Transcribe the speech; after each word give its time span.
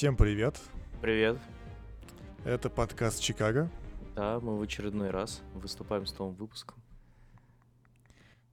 Всем 0.00 0.16
привет. 0.16 0.58
Привет. 1.02 1.38
Это 2.46 2.70
подкаст 2.70 3.20
Чикаго. 3.20 3.70
Да, 4.16 4.40
мы 4.40 4.58
в 4.58 4.62
очередной 4.62 5.10
раз 5.10 5.42
выступаем 5.52 6.06
с 6.06 6.18
новым 6.18 6.36
выпуском. 6.36 6.82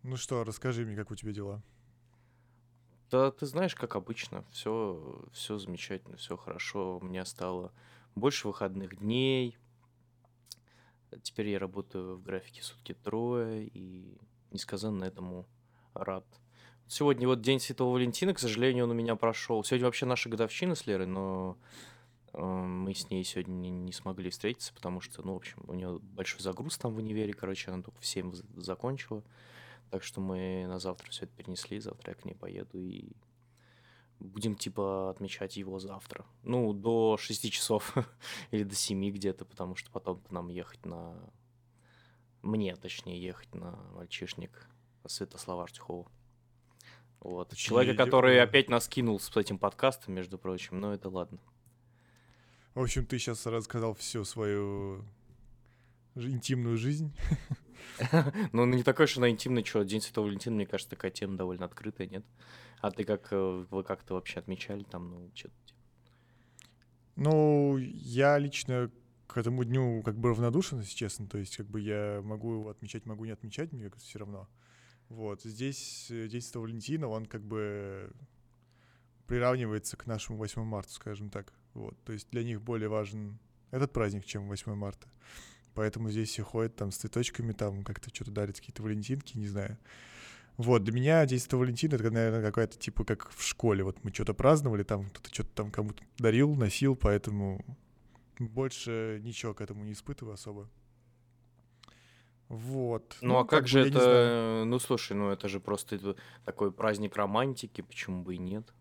Ну 0.04 0.18
что, 0.18 0.44
расскажи 0.44 0.84
мне, 0.84 0.94
как 0.98 1.10
у 1.10 1.16
тебя 1.16 1.32
дела? 1.32 1.64
Да, 3.10 3.32
ты 3.32 3.46
знаешь, 3.46 3.76
как 3.76 3.96
обычно, 3.96 4.44
все, 4.52 5.24
все 5.32 5.58
замечательно, 5.58 6.18
все 6.18 6.36
хорошо. 6.36 6.98
У 6.98 7.06
меня 7.06 7.24
стало 7.24 7.72
больше 8.14 8.50
выходных 8.50 8.98
дней. 8.98 9.58
Теперь 11.24 11.48
я 11.48 11.60
работаю 11.60 12.18
в 12.18 12.24
графике 12.24 12.62
сутки 12.62 12.94
трое 12.94 13.68
и 13.68 14.20
несказанно 14.52 15.06
этому 15.06 15.48
рад. 15.94 16.26
Сегодня 16.90 17.28
вот 17.28 17.42
День 17.42 17.60
Святого 17.60 17.96
Валентина, 17.96 18.34
к 18.34 18.40
сожалению, 18.40 18.86
он 18.86 18.92
у 18.92 18.94
меня 18.94 19.18
прошел. 19.18 19.62
Сегодня 19.62 19.88
вообще 19.88 20.06
наша 20.06 20.30
годовщина 20.30 20.74
с 20.74 20.88
Лерой, 20.88 21.06
но 21.06 21.58
э, 22.32 22.42
мы 22.42 22.94
с 22.94 23.10
ней 23.10 23.26
сегодня 23.26 23.52
не, 23.52 23.70
не 23.70 23.92
смогли 23.92 24.30
встретиться, 24.30 24.74
потому 24.74 25.02
что, 25.02 25.22
ну, 25.22 25.34
в 25.34 25.36
общем, 25.36 25.62
у 25.68 25.74
нее 25.74 26.00
большой 26.00 26.40
загруз 26.40 26.78
там 26.78 26.94
в 26.94 26.98
универе, 27.00 27.34
короче, 27.34 27.72
она 27.72 27.84
только 27.84 28.00
в 28.00 28.06
7 28.06 28.34
закончила. 28.56 29.22
Так 29.90 30.02
что 30.02 30.22
мы 30.22 30.66
на 30.66 30.80
завтра 30.80 31.12
все 31.12 31.26
это 31.26 31.34
перенесли, 31.36 31.82
завтра 31.82 32.12
я 32.12 32.16
к 32.16 32.24
ней 32.24 32.36
поеду 32.36 32.80
и 32.80 33.12
будем 34.20 34.56
типа 34.56 35.10
отмечать 35.10 35.58
его 35.58 35.80
завтра. 35.80 36.26
Ну, 36.44 36.72
до 36.72 37.18
6 37.18 37.52
часов 37.52 37.94
или 38.52 38.64
до 38.64 38.76
7 38.76 39.12
где-то, 39.12 39.44
потому 39.44 39.76
что 39.76 39.92
потом 39.92 40.24
нам 40.30 40.48
ехать 40.48 40.86
на... 40.86 41.18
Мне, 42.44 42.78
точнее, 42.78 43.22
ехать 43.22 43.54
на 43.54 43.76
мальчишник 43.94 44.70
Святослава 45.06 45.64
Артюхова. 45.64 46.10
Вот. 47.20 47.56
Человека, 47.56 48.06
который 48.06 48.42
опять 48.42 48.70
нас 48.70 48.88
кинул 48.88 49.20
с 49.20 49.36
этим 49.36 49.58
подкастом, 49.58 50.14
между 50.14 50.38
прочим, 50.38 50.80
но 50.80 50.94
это 50.94 51.10
ладно. 51.10 51.40
В 52.74 52.82
общем, 52.82 53.06
ты 53.06 53.18
сейчас 53.18 53.46
рассказал 53.46 53.96
всю 53.96 54.24
свою 54.24 55.04
интимную 56.16 56.78
жизнь. 56.78 57.14
Ну, 58.52 58.66
не 58.66 58.84
такой, 58.84 59.08
что 59.08 59.22
на 59.22 59.30
интимный, 59.30 59.64
что 59.64 59.84
День 59.84 60.02
Святого 60.02 60.26
Валентина, 60.26 60.56
мне 60.56 60.66
кажется, 60.66 60.90
такая 60.90 61.10
тема 61.10 61.38
довольно 61.38 61.66
открытая, 61.66 62.08
нет? 62.08 62.26
А 62.82 62.92
ты 62.92 63.04
как, 63.04 63.28
э, 63.32 63.66
вы 63.70 63.84
как-то 63.84 64.16
вообще 64.16 64.40
отмечали 64.40 64.84
там, 64.84 65.10
ну, 65.10 65.32
что-то? 65.34 65.56
Типа? 65.66 65.80
Ну, 67.16 67.78
я 67.78 68.38
лично 68.38 68.92
к 69.26 69.38
этому 69.38 69.64
дню 69.64 70.04
как 70.04 70.18
бы 70.18 70.30
равнодушен, 70.30 70.80
если 70.80 70.96
честно. 70.96 71.28
То 71.28 71.38
есть, 71.38 71.58
как 71.58 71.68
бы 71.68 71.82
я 71.82 72.22
могу 72.24 72.54
его 72.54 72.70
отмечать, 72.70 73.06
могу 73.06 73.26
не 73.26 73.32
отмечать, 73.32 73.72
мне 73.72 73.90
кажется, 73.90 74.08
все 74.08 74.20
равно. 74.20 74.48
Вот, 75.10 75.42
здесь 75.44 76.08
э, 76.12 76.30
Святого 76.30 76.64
Валентина, 76.64 77.08
он 77.08 77.26
как 77.26 77.42
бы 77.42 78.12
приравнивается 79.26 79.98
к 79.98 80.06
нашему 80.06 80.38
8 80.38 80.64
марта, 80.64 80.92
скажем 80.92 81.30
так. 81.30 81.54
Вот, 81.74 81.98
то 82.04 82.14
есть 82.14 82.30
для 82.32 82.44
них 82.44 82.62
более 82.62 82.90
важен 82.90 83.40
этот 83.72 83.94
праздник, 83.94 84.26
чем 84.26 84.48
8 84.48 84.74
марта. 84.76 85.08
Поэтому 85.74 86.10
здесь 86.10 86.30
все 86.30 86.44
ходят 86.44 86.76
там 86.76 86.92
с 86.92 86.98
цветочками, 86.98 87.54
там 87.54 87.84
как-то 87.84 88.10
что-то 88.14 88.32
дарят, 88.32 88.58
какие-то 88.58 88.82
валентинки, 88.82 89.38
не 89.38 89.48
знаю. 89.48 89.78
Вот, 90.58 90.84
для 90.84 90.92
меня 90.92 91.28
Святого 91.28 91.62
Валентина, 91.62 91.96
это, 91.96 92.10
наверное, 92.10 92.42
какая-то 92.42 92.80
типа 92.80 93.06
как 93.06 93.30
в 93.30 93.44
школе. 93.44 93.84
Вот 93.84 94.04
мы 94.04 94.12
что-то 94.12 94.34
праздновали, 94.34 94.82
там 94.82 95.06
кто-то 95.06 95.32
что-то 95.32 95.50
там 95.54 95.72
кому-то 95.72 96.04
дарил, 96.18 96.56
носил, 96.56 96.96
поэтому 96.96 97.64
больше 98.40 99.22
ничего 99.24 99.54
к 99.54 99.62
этому 99.62 99.84
не 99.84 99.92
испытываю 99.92 100.34
особо. 100.34 100.68
Вот. 102.50 103.18
Ну, 103.22 103.30
ну 103.30 103.40
а 103.40 103.42
как, 103.44 103.60
как 103.60 103.68
же 103.68 103.88
это... 103.88 104.64
Ну, 104.66 104.80
слушай, 104.80 105.14
ну 105.14 105.30
это 105.32 105.50
же 105.50 105.60
просто 105.60 106.16
такой 106.46 106.72
праздник 106.72 107.16
романтики, 107.16 107.82
почему 107.82 108.24
бы 108.24 108.36
и 108.36 108.38
нет? 108.38 108.74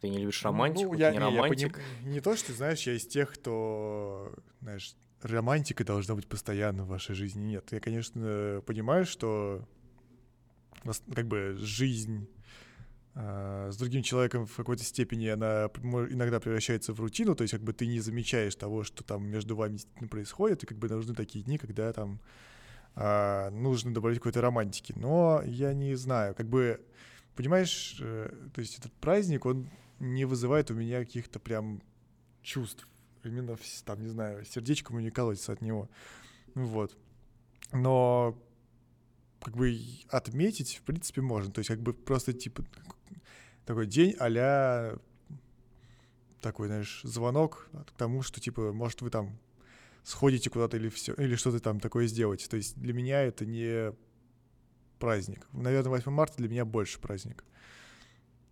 Ты 0.00 0.08
не 0.10 0.18
любишь 0.18 0.44
романтику, 0.44 0.92
ну, 0.92 0.98
я, 0.98 1.10
не, 1.10 1.16
не 1.16 1.24
романтик? 1.24 1.78
Я 1.78 1.84
поним... 1.84 2.12
Не 2.12 2.20
то, 2.20 2.36
что, 2.36 2.52
знаешь, 2.52 2.86
я 2.86 2.94
из 2.94 3.06
тех, 3.06 3.32
кто, 3.32 4.32
знаешь, 4.60 4.94
романтика 5.22 5.84
должна 5.84 6.14
быть 6.14 6.28
постоянно 6.28 6.84
в 6.84 6.88
вашей 6.88 7.14
жизни. 7.14 7.42
Нет, 7.42 7.72
я, 7.72 7.80
конечно, 7.80 8.62
понимаю, 8.66 9.06
что 9.06 9.66
как 11.14 11.26
бы 11.26 11.56
жизнь 11.58 12.28
э, 12.28 12.35
с 13.16 13.76
другим 13.78 14.02
человеком 14.02 14.44
в 14.44 14.54
какой-то 14.54 14.84
степени 14.84 15.26
она 15.28 15.70
иногда 16.10 16.38
превращается 16.38 16.92
в 16.92 17.00
рутину, 17.00 17.34
то 17.34 17.42
есть 17.42 17.52
как 17.52 17.62
бы 17.62 17.72
ты 17.72 17.86
не 17.86 18.00
замечаешь 18.00 18.54
того, 18.54 18.84
что 18.84 19.02
там 19.04 19.26
между 19.26 19.56
вами 19.56 19.78
происходит, 20.10 20.62
и 20.62 20.66
как 20.66 20.76
бы 20.76 20.88
нужны 20.88 21.14
такие 21.14 21.42
дни, 21.42 21.56
когда 21.56 21.90
там 21.94 22.20
э, 22.94 23.48
нужно 23.50 23.94
добавить 23.94 24.18
какой-то 24.18 24.42
романтики. 24.42 24.92
Но 24.96 25.40
я 25.46 25.72
не 25.72 25.94
знаю, 25.94 26.34
как 26.34 26.46
бы, 26.46 26.78
понимаешь, 27.34 27.96
э, 28.02 28.30
то 28.52 28.60
есть 28.60 28.78
этот 28.78 28.92
праздник, 28.92 29.46
он 29.46 29.70
не 29.98 30.26
вызывает 30.26 30.70
у 30.70 30.74
меня 30.74 30.98
каких-то 30.98 31.38
прям 31.38 31.82
чувств 32.42 32.86
именно, 33.24 33.56
там, 33.86 34.02
не 34.02 34.08
знаю, 34.08 34.44
сердечком 34.44 34.98
не 35.00 35.10
колотится 35.10 35.52
от 35.52 35.62
него. 35.62 35.88
Вот. 36.54 36.94
Но 37.72 38.38
как 39.42 39.56
бы 39.56 39.78
отметить, 40.08 40.76
в 40.76 40.82
принципе, 40.82 41.20
можно. 41.20 41.52
То 41.52 41.60
есть 41.60 41.68
как 41.68 41.80
бы 41.80 41.92
просто 41.92 42.32
типа 42.32 42.64
такой 43.64 43.86
день 43.86 44.14
а 44.18 44.98
такой, 46.40 46.68
знаешь, 46.68 47.00
звонок 47.02 47.68
к 47.72 47.92
тому, 47.98 48.22
что 48.22 48.40
типа, 48.40 48.72
может, 48.72 49.02
вы 49.02 49.10
там 49.10 49.38
сходите 50.04 50.50
куда-то 50.50 50.76
или 50.76 50.88
все, 50.88 51.12
или 51.14 51.34
что-то 51.34 51.58
там 51.58 51.80
такое 51.80 52.06
сделаете. 52.06 52.48
То 52.48 52.56
есть 52.56 52.78
для 52.78 52.92
меня 52.92 53.22
это 53.22 53.44
не 53.44 53.92
праздник. 54.98 55.46
Наверное, 55.52 55.90
8 55.90 56.10
марта 56.12 56.36
для 56.36 56.48
меня 56.48 56.64
больше 56.64 57.00
праздник. 57.00 57.44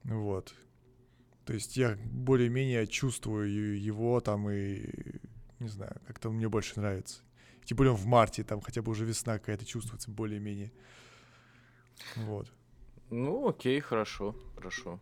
Вот. 0.03 0.55
То 1.45 1.55
есть 1.55 1.77
я 1.77 1.99
более-менее 2.05 2.87
чувствую 2.87 3.81
его 3.81 4.21
там 4.21 4.51
и, 4.51 4.87
не 5.61 5.69
знаю, 5.69 6.01
как-то 6.07 6.31
мне 6.31 6.49
больше 6.49 6.81
нравится. 6.81 7.23
Тем 7.65 7.77
более 7.77 7.95
в 7.95 8.07
марте, 8.07 8.45
там 8.45 8.61
хотя 8.61 8.83
бы 8.83 8.91
уже 8.93 9.05
весна 9.05 9.39
какая-то 9.39 9.65
чувствуется 9.65 10.11
более-менее. 10.11 10.73
Вот. 12.17 12.51
Ну, 13.11 13.49
окей, 13.49 13.81
хорошо, 13.81 14.35
хорошо. 14.55 15.01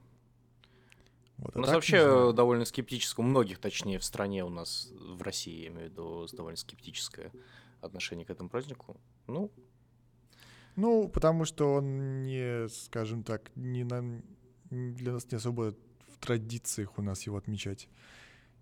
Вот, 1.39 1.57
а 1.57 1.59
у 1.59 1.63
нас 1.63 1.71
вообще 1.71 2.33
довольно 2.33 2.65
скептическое, 2.65 3.25
у 3.25 3.29
многих, 3.29 3.59
точнее, 3.59 3.99
в 3.99 4.05
стране 4.05 4.45
у 4.45 4.49
нас, 4.49 4.93
в 4.93 5.23
России, 5.23 5.63
я 5.63 5.69
имею 5.69 5.89
в 5.89 5.91
виду, 5.91 6.27
довольно 6.33 6.57
скептическое 6.57 7.33
отношение 7.81 8.25
к 8.25 8.31
этому 8.31 8.49
празднику. 8.49 8.97
Ну, 9.27 9.51
ну, 10.77 11.09
потому 11.09 11.45
что 11.45 11.75
он 11.75 12.23
не, 12.23 12.69
скажем 12.69 13.25
так, 13.25 13.51
не 13.57 13.85
на, 13.85 14.23
для 14.71 15.13
нас 15.13 15.31
не 15.31 15.37
особо 15.37 15.75
традициях 16.21 16.99
у 16.99 17.03
нас 17.03 17.27
его 17.27 17.37
отмечать. 17.37 17.89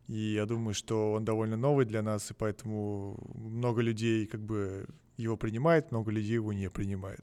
И 0.09 0.35
я 0.35 0.47
думаю, 0.47 0.75
что 0.75 1.13
он 1.13 1.25
довольно 1.25 1.57
новый 1.57 1.87
для 1.87 2.03
нас, 2.03 2.31
и 2.31 2.35
поэтому 2.35 3.17
много 3.35 3.81
людей 3.81 4.27
как 4.27 4.41
бы 4.41 4.87
его 5.17 5.37
принимает, 5.37 5.93
много 5.93 6.11
людей 6.11 6.35
его 6.35 6.53
не 6.53 6.69
принимает. 6.71 7.21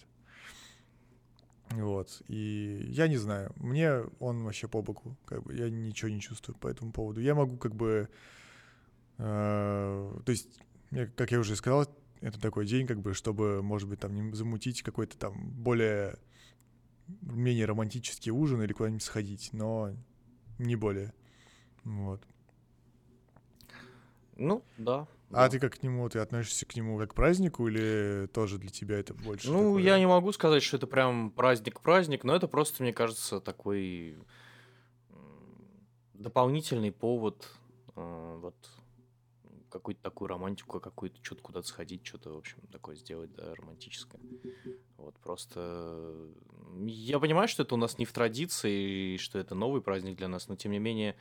Вот. 1.72 2.22
И 2.28 2.86
я 2.90 3.08
не 3.08 3.18
знаю, 3.18 3.52
мне 3.58 4.04
он 4.20 4.44
вообще 4.44 4.68
по 4.68 4.82
боку, 4.82 5.18
как 5.26 5.44
бы 5.44 5.54
я 5.54 5.70
ничего 5.70 6.10
не 6.10 6.22
чувствую 6.22 6.58
по 6.58 6.68
этому 6.68 6.92
поводу. 6.92 7.20
Я 7.20 7.36
могу 7.36 7.58
как 7.58 7.76
бы, 7.76 8.10
э, 9.18 10.20
то 10.26 10.32
есть, 10.32 10.62
как 11.16 11.32
я 11.32 11.40
уже 11.40 11.56
сказал, 11.56 11.88
это 12.22 12.40
такой 12.40 12.66
день, 12.66 12.88
как 12.88 13.02
бы, 13.02 13.14
чтобы, 13.14 13.62
может 13.62 13.90
быть, 13.90 14.00
там 14.00 14.14
не 14.14 14.34
замутить 14.34 14.82
какой-то 14.82 15.18
там 15.18 15.52
более 15.52 16.18
менее 17.22 17.66
романтический 17.66 18.32
ужин 18.32 18.62
или 18.62 18.74
куда-нибудь 18.74 19.04
сходить, 19.04 19.50
но 19.54 19.94
не 20.58 20.76
более. 20.76 21.14
Вот. 21.84 22.26
Ну, 24.38 24.64
да. 24.78 25.08
А 25.30 25.34
да. 25.34 25.50
ты 25.50 25.60
как 25.60 25.74
к 25.74 25.84
нему, 25.84 26.08
ты 26.10 26.20
относишься 26.20 26.66
к 26.66 26.76
нему 26.76 26.98
как 26.98 27.12
к 27.12 27.14
празднику 27.14 27.68
или 27.68 28.30
тоже 28.34 28.58
для 28.58 28.70
тебя 28.70 28.98
это 28.98 29.14
больше? 29.14 29.52
Ну, 29.52 29.58
такое... 29.58 29.84
я 29.84 30.00
не 30.00 30.08
могу 30.08 30.32
сказать, 30.32 30.64
что 30.64 30.78
это 30.78 30.88
прям 30.88 31.32
праздник-праздник, 31.32 32.24
но 32.24 32.36
это 32.36 32.48
просто, 32.48 32.84
мне 32.84 32.94
кажется, 32.94 33.42
такой 33.42 34.18
дополнительный 36.14 36.92
повод 36.92 37.52
э, 37.96 38.40
вот 38.42 38.56
какую-то 39.70 40.02
такую 40.02 40.30
романтику, 40.30 40.80
какую-то 40.80 41.18
что-то 41.22 41.42
куда-то 41.42 41.68
сходить, 41.68 42.06
что-то, 42.06 42.34
в 42.34 42.38
общем, 42.38 42.60
такое 42.72 42.96
сделать, 42.96 43.34
да, 43.34 43.54
романтическое. 43.56 44.22
Вот 44.98 45.16
просто... 45.20 46.14
Я 46.86 47.20
понимаю, 47.20 47.48
что 47.48 47.64
это 47.64 47.76
у 47.76 47.78
нас 47.78 47.98
не 47.98 48.06
в 48.06 48.12
традиции, 48.12 49.16
и 49.16 49.18
что 49.18 49.40
это 49.40 49.56
новый 49.56 49.82
праздник 49.82 50.18
для 50.18 50.28
нас, 50.28 50.48
но 50.48 50.56
тем 50.56 50.72
не 50.72 50.80
менее, 50.80 51.16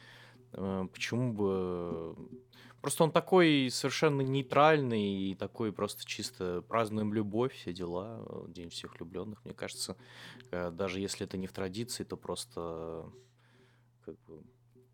э, 0.52 0.86
почему 0.92 1.32
бы... 1.32 2.16
Просто 2.86 3.02
он 3.02 3.10
такой 3.10 3.68
совершенно 3.72 4.20
нейтральный 4.20 5.30
и 5.30 5.34
такой 5.34 5.72
просто 5.72 6.06
чисто 6.06 6.62
празднуем 6.68 7.12
любовь, 7.12 7.52
все 7.52 7.72
дела, 7.72 8.24
День 8.46 8.70
всех 8.70 8.94
влюбленных. 8.94 9.44
Мне 9.44 9.54
кажется, 9.54 9.96
э, 10.52 10.70
даже 10.70 11.00
если 11.00 11.26
это 11.26 11.36
не 11.36 11.48
в 11.48 11.52
традиции, 11.52 12.04
то 12.04 12.16
просто 12.16 13.10
как 14.04 14.14
бы, 14.26 14.40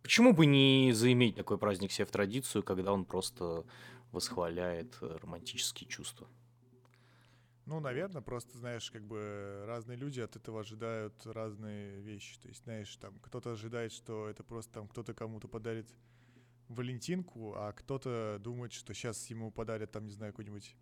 Почему 0.02 0.32
бы 0.32 0.46
не 0.46 0.92
заиметь 0.94 1.36
такой 1.36 1.58
праздник 1.58 1.92
себе 1.92 2.06
в 2.06 2.10
традицию, 2.10 2.62
когда 2.62 2.94
он 2.94 3.04
просто 3.04 3.66
восхваляет 4.10 4.96
э, 5.02 5.18
романтические 5.20 5.86
чувства? 5.86 6.26
Ну, 7.66 7.78
наверное, 7.78 8.22
просто, 8.22 8.56
знаешь, 8.56 8.90
как 8.90 9.02
бы 9.02 9.64
разные 9.66 9.98
люди 9.98 10.20
от 10.20 10.34
этого 10.34 10.60
ожидают 10.60 11.14
разные 11.26 12.00
вещи. 12.00 12.38
То 12.40 12.48
есть, 12.48 12.64
знаешь, 12.64 12.96
там 12.96 13.18
кто-то 13.20 13.52
ожидает, 13.52 13.92
что 13.92 14.28
это 14.30 14.42
просто 14.42 14.72
там 14.72 14.88
кто-то 14.88 15.12
кому-то 15.12 15.46
подарит 15.46 15.92
Валентинку, 16.74 17.54
а 17.54 17.72
кто-то 17.72 18.38
думает, 18.40 18.72
что 18.72 18.94
сейчас 18.94 19.30
ему 19.30 19.50
подарят 19.50 19.92
там, 19.92 20.04
не 20.06 20.12
знаю, 20.12 20.32
какой-нибудь 20.32 20.76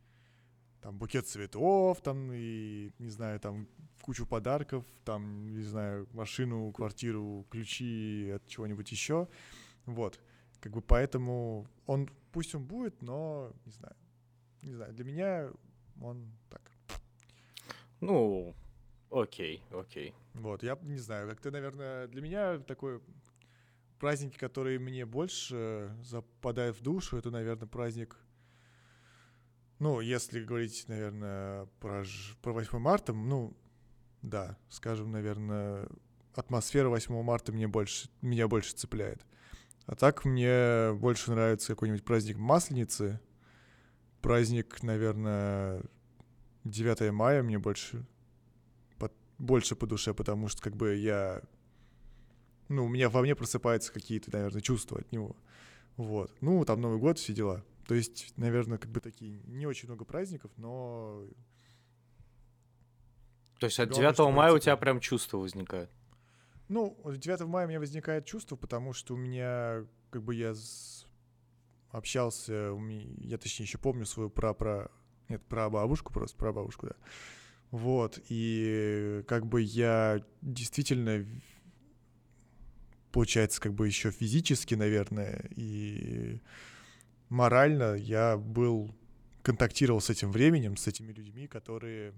там 0.81 0.99
букет 0.99 1.27
цветов, 1.27 2.01
там 2.01 2.33
и, 2.33 2.91
не 2.99 3.11
знаю, 3.11 3.39
там 3.41 3.69
кучу 4.01 4.27
подарков, 4.27 4.85
там, 5.05 5.53
не 5.53 5.63
знаю, 5.63 6.09
машину, 6.13 6.73
квартиру, 6.73 7.47
ключи 7.51 8.31
от 8.31 8.47
чего-нибудь 8.47 8.91
еще. 8.91 9.29
Вот. 9.87 10.21
Как 10.61 10.73
бы 10.73 10.81
поэтому 10.81 11.67
он, 11.87 12.09
пусть 12.33 12.55
он 12.55 12.65
будет, 12.65 13.03
но, 13.03 13.53
не 13.65 13.73
знаю, 13.73 13.97
не 14.63 14.73
знаю, 14.75 14.93
для 14.93 15.05
меня 15.05 15.51
он 16.01 16.31
так. 16.49 16.63
Ну, 18.01 18.55
окей, 19.11 19.63
окей. 19.71 20.15
Вот, 20.35 20.63
я 20.63 20.79
не 20.83 20.99
знаю, 20.99 21.29
как-то, 21.29 21.51
наверное, 21.51 22.09
для 22.09 22.23
меня 22.23 22.59
такой 22.59 23.01
праздники, 24.01 24.37
которые 24.37 24.81
мне 24.81 25.07
больше 25.07 25.97
западают 26.03 26.77
в 26.77 26.83
душу, 26.83 27.17
это, 27.17 27.31
наверное, 27.31 27.69
праздник 27.69 28.17
ну, 29.81 30.01
если 30.01 30.45
говорить, 30.45 30.85
наверное, 30.89 31.67
про, 31.81 32.05
про 32.43 32.53
8 32.53 32.79
марта, 32.79 33.15
ну, 33.15 33.57
да, 34.21 34.59
скажем, 34.69 35.11
наверное, 35.11 35.89
атмосфера 36.35 36.91
8 36.91 37.23
марта 37.23 37.51
мне 37.51 37.67
больше, 37.67 38.11
меня 38.21 38.47
больше 38.47 38.75
цепляет. 38.75 39.25
А 39.87 39.97
так 39.97 40.27
мне 40.27 40.93
больше 40.93 41.31
нравится 41.31 41.69
какой-нибудь 41.69 42.05
праздник 42.05 42.37
Масленицы, 42.37 43.21
праздник, 44.21 44.83
наверное, 44.83 45.83
9 46.65 47.11
мая 47.11 47.43
мне 47.43 47.59
больше, 47.59 48.07
по, 48.99 49.11
больше 49.39 49.77
по 49.77 49.87
душе, 49.87 50.13
потому 50.13 50.49
что 50.49 50.61
как 50.61 50.77
бы 50.77 50.95
я, 50.95 51.41
ну, 52.71 52.87
у 52.87 52.89
меня 52.89 53.11
во 53.11 53.21
мне 53.21 53.35
просыпаются 53.35 53.93
какие-то, 53.93 54.33
наверное, 54.33 54.63
чувства 54.63 55.01
от 55.01 55.13
него. 55.13 55.37
Вот. 55.97 56.33
Ну, 56.41 56.65
там 56.65 56.81
Новый 56.81 56.99
год, 56.99 57.19
все 57.19 57.33
дела. 57.35 57.65
То 57.87 57.95
есть, 57.95 58.33
наверное, 58.37 58.79
как 58.79 58.91
бы 58.91 59.01
такие 59.01 59.41
не 59.47 59.67
очень 59.67 59.89
много 59.89 60.05
праздников, 60.05 60.51
но... 60.57 61.27
То 63.59 63.67
есть 63.67 63.79
от 63.79 63.91
9 63.91 64.19
мая 64.33 64.53
у 64.53 64.59
тебя 64.59 64.77
прям 64.77 65.01
чувство 65.01 65.39
возникает? 65.39 65.91
Ну, 66.69 66.97
9 67.05 67.41
мая 67.43 67.67
у 67.67 67.69
меня 67.69 67.81
возникает 67.81 68.25
чувство, 68.25 68.57
потому 68.57 68.93
что 68.93 69.15
у 69.15 69.17
меня, 69.17 69.85
как 70.11 70.23
бы 70.23 70.35
я 70.35 70.55
общался, 71.91 72.73
я 73.19 73.37
точнее 73.37 73.65
еще 73.65 73.79
помню 73.79 74.07
свою 74.07 74.31
про 74.31 74.55
про 74.55 74.91
нет, 75.29 75.43
про 75.47 75.69
бабушку 75.71 76.13
просто, 76.13 76.37
про 76.37 76.53
бабушку, 76.53 76.87
да. 76.87 76.95
Вот, 77.71 78.21
и 78.29 79.23
как 79.29 79.47
бы 79.47 79.61
я 79.63 80.25
действительно, 80.43 81.25
получается, 83.13 83.61
как 83.61 83.75
бы 83.75 83.87
еще 83.87 84.11
физически, 84.11 84.75
наверное, 84.75 85.51
и 85.57 86.41
морально 87.29 87.95
я 87.95 88.37
был, 88.37 88.95
контактировал 89.43 90.01
с 90.01 90.11
этим 90.11 90.33
временем, 90.33 90.77
с 90.77 90.87
этими 90.87 91.13
людьми, 91.13 91.47
которые 91.47 92.15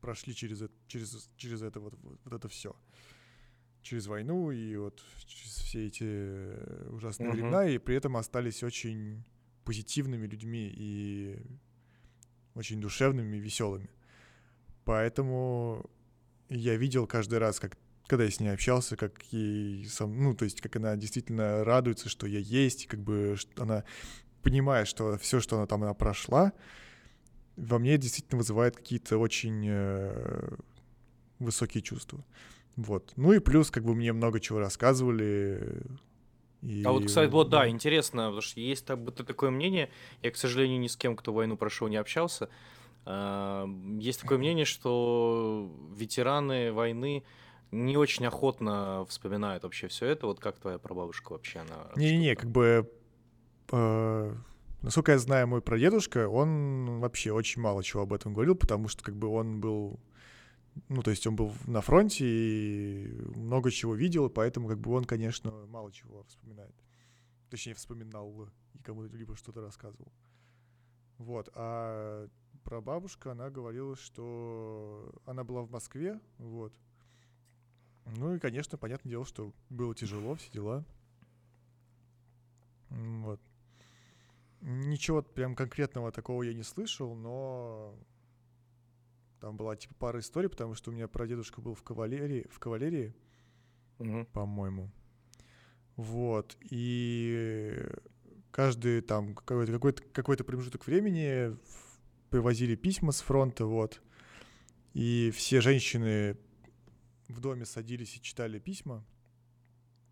прошли 0.00 0.34
через 0.34 0.62
это, 0.62 0.74
через, 0.88 1.30
через 1.36 1.62
это 1.62 1.80
вот, 1.80 1.94
вот, 2.02 2.32
это 2.32 2.48
все. 2.48 2.74
Через 3.82 4.06
войну 4.06 4.50
и 4.50 4.76
вот 4.76 5.02
через 5.26 5.54
все 5.56 5.86
эти 5.86 6.88
ужасные 6.90 7.30
uh-huh. 7.30 7.32
времена, 7.32 7.68
и 7.68 7.78
при 7.78 7.96
этом 7.96 8.16
остались 8.16 8.62
очень 8.62 9.24
позитивными 9.64 10.26
людьми 10.26 10.72
и 10.72 11.38
очень 12.54 12.80
душевными, 12.80 13.36
веселыми. 13.36 13.90
Поэтому 14.84 15.88
я 16.48 16.76
видел 16.76 17.06
каждый 17.06 17.38
раз, 17.38 17.60
как 17.60 17.76
когда 18.12 18.24
я 18.24 18.30
с 18.30 18.40
ней 18.40 18.48
общался, 18.48 18.94
как 18.94 19.22
ей 19.30 19.86
сам, 19.86 20.22
ну, 20.22 20.34
то 20.34 20.44
есть, 20.44 20.60
как 20.60 20.76
она 20.76 20.96
действительно 20.96 21.64
радуется, 21.64 22.10
что 22.10 22.26
я 22.26 22.40
есть, 22.40 22.86
как 22.86 23.00
бы 23.00 23.38
она 23.56 23.84
понимает, 24.42 24.86
что 24.86 25.16
все, 25.16 25.40
что 25.40 25.56
она 25.56 25.66
там 25.66 25.82
она 25.82 25.94
прошла, 25.94 26.52
во 27.56 27.78
мне 27.78 27.96
действительно 27.96 28.36
вызывает 28.36 28.76
какие-то 28.76 29.16
очень 29.16 29.64
э, 29.66 30.56
высокие 31.38 31.82
чувства. 31.82 32.22
Вот. 32.76 33.14
Ну 33.16 33.32
и 33.32 33.38
плюс, 33.38 33.70
как 33.70 33.82
бы 33.82 33.94
мне 33.94 34.12
много 34.12 34.40
чего 34.40 34.58
рассказывали. 34.58 35.82
И... 36.60 36.82
А 36.84 36.92
вот, 36.92 37.06
кстати, 37.06 37.30
вот 37.30 37.48
да, 37.48 37.66
интересно, 37.66 38.24
потому 38.24 38.42
что 38.42 38.60
есть 38.60 38.84
так, 38.84 39.02
будто 39.02 39.24
такое 39.24 39.48
мнение, 39.48 39.88
я, 40.20 40.30
к 40.30 40.36
сожалению, 40.36 40.80
ни 40.80 40.88
с 40.88 40.98
кем, 40.98 41.16
кто 41.16 41.32
войну 41.32 41.56
прошел, 41.56 41.88
не 41.88 41.96
общался. 41.96 42.50
Э, 43.06 43.64
есть 43.98 44.20
такое 44.20 44.36
мнение, 44.36 44.66
что 44.66 45.74
ветераны 45.96 46.74
войны 46.74 47.24
не 47.72 47.96
очень 47.96 48.26
охотно 48.26 49.04
вспоминают 49.08 49.64
вообще 49.64 49.88
все 49.88 50.06
это. 50.06 50.26
Вот 50.26 50.38
как 50.38 50.58
твоя 50.58 50.78
прабабушка 50.78 51.32
вообще, 51.32 51.60
она... 51.60 51.90
Не-не, 51.96 52.36
как 52.36 52.50
бы... 52.50 52.90
Э, 53.72 54.34
насколько 54.82 55.12
я 55.12 55.18
знаю, 55.18 55.48
мой 55.48 55.62
прадедушка, 55.62 56.28
он 56.28 57.00
вообще 57.00 57.32
очень 57.32 57.62
мало 57.62 57.82
чего 57.82 58.02
об 58.02 58.12
этом 58.12 58.34
говорил, 58.34 58.54
потому 58.54 58.88
что 58.88 59.02
как 59.02 59.16
бы 59.16 59.28
он 59.28 59.60
был... 59.60 59.98
Ну, 60.88 61.02
то 61.02 61.10
есть 61.10 61.26
он 61.26 61.34
был 61.34 61.52
на 61.66 61.80
фронте 61.80 62.24
и 62.26 63.06
много 63.34 63.70
чего 63.70 63.94
видел, 63.94 64.30
поэтому 64.30 64.68
как 64.68 64.78
бы 64.78 64.92
он, 64.92 65.04
конечно, 65.04 65.50
мало 65.66 65.90
чего 65.92 66.24
вспоминает. 66.24 66.74
Точнее, 67.50 67.74
вспоминал 67.74 68.48
и 68.74 68.82
кому-то 68.82 69.16
либо 69.16 69.34
что-то 69.36 69.60
рассказывал. 69.60 70.12
Вот. 71.18 71.50
А 71.54 72.28
про 72.64 72.80
бабушку 72.80 73.30
она 73.30 73.50
говорила, 73.50 73.96
что 73.96 75.12
она 75.26 75.44
была 75.44 75.62
в 75.62 75.70
Москве, 75.70 76.20
вот, 76.38 76.72
ну 78.06 78.34
и, 78.34 78.38
конечно, 78.38 78.78
понятное 78.78 79.10
дело, 79.10 79.24
что 79.24 79.52
было 79.70 79.94
тяжело, 79.94 80.34
все 80.34 80.50
дела. 80.50 80.84
Вот. 82.90 83.40
Ничего 84.60 85.22
прям 85.22 85.54
конкретного 85.54 86.12
такого 86.12 86.42
я 86.42 86.54
не 86.54 86.62
слышал, 86.62 87.14
но 87.14 87.94
там 89.40 89.56
была 89.56 89.74
типа 89.76 89.94
пара 89.98 90.20
историй, 90.20 90.48
потому 90.48 90.74
что 90.74 90.90
у 90.90 90.94
меня 90.94 91.08
прадедушка 91.08 91.60
был 91.60 91.74
в 91.74 91.82
кавалерии, 91.82 92.46
в 92.50 92.58
кавалерии, 92.58 93.14
угу. 93.98 94.24
по-моему. 94.32 94.90
Вот. 95.96 96.56
И 96.70 97.84
каждый 98.52 99.00
там 99.00 99.34
какой-то 99.34 99.72
какой 99.72 99.92
какой-то 99.92 100.44
промежуток 100.44 100.86
времени 100.86 101.56
привозили 102.30 102.76
письма 102.76 103.12
с 103.12 103.20
фронта, 103.20 103.66
вот. 103.66 104.00
И 104.94 105.32
все 105.34 105.60
женщины 105.60 106.36
в 107.32 107.40
доме 107.40 107.64
садились 107.64 108.16
и 108.16 108.22
читали 108.22 108.58
письма. 108.58 109.04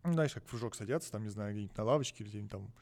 Ну, 0.03 0.13
знаешь, 0.13 0.33
как 0.33 0.45
фужок 0.47 0.75
садятся, 0.75 1.11
там, 1.11 1.23
не 1.23 1.29
знаю, 1.29 1.53
где-нибудь 1.53 1.77
на 1.77 1.83
лавочке 1.83 2.23
или 2.23 2.29
где-нибудь 2.29 2.51
там 2.51 2.73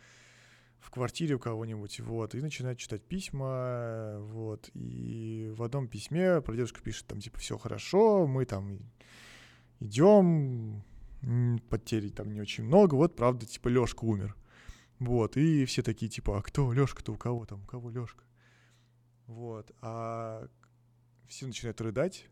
в 0.80 0.92
квартире 0.92 1.36
у 1.36 1.40
кого-нибудь, 1.40 2.00
вот, 2.00 2.36
и 2.36 2.42
начинают 2.42 2.80
читать 2.80 3.04
письма, 3.04 4.18
вот, 4.20 4.70
и 4.74 5.54
в 5.56 5.64
одном 5.64 5.90
письме 5.90 6.42
прадедушка 6.42 6.82
пишет, 6.82 7.06
там, 7.08 7.20
типа, 7.20 7.38
все 7.40 7.58
хорошо, 7.58 8.26
мы 8.26 8.46
там 8.46 8.80
идем, 9.82 10.82
потерь 11.70 12.10
там 12.12 12.32
не 12.32 12.40
очень 12.40 12.64
много, 12.64 12.96
вот, 12.96 13.18
правда, 13.18 13.46
типа, 13.46 13.68
Лёшка 13.68 14.06
умер, 14.06 14.38
вот, 15.00 15.36
и 15.36 15.66
все 15.66 15.84
такие, 15.84 16.10
типа, 16.10 16.38
а 16.38 16.42
кто 16.42 16.72
Лёшка-то, 16.72 17.12
у 17.12 17.18
кого 17.18 17.46
там, 17.46 17.64
у 17.64 17.66
кого 17.66 17.90
Лёшка, 17.90 18.24
вот, 19.28 19.76
а 19.82 20.48
все 21.28 21.46
начинают 21.46 21.82
рыдать, 21.82 22.26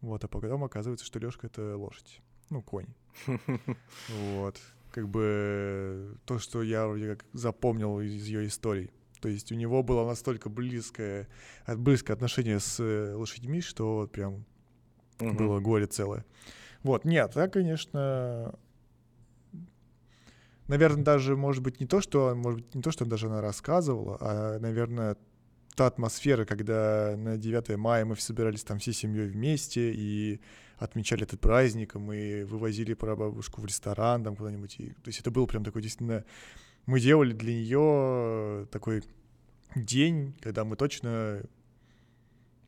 вот, 0.00 0.24
а 0.24 0.28
потом 0.28 0.64
оказывается, 0.64 1.06
что 1.06 1.18
Лёшка— 1.18 1.46
это 1.48 1.76
лошадь. 1.76 2.20
Ну, 2.50 2.62
конь. 2.62 2.88
Вот. 4.08 4.60
Как 4.90 5.08
бы 5.08 6.16
то, 6.24 6.38
что 6.38 6.62
я 6.62 6.86
вроде 6.86 7.16
как 7.16 7.26
запомнил 7.32 8.00
из 8.00 8.26
ее 8.26 8.46
историй. 8.46 8.90
То 9.20 9.28
есть 9.28 9.52
у 9.52 9.54
него 9.54 9.82
было 9.82 10.06
настолько 10.06 10.48
близкое, 10.48 11.28
близкое 11.66 12.14
отношение 12.14 12.60
с 12.60 12.80
э, 12.80 13.14
лошадьми, 13.14 13.60
что 13.60 13.96
вот 13.96 14.12
прям 14.12 14.44
угу. 15.20 15.32
было 15.34 15.60
горе 15.60 15.86
целое. 15.86 16.24
Вот, 16.82 17.04
нет, 17.04 17.32
да, 17.34 17.48
конечно, 17.48 18.54
наверное, 20.68 21.04
даже, 21.04 21.36
может 21.36 21.62
быть, 21.62 21.80
не 21.80 21.86
то, 21.86 22.00
что, 22.00 22.34
может 22.34 22.60
быть, 22.60 22.74
не 22.74 22.82
то, 22.82 22.90
что 22.90 23.04
даже 23.04 23.26
она 23.26 23.40
рассказывала, 23.40 24.18
а, 24.20 24.58
наверное, 24.58 25.16
та 25.76 25.86
атмосфера, 25.86 26.44
когда 26.44 27.14
на 27.16 27.36
9 27.36 27.76
мая 27.76 28.04
мы 28.04 28.16
собирались 28.16 28.64
там 28.64 28.78
всей 28.78 28.94
семьей 28.94 29.28
вместе 29.28 29.92
и 29.92 30.40
отмечали 30.78 31.22
этот 31.22 31.40
праздник, 31.40 31.94
и 31.94 31.98
мы 31.98 32.46
вывозили 32.46 32.94
прабабушку 32.94 33.60
в 33.60 33.66
ресторан 33.66 34.24
там 34.24 34.36
куда-нибудь. 34.36 34.76
То 34.76 35.08
есть 35.08 35.20
это 35.20 35.30
был 35.30 35.46
прям 35.46 35.64
такой 35.64 35.82
действительно... 35.82 36.24
Мы 36.86 37.00
делали 37.00 37.32
для 37.32 37.52
нее 37.52 38.66
такой 38.70 39.02
день, 39.74 40.34
когда 40.40 40.64
мы 40.64 40.76
точно 40.76 41.42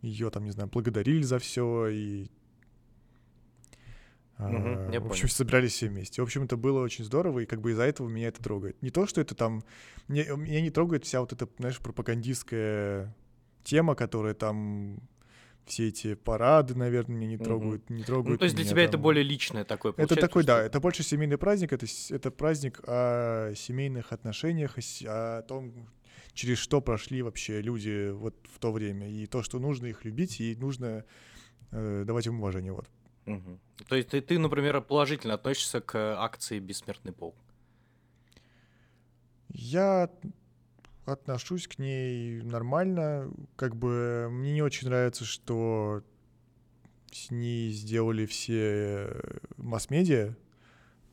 ее 0.03 0.31
там, 0.31 0.45
не 0.45 0.51
знаю, 0.51 0.69
благодарили 0.69 1.23
за 1.23 1.39
все 1.39 1.89
и 1.89 2.31
Угу, 4.39 4.47
uh, 4.47 5.01
в 5.01 5.07
общем, 5.07 5.29
собирались 5.29 5.73
все 5.73 5.89
вместе. 5.89 6.23
В 6.23 6.25
общем, 6.25 6.45
это 6.45 6.57
было 6.57 6.81
очень 6.81 7.05
здорово, 7.05 7.41
и 7.41 7.47
как 7.47 7.61
бы 7.61 7.73
из-за 7.73 7.83
этого 7.83 8.09
меня 8.09 8.29
это 8.29 8.43
трогает. 8.43 8.81
Не 8.83 8.91
то, 8.91 9.07
что 9.07 9.21
это 9.21 9.35
там... 9.35 9.63
Меня, 10.07 10.37
меня 10.37 10.61
не 10.61 10.71
трогает 10.71 11.05
вся 11.05 11.21
вот 11.21 11.33
эта, 11.33 11.49
знаешь, 11.59 11.79
пропагандистская 11.81 13.15
тема, 13.65 13.97
которая 13.97 14.35
там 14.35 15.01
все 15.67 15.89
эти 15.89 16.15
парады, 16.15 16.75
наверное, 16.75 17.17
меня 17.17 17.29
не 17.29 17.39
трогают, 17.39 17.91
не 17.91 17.99
Ну, 17.99 18.05
трогают 18.05 18.41
то 18.41 18.45
есть 18.45 18.57
для 18.57 18.65
тебя 18.65 18.83
это 18.83 18.93
там. 18.93 19.03
более 19.03 19.23
личное 19.23 19.65
такое 19.65 19.93
Это 19.97 20.17
такой, 20.17 20.45
да, 20.45 20.57
что- 20.57 20.67
это 20.67 20.81
больше 20.81 21.03
семейный 21.03 21.37
праздник, 21.37 21.73
это, 21.73 21.87
это 22.11 22.31
праздник 22.31 22.81
о 22.87 23.53
семейных 23.55 24.13
отношениях, 24.13 24.77
о, 24.79 25.39
о 25.39 25.43
том, 25.43 25.73
через 26.33 26.59
что 26.59 26.81
прошли 26.81 27.23
вообще 27.23 27.61
люди 27.61 28.11
вот 28.11 28.35
в 28.53 28.59
то 28.59 28.73
время, 28.73 29.11
и 29.11 29.27
то, 29.27 29.43
что 29.43 29.59
нужно 29.59 29.87
их 29.87 30.05
любить, 30.05 30.41
и 30.41 30.57
нужно 30.57 31.05
э, 31.71 32.05
давать 32.07 32.27
им 32.27 32.41
уважение, 32.41 32.73
вот. 32.73 32.89
То 33.89 33.97
есть 33.97 34.09
ты, 34.09 34.21
ты, 34.21 34.39
например, 34.39 34.81
положительно 34.81 35.35
относишься 35.35 35.81
к 35.81 35.97
акции 35.97 36.59
«Бессмертный 36.59 37.13
полк». 37.13 37.37
Я 39.49 40.11
отношусь 41.07 41.67
к 41.67 41.79
ней 41.79 42.43
нормально, 42.43 43.31
как 43.57 43.77
бы 43.77 44.29
мне 44.31 44.53
не 44.53 44.63
очень 44.63 44.89
нравится, 44.89 45.25
что 45.25 46.03
с 47.11 47.31
ней 47.31 47.71
сделали 47.71 48.27
все 48.27 49.09
э, 49.09 49.39
масс-медиа, 49.57 50.37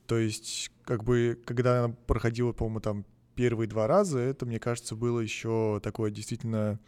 то 0.08 0.18
есть 0.18 0.72
как 0.84 1.04
бы 1.04 1.40
когда 1.46 1.86
она 1.86 1.96
проходила, 2.08 2.52
по-моему, 2.52 2.82
там 2.82 3.06
первые 3.36 3.68
два 3.68 3.88
раза, 3.88 4.20
это, 4.20 4.46
мне 4.46 4.60
кажется, 4.60 4.96
было 4.96 5.20
еще 5.20 5.80
такое 5.82 6.12
действительно 6.12 6.80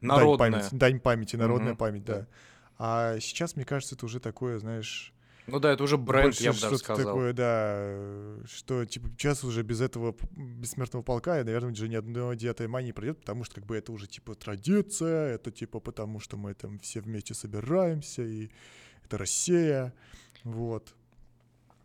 Народная. 0.00 0.50
Дань 0.50 0.60
памяти, 0.60 0.74
дань 0.74 1.00
памяти, 1.00 1.36
народная 1.36 1.68
Мгм, 1.72 1.76
память, 1.78 2.04
да. 2.04 2.20
да. 2.20 2.26
А 2.78 3.20
сейчас, 3.20 3.56
мне 3.56 3.64
кажется, 3.64 3.94
это 3.94 4.04
уже 4.06 4.20
такое, 4.20 4.58
знаешь, 4.58 5.12
Ну 5.46 5.58
да, 5.60 5.72
это 5.72 5.82
уже 5.84 5.96
бренд, 5.96 6.26
больше 6.26 6.42
я 6.42 6.52
бы 6.52 6.60
даже 6.60 6.76
что-то 6.76 6.94
сказал. 6.94 7.06
такое, 7.14 7.32
да, 7.32 7.72
э, 7.76 8.42
что, 8.46 8.84
типа, 8.84 9.08
сейчас 9.16 9.44
уже 9.44 9.62
без 9.62 9.80
этого 9.80 10.14
бессмертного 10.32 11.02
полка, 11.02 11.36
наверное, 11.42 11.72
уже 11.72 11.88
ни 11.88 11.94
одно 11.94 12.34
9 12.34 12.68
мая 12.68 12.84
не 12.84 12.92
пройдет, 12.92 13.20
потому 13.20 13.44
что, 13.44 13.54
как 13.56 13.66
бы, 13.66 13.76
это 13.76 13.92
уже, 13.92 14.06
типа, 14.06 14.34
традиция, 14.34 15.34
это, 15.34 15.50
типа, 15.50 15.80
потому 15.80 16.20
что 16.20 16.36
мы 16.36 16.52
там 16.54 16.78
все 16.80 17.00
вместе 17.00 17.32
собираемся, 17.34 18.22
и 18.22 18.50
это 19.04 19.16
Россия, 19.18 19.94
вот. 20.44 20.94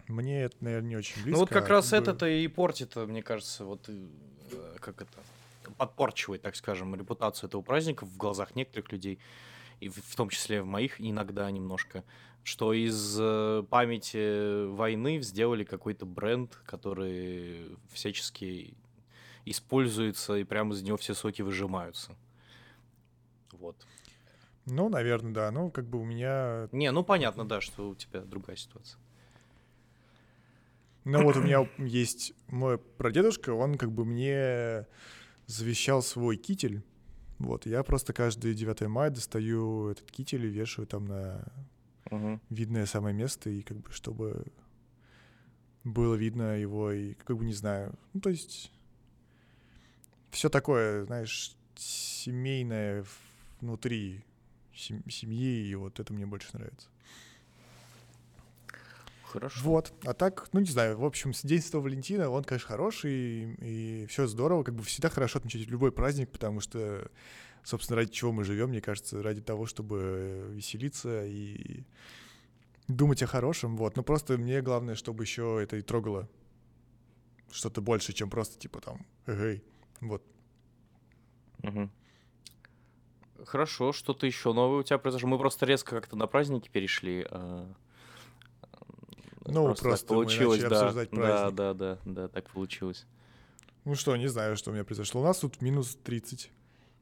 Мне 0.07 0.41
это, 0.43 0.57
наверное, 0.59 0.89
не 0.89 0.95
очень 0.97 1.21
близко. 1.23 1.31
Ну 1.31 1.37
вот 1.37 1.49
как 1.49 1.65
а 1.67 1.69
раз 1.69 1.91
бы- 1.91 1.97
это-то 1.97 2.27
и 2.27 2.47
портит, 2.49 2.97
э, 2.97 3.05
мне 3.05 3.23
кажется, 3.23 3.63
вот 3.63 3.87
э, 3.87 4.07
как 4.79 5.01
это 5.01 5.13
подпорчивает, 5.77 6.41
так 6.41 6.55
скажем, 6.55 6.95
репутацию 6.95 7.47
этого 7.47 7.61
праздника 7.61 8.05
в 8.05 8.17
глазах 8.17 8.55
некоторых 8.55 8.91
людей, 8.91 9.19
и 9.79 9.89
в, 9.89 10.15
том 10.15 10.29
числе 10.29 10.61
в 10.61 10.65
моих 10.65 11.01
иногда 11.01 11.49
немножко, 11.49 12.03
что 12.43 12.73
из 12.73 13.17
э, 13.19 13.63
памяти 13.69 14.67
войны 14.67 15.21
сделали 15.21 15.63
какой-то 15.63 16.05
бренд, 16.05 16.55
который 16.65 17.77
всячески 17.91 18.75
используется, 19.45 20.35
и 20.35 20.43
прямо 20.43 20.73
из 20.73 20.83
него 20.83 20.97
все 20.97 21.13
соки 21.13 21.41
выжимаются. 21.41 22.15
Вот. 23.53 23.75
Ну, 24.65 24.89
наверное, 24.89 25.33
да, 25.33 25.51
ну, 25.51 25.71
как 25.71 25.87
бы 25.87 25.99
у 25.99 26.05
меня... 26.05 26.69
Не, 26.71 26.91
ну 26.91 27.03
понятно, 27.03 27.45
да, 27.47 27.61
что 27.61 27.89
у 27.89 27.95
тебя 27.95 28.21
другая 28.21 28.55
ситуация. 28.55 28.99
Ну, 31.03 31.23
вот 31.23 31.35
у 31.35 31.41
меня 31.41 31.67
есть 31.79 32.33
мой 32.47 32.77
прадедушка, 32.77 33.51
он, 33.51 33.75
как 33.75 33.91
бы, 33.91 34.05
мне 34.05 34.85
завещал 35.47 36.01
свой 36.01 36.37
китель, 36.37 36.81
вот, 37.39 37.65
я 37.65 37.83
просто 37.83 38.13
каждый 38.13 38.53
9 38.53 38.87
мая 38.87 39.09
достаю 39.09 39.89
этот 39.89 40.11
китель 40.11 40.45
и 40.45 40.49
вешаю 40.49 40.85
там 40.87 41.05
на 41.05 41.43
Мгм. 42.11 42.39
видное 42.49 42.85
самое 42.85 43.15
место, 43.15 43.49
и 43.49 43.61
как 43.61 43.77
бы 43.77 43.91
чтобы 43.91 44.45
было 45.83 46.13
видно 46.15 46.57
его, 46.57 46.91
и 46.91 47.13
как 47.15 47.37
бы 47.37 47.45
не 47.45 47.53
знаю. 47.53 47.97
Ну, 48.13 48.21
то 48.21 48.29
есть 48.29 48.71
все 50.29 50.49
такое, 50.49 51.05
знаешь, 51.05 51.55
семейное 51.75 53.03
внутри 53.59 54.23
сем- 54.75 55.09
семьи, 55.09 55.65
и 55.67 55.73
вот 55.75 55.99
это 55.99 56.13
мне 56.13 56.25
больше 56.27 56.49
нравится. 56.53 56.87
Хорошо. 59.31 59.61
Вот, 59.63 59.93
а 60.03 60.13
так, 60.13 60.49
ну 60.51 60.59
не 60.59 60.65
знаю, 60.69 60.97
в 60.97 61.05
общем, 61.05 61.33
с 61.33 61.43
День 61.43 61.61
Святого 61.61 61.83
Валентина, 61.83 62.29
он, 62.29 62.43
конечно, 62.43 62.67
хороший, 62.67 63.55
и, 63.61 64.05
все 64.07 64.27
здорово, 64.27 64.63
как 64.63 64.75
бы 64.75 64.83
всегда 64.83 65.09
хорошо 65.09 65.39
отмечать 65.39 65.67
любой 65.67 65.93
праздник, 65.93 66.29
потому 66.29 66.59
что, 66.59 67.09
собственно, 67.63 67.95
ради 67.95 68.11
чего 68.11 68.33
мы 68.33 68.43
живем, 68.43 68.69
мне 68.69 68.81
кажется, 68.81 69.23
ради 69.23 69.41
того, 69.41 69.65
чтобы 69.67 70.49
веселиться 70.51 71.25
и 71.25 71.85
думать 72.89 73.23
о 73.23 73.27
хорошем, 73.27 73.77
вот. 73.77 73.95
Но 73.95 74.03
просто 74.03 74.37
мне 74.37 74.61
главное, 74.61 74.95
чтобы 74.95 75.23
еще 75.23 75.59
это 75.63 75.77
и 75.77 75.81
трогало 75.81 76.27
что-то 77.51 77.81
больше, 77.81 78.11
чем 78.11 78.29
просто 78.29 78.59
типа 78.59 78.81
там, 78.81 79.05
эй, 79.27 79.63
вот. 80.01 80.23
Мгм. 81.59 81.89
Хорошо, 83.45 83.93
что-то 83.93 84.25
еще 84.25 84.51
новое 84.51 84.79
у 84.79 84.83
тебя 84.83 84.97
произошло. 84.97 85.29
Мы 85.29 85.37
просто 85.37 85.65
резко 85.65 85.95
как-то 85.95 86.17
на 86.17 86.27
праздники 86.27 86.69
перешли. 86.69 87.25
А, 89.45 89.51
Ну, 89.51 89.67
так 89.73 89.79
просто 89.79 90.13
мы 90.13 90.17
получилось, 90.23 90.61
начали 90.61 90.69
да. 90.69 90.81
обсуждать 90.81 91.09
Да, 91.11 91.15
праздник. 91.17 91.55
да, 91.55 91.73
да, 91.73 91.97
да, 92.05 92.27
так 92.27 92.49
получилось. 92.49 93.05
Ну 93.85 93.95
что, 93.95 94.15
не 94.15 94.27
знаю, 94.27 94.55
что 94.57 94.69
у 94.71 94.73
меня 94.73 94.83
произошло. 94.83 95.21
У 95.21 95.23
нас 95.23 95.39
тут 95.39 95.61
минус 95.61 95.97
30. 96.03 96.51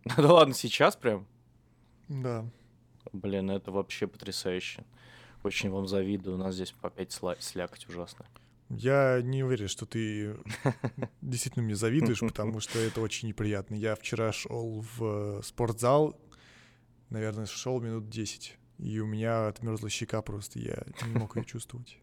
Да 0.17 0.33
ладно, 0.33 0.53
сейчас 0.53 0.95
прям? 0.95 1.27
Да. 2.07 2.45
Блин, 3.11 3.49
это 3.51 3.71
вообще 3.71 4.07
потрясающе. 4.07 4.85
Очень 5.43 5.69
вам 5.71 5.87
завидую. 5.87 6.35
У 6.35 6.39
нас 6.39 6.55
здесь 6.55 6.73
опять 6.81 7.11
сла- 7.11 7.37
слякоть 7.39 7.87
ужасно. 7.89 8.25
Я 8.69 9.21
не 9.23 9.43
уверен, 9.43 9.67
что 9.67 9.85
ты 9.85 10.37
действительно 11.21 11.63
мне 11.65 11.75
завидуешь, 11.75 12.19
потому 12.19 12.59
что 12.59 12.77
это 12.79 13.01
очень 13.01 13.27
неприятно. 13.27 13.75
Я 13.75 13.95
вчера 13.95 14.31
шел 14.31 14.85
в 14.97 15.41
спортзал, 15.43 16.19
наверное, 17.09 17.45
шел 17.47 17.81
минут 17.81 18.09
10, 18.09 18.57
и 18.77 18.99
у 18.99 19.07
меня 19.07 19.47
отмерзла 19.47 19.89
щека 19.89 20.21
просто, 20.21 20.59
я 20.59 20.83
не 21.07 21.13
мог 21.17 21.35
ее 21.35 21.45
чувствовать. 21.45 21.97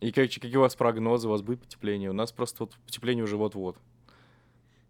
И 0.00 0.12
как, 0.12 0.26
какие 0.26 0.56
у 0.56 0.60
вас 0.60 0.76
прогнозы? 0.76 1.28
У 1.28 1.30
вас 1.30 1.42
будет 1.42 1.60
потепление? 1.60 2.10
У 2.10 2.14
нас 2.14 2.32
просто 2.32 2.64
вот 2.64 2.76
потепление 2.86 3.24
уже 3.24 3.36
вот-вот. 3.36 3.76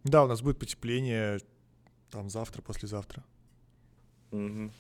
Да, 0.03 0.25
у 0.25 0.27
нас 0.27 0.43
будет 0.43 0.59
потепление 0.59 1.39
там 2.11 2.29
завтра, 2.31 2.63
послезавтра. 2.63 3.23
Мгм. 4.31 4.73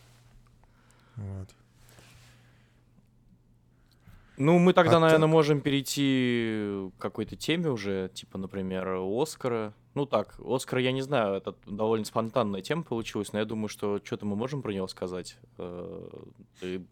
Вот. 1.17 1.49
Ну, 4.37 4.59
мы 4.59 4.73
тогда, 4.73 4.97
А 4.97 5.01
наверное, 5.01 5.27
так- 5.29 5.33
можем 5.33 5.61
перейти 5.61 6.91
к 6.99 7.01
какой-то 7.01 7.37
теме 7.37 7.71
уже, 7.71 8.11
типа, 8.15 8.37
например, 8.37 8.99
Оскара. 9.01 9.73
Ну 9.95 10.07
так, 10.07 10.35
Оскар, 10.45 10.81
я 10.81 10.91
не 10.91 11.03
знаю, 11.03 11.35
это 11.35 11.55
довольно 11.67 12.05
спонтанная 12.05 12.61
тема 12.61 12.83
получилась, 12.83 13.33
но 13.33 13.39
я 13.39 13.45
думаю, 13.45 13.69
что 13.69 14.01
что-то 14.03 14.27
мы 14.27 14.35
можем 14.35 14.61
про 14.61 14.73
него 14.73 14.89
сказать. 14.89 15.39
Э, 15.59 16.09
ты 16.59 16.79
в 16.79 16.85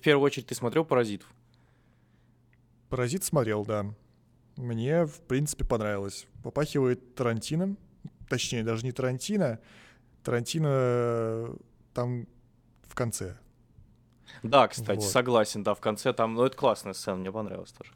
первую 0.00 0.20
очередь, 0.20 0.46
ты 0.46 0.54
смотрел 0.54 0.86
«Паразитов»? 0.86 1.28
Паразит 2.88 3.24
смотрел, 3.24 3.64
да. 3.64 3.94
Мне, 4.56 5.06
в 5.06 5.20
принципе, 5.22 5.64
понравилось. 5.64 6.26
Попахивает 6.42 7.14
Тарантином. 7.14 7.78
Точнее, 8.28 8.62
даже 8.62 8.84
не 8.84 8.92
Тарантино. 8.92 9.60
Тарантино 10.22 10.68
э, 10.70 11.56
там 11.92 12.26
в 12.82 12.94
конце. 12.94 13.36
Да, 14.42 14.66
кстати, 14.68 15.00
Вот. 15.00 15.08
согласен, 15.10 15.62
да, 15.62 15.74
в 15.74 15.80
конце 15.80 16.12
там, 16.12 16.34
ну, 16.34 16.44
это 16.44 16.56
классная 16.56 16.94
сцена, 16.94 17.16
мне 17.16 17.30
понравилась 17.30 17.72
тоже. 17.72 17.92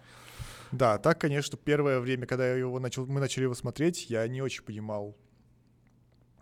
Да, 0.72 0.98
так, 0.98 1.20
конечно, 1.20 1.58
первое 1.58 1.98
время, 1.98 2.26
когда 2.26 2.46
я 2.46 2.54
его 2.54 2.78
начал, 2.78 3.06
мы 3.06 3.18
начали 3.18 3.44
его 3.44 3.54
смотреть, 3.54 4.08
я 4.08 4.26
не 4.28 4.40
очень 4.40 4.62
понимал, 4.62 5.16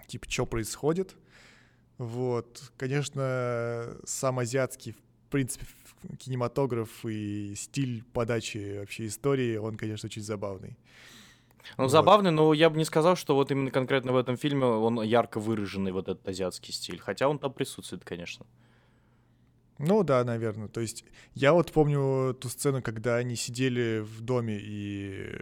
типа, 0.07 0.31
что 0.31 0.45
происходит. 0.45 1.17
Вот, 1.97 2.73
конечно, 2.77 3.97
сам 4.05 4.39
азиатский, 4.39 4.95
в 5.29 5.31
принципе, 5.31 5.67
кинематограф 6.19 7.05
и 7.05 7.55
стиль 7.55 8.03
подачи 8.15 8.79
вообще 8.79 9.09
истории, 9.09 9.57
он, 9.57 9.77
конечно, 9.77 10.07
очень 10.07 10.23
забавный. 10.23 10.79
Ну, 11.77 11.85
Вот. 11.85 11.91
забавный, 11.91 12.31
но 12.31 12.55
я 12.55 12.71
бы 12.71 12.79
не 12.79 12.87
сказал, 12.87 13.15
что 13.15 13.35
вот 13.35 13.51
именно 13.51 13.71
конкретно 13.71 14.13
в 14.13 14.17
этом 14.17 14.39
фильме 14.39 14.65
он 14.65 15.03
ярко 15.03 15.39
выраженный, 15.39 15.93
вот 15.93 16.09
этот 16.09 16.27
азиатский 16.27 16.73
стиль. 16.73 16.99
Хотя 16.99 17.29
он 17.29 17.39
там 17.39 17.53
присутствует, 17.53 18.05
конечно. 18.05 18.47
Ну 19.77 20.03
да, 20.03 20.25
наверное. 20.25 20.69
То 20.69 20.81
есть 20.81 21.05
я 21.35 21.53
вот 21.53 21.73
помню 21.73 22.33
ту 22.33 22.49
сцену, 22.49 22.81
когда 22.81 23.17
они 23.17 23.37
сидели 23.37 24.01
в 24.01 24.23
доме 24.23 24.59
и 24.59 25.37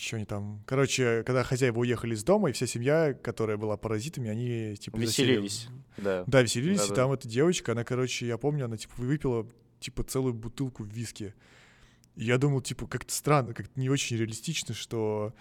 что 0.00 0.16
они 0.16 0.24
там... 0.24 0.62
Короче, 0.66 1.22
когда 1.24 1.42
хозяева 1.42 1.78
уехали 1.78 2.14
из 2.14 2.24
дома, 2.24 2.50
и 2.50 2.52
вся 2.52 2.66
семья, 2.66 3.12
которая 3.14 3.56
была 3.56 3.76
паразитами, 3.76 4.30
они 4.30 4.76
типа 4.76 4.98
засели 4.98 5.32
Веселились, 5.32 5.68
да. 5.98 6.24
Да, 6.26 6.42
веселились, 6.42 6.78
и 6.78 6.88
Да-да. 6.88 6.94
там 6.94 7.12
эта 7.12 7.28
девочка, 7.28 7.72
она, 7.72 7.84
короче, 7.84 8.26
я 8.26 8.38
помню, 8.38 8.64
она, 8.64 8.76
типа, 8.76 8.94
выпила, 8.96 9.46
типа, 9.78 10.02
целую 10.04 10.34
бутылку 10.34 10.84
виски. 10.84 11.34
И 12.16 12.24
я 12.24 12.38
думал, 12.38 12.60
типа, 12.60 12.86
как-то 12.86 13.12
странно, 13.12 13.54
как-то 13.54 13.78
не 13.78 13.88
очень 13.90 14.16
реалистично, 14.16 14.74
что 14.74 15.34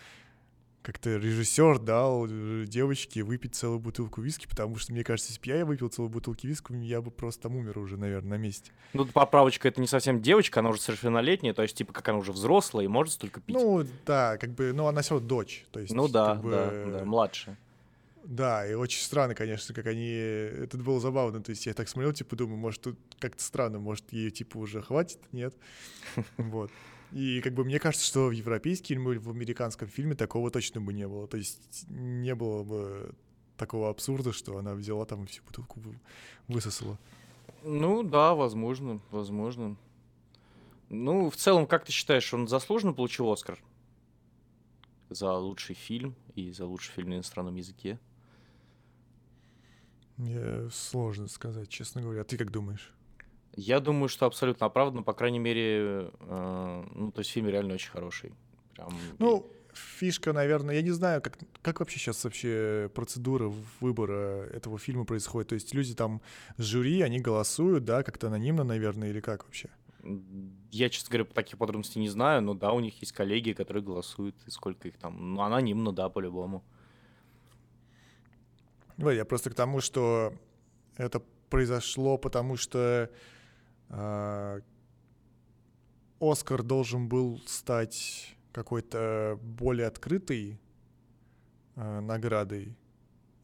как-то 0.81 1.17
режиссер 1.17 1.79
дал 1.79 2.25
э, 2.27 2.65
девочке 2.65 3.23
выпить 3.23 3.55
целую 3.55 3.79
бутылку 3.79 4.21
виски, 4.21 4.47
потому 4.47 4.77
что, 4.77 4.93
мне 4.93 5.03
кажется, 5.03 5.31
если 5.31 5.41
бы 5.41 5.57
я 5.57 5.65
выпил 5.65 5.89
целую 5.89 6.09
бутылку 6.09 6.47
виски, 6.47 6.73
я 6.73 7.01
бы 7.01 7.11
просто 7.11 7.43
там 7.43 7.55
умер 7.57 7.77
уже, 7.79 7.97
наверное, 7.97 8.37
на 8.37 8.41
месте. 8.41 8.71
Ну, 8.93 9.05
поправочка, 9.05 9.67
это 9.67 9.81
не 9.81 9.87
совсем 9.87 10.21
девочка, 10.21 10.61
она 10.61 10.69
уже 10.69 10.81
совершеннолетняя, 10.81 11.53
то 11.53 11.61
есть, 11.61 11.75
типа, 11.75 11.93
как 11.93 12.07
она 12.09 12.19
уже 12.19 12.31
взрослая 12.31 12.85
и 12.85 12.87
может 12.87 13.13
столько 13.13 13.41
пить. 13.41 13.55
Ну, 13.55 13.85
да, 14.05 14.37
как 14.37 14.51
бы, 14.51 14.71
ну, 14.73 14.87
она 14.87 15.01
все 15.01 15.15
равно 15.15 15.27
дочь, 15.27 15.65
то 15.71 15.79
есть... 15.79 15.93
Ну 15.93 16.07
да, 16.07 16.35
как 16.35 16.43
бы, 16.43 16.51
да, 16.51 16.99
да, 16.99 17.05
младшая. 17.05 17.57
Да, 18.23 18.67
и 18.67 18.73
очень 18.73 19.01
странно, 19.01 19.33
конечно, 19.35 19.73
как 19.73 19.87
они... 19.87 20.11
Это 20.11 20.77
было 20.77 20.99
забавно, 20.99 21.41
то 21.41 21.49
есть 21.49 21.65
я 21.65 21.73
так 21.73 21.89
смотрел, 21.89 22.13
типа, 22.13 22.35
думаю, 22.35 22.57
может, 22.57 22.81
тут 22.81 22.99
как-то 23.19 23.43
странно, 23.43 23.79
может, 23.79 24.13
ее, 24.13 24.31
типа, 24.31 24.57
уже 24.57 24.81
хватит, 24.81 25.19
нет? 25.31 25.53
Вот. 26.37 26.71
И 27.11 27.41
как 27.41 27.53
бы 27.53 27.63
мне 27.63 27.79
кажется, 27.79 28.05
что 28.05 28.27
в 28.27 28.31
европейском 28.31 29.11
или 29.11 29.17
в 29.17 29.29
американском 29.29 29.87
фильме 29.87 30.15
такого 30.15 30.51
точно 30.51 30.79
бы 30.79 30.93
не 30.93 31.07
было. 31.07 31.27
То 31.27 31.37
есть 31.37 31.85
не 31.89 32.35
было 32.35 32.63
бы 32.63 33.15
такого 33.57 33.89
абсурда, 33.89 34.31
что 34.31 34.57
она 34.57 34.73
взяла 34.75 35.05
там 35.05 35.23
и 35.23 35.27
всю 35.27 35.43
бутылку 35.43 35.81
высосала. 36.47 36.97
Ну 37.63 38.03
да, 38.03 38.35
возможно, 38.35 39.01
возможно. 39.11 39.75
Ну, 40.89 41.29
в 41.29 41.35
целом, 41.35 41.67
как 41.67 41.85
ты 41.85 41.91
считаешь, 41.91 42.33
он 42.33 42.47
заслуженно 42.47 42.93
получил 42.93 43.31
Оскар? 43.31 43.59
За 45.09 45.33
лучший 45.33 45.75
фильм 45.75 46.15
и 46.35 46.51
за 46.51 46.65
лучший 46.65 46.91
фильм 46.93 47.09
на 47.09 47.15
иностранном 47.15 47.55
языке? 47.55 47.99
Мне 50.17 50.69
сложно 50.71 51.27
сказать, 51.27 51.69
честно 51.69 52.01
говоря. 52.01 52.21
А 52.21 52.23
ты 52.23 52.37
как 52.37 52.51
думаешь? 52.51 52.93
Я 53.59 53.81
думаю, 53.81 54.07
что 54.07 54.25
абсолютно 54.25 54.67
оправданно, 54.67 55.03
по 55.03 55.13
крайней 55.13 55.39
мере, 55.39 56.11
э, 56.21 56.83
ну, 56.95 57.11
то 57.11 57.19
есть 57.19 57.31
фильм 57.31 57.49
реально 57.49 57.73
очень 57.73 57.91
хороший. 57.91 58.31
Прям... 58.73 58.89
Ну, 59.17 59.51
фишка, 59.73 60.31
наверное, 60.31 60.75
я 60.75 60.81
не 60.81 60.91
знаю, 60.91 61.21
как, 61.21 61.37
как 61.61 61.81
вообще 61.81 61.99
сейчас 61.99 62.23
вообще 62.23 62.89
процедура 62.95 63.51
выбора 63.81 64.47
этого 64.53 64.79
фильма 64.79 65.03
происходит. 65.03 65.49
То 65.49 65.55
есть 65.55 65.73
люди 65.73 65.93
там, 65.93 66.21
жюри, 66.57 67.01
они 67.01 67.19
голосуют, 67.19 67.83
да, 67.83 68.01
как-то 68.03 68.27
анонимно, 68.27 68.63
наверное, 68.63 69.09
или 69.09 69.19
как 69.19 69.43
вообще? 69.43 69.69
Я, 70.71 70.89
честно 70.89 71.09
говоря, 71.11 71.25
таких 71.25 71.57
подробностей 71.57 71.99
не 71.99 72.07
знаю, 72.07 72.41
но 72.41 72.53
да, 72.53 72.71
у 72.71 72.79
них 72.79 72.97
есть 73.01 73.11
коллеги, 73.11 73.51
которые 73.51 73.83
голосуют, 73.83 74.35
и 74.47 74.51
сколько 74.51 74.87
их 74.87 74.97
там. 74.97 75.33
Ну, 75.33 75.41
анонимно, 75.41 75.91
да, 75.91 76.07
по-любому. 76.07 76.63
Я 78.97 79.25
просто 79.25 79.49
к 79.49 79.53
тому, 79.53 79.81
что 79.81 80.33
это 80.95 81.21
произошло, 81.49 82.17
потому 82.17 82.55
что 82.55 83.09
Оскар 86.19 86.63
должен 86.63 87.07
был 87.07 87.41
стать 87.45 88.35
какой-то 88.51 89.39
более 89.41 89.87
открытой 89.87 90.59
э, 91.75 91.99
наградой. 92.01 92.75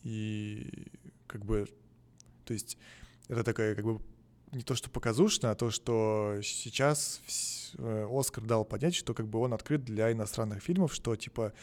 И 0.03 0.87
как 1.27 1.45
бы, 1.45 1.67
то 2.43 2.53
есть 2.53 2.77
это 3.27 3.43
такая 3.43 3.75
как 3.75 3.85
бы 3.85 4.01
не 4.51 4.61
то 4.61 4.75
что 4.75 4.89
показушно, 4.89 5.51
а 5.51 5.55
то, 5.55 5.71
что 5.71 6.37
сейчас 6.43 7.21
э, 7.77 8.07
Оскар 8.09 8.43
дал 8.45 8.65
понять, 8.65 8.95
что 8.95 9.13
как 9.13 9.27
бы 9.27 9.39
он 9.39 9.53
открыт 9.53 9.83
для 9.83 10.11
иностранных 10.11 10.61
фильмов, 10.61 10.93
что 10.93 11.15
типа 11.15 11.53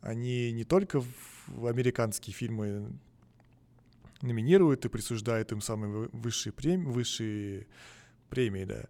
они 0.00 0.52
не 0.52 0.64
только 0.64 1.02
в 1.46 1.66
американские 1.66 2.34
фильмы 2.34 2.98
номинируют 4.20 4.84
и 4.84 4.88
присуждают 4.88 5.52
им 5.52 5.60
самые 5.60 6.08
высшие 6.12 6.52
премии, 6.52 6.86
высшие 6.86 7.66
премии, 8.32 8.64
да, 8.64 8.84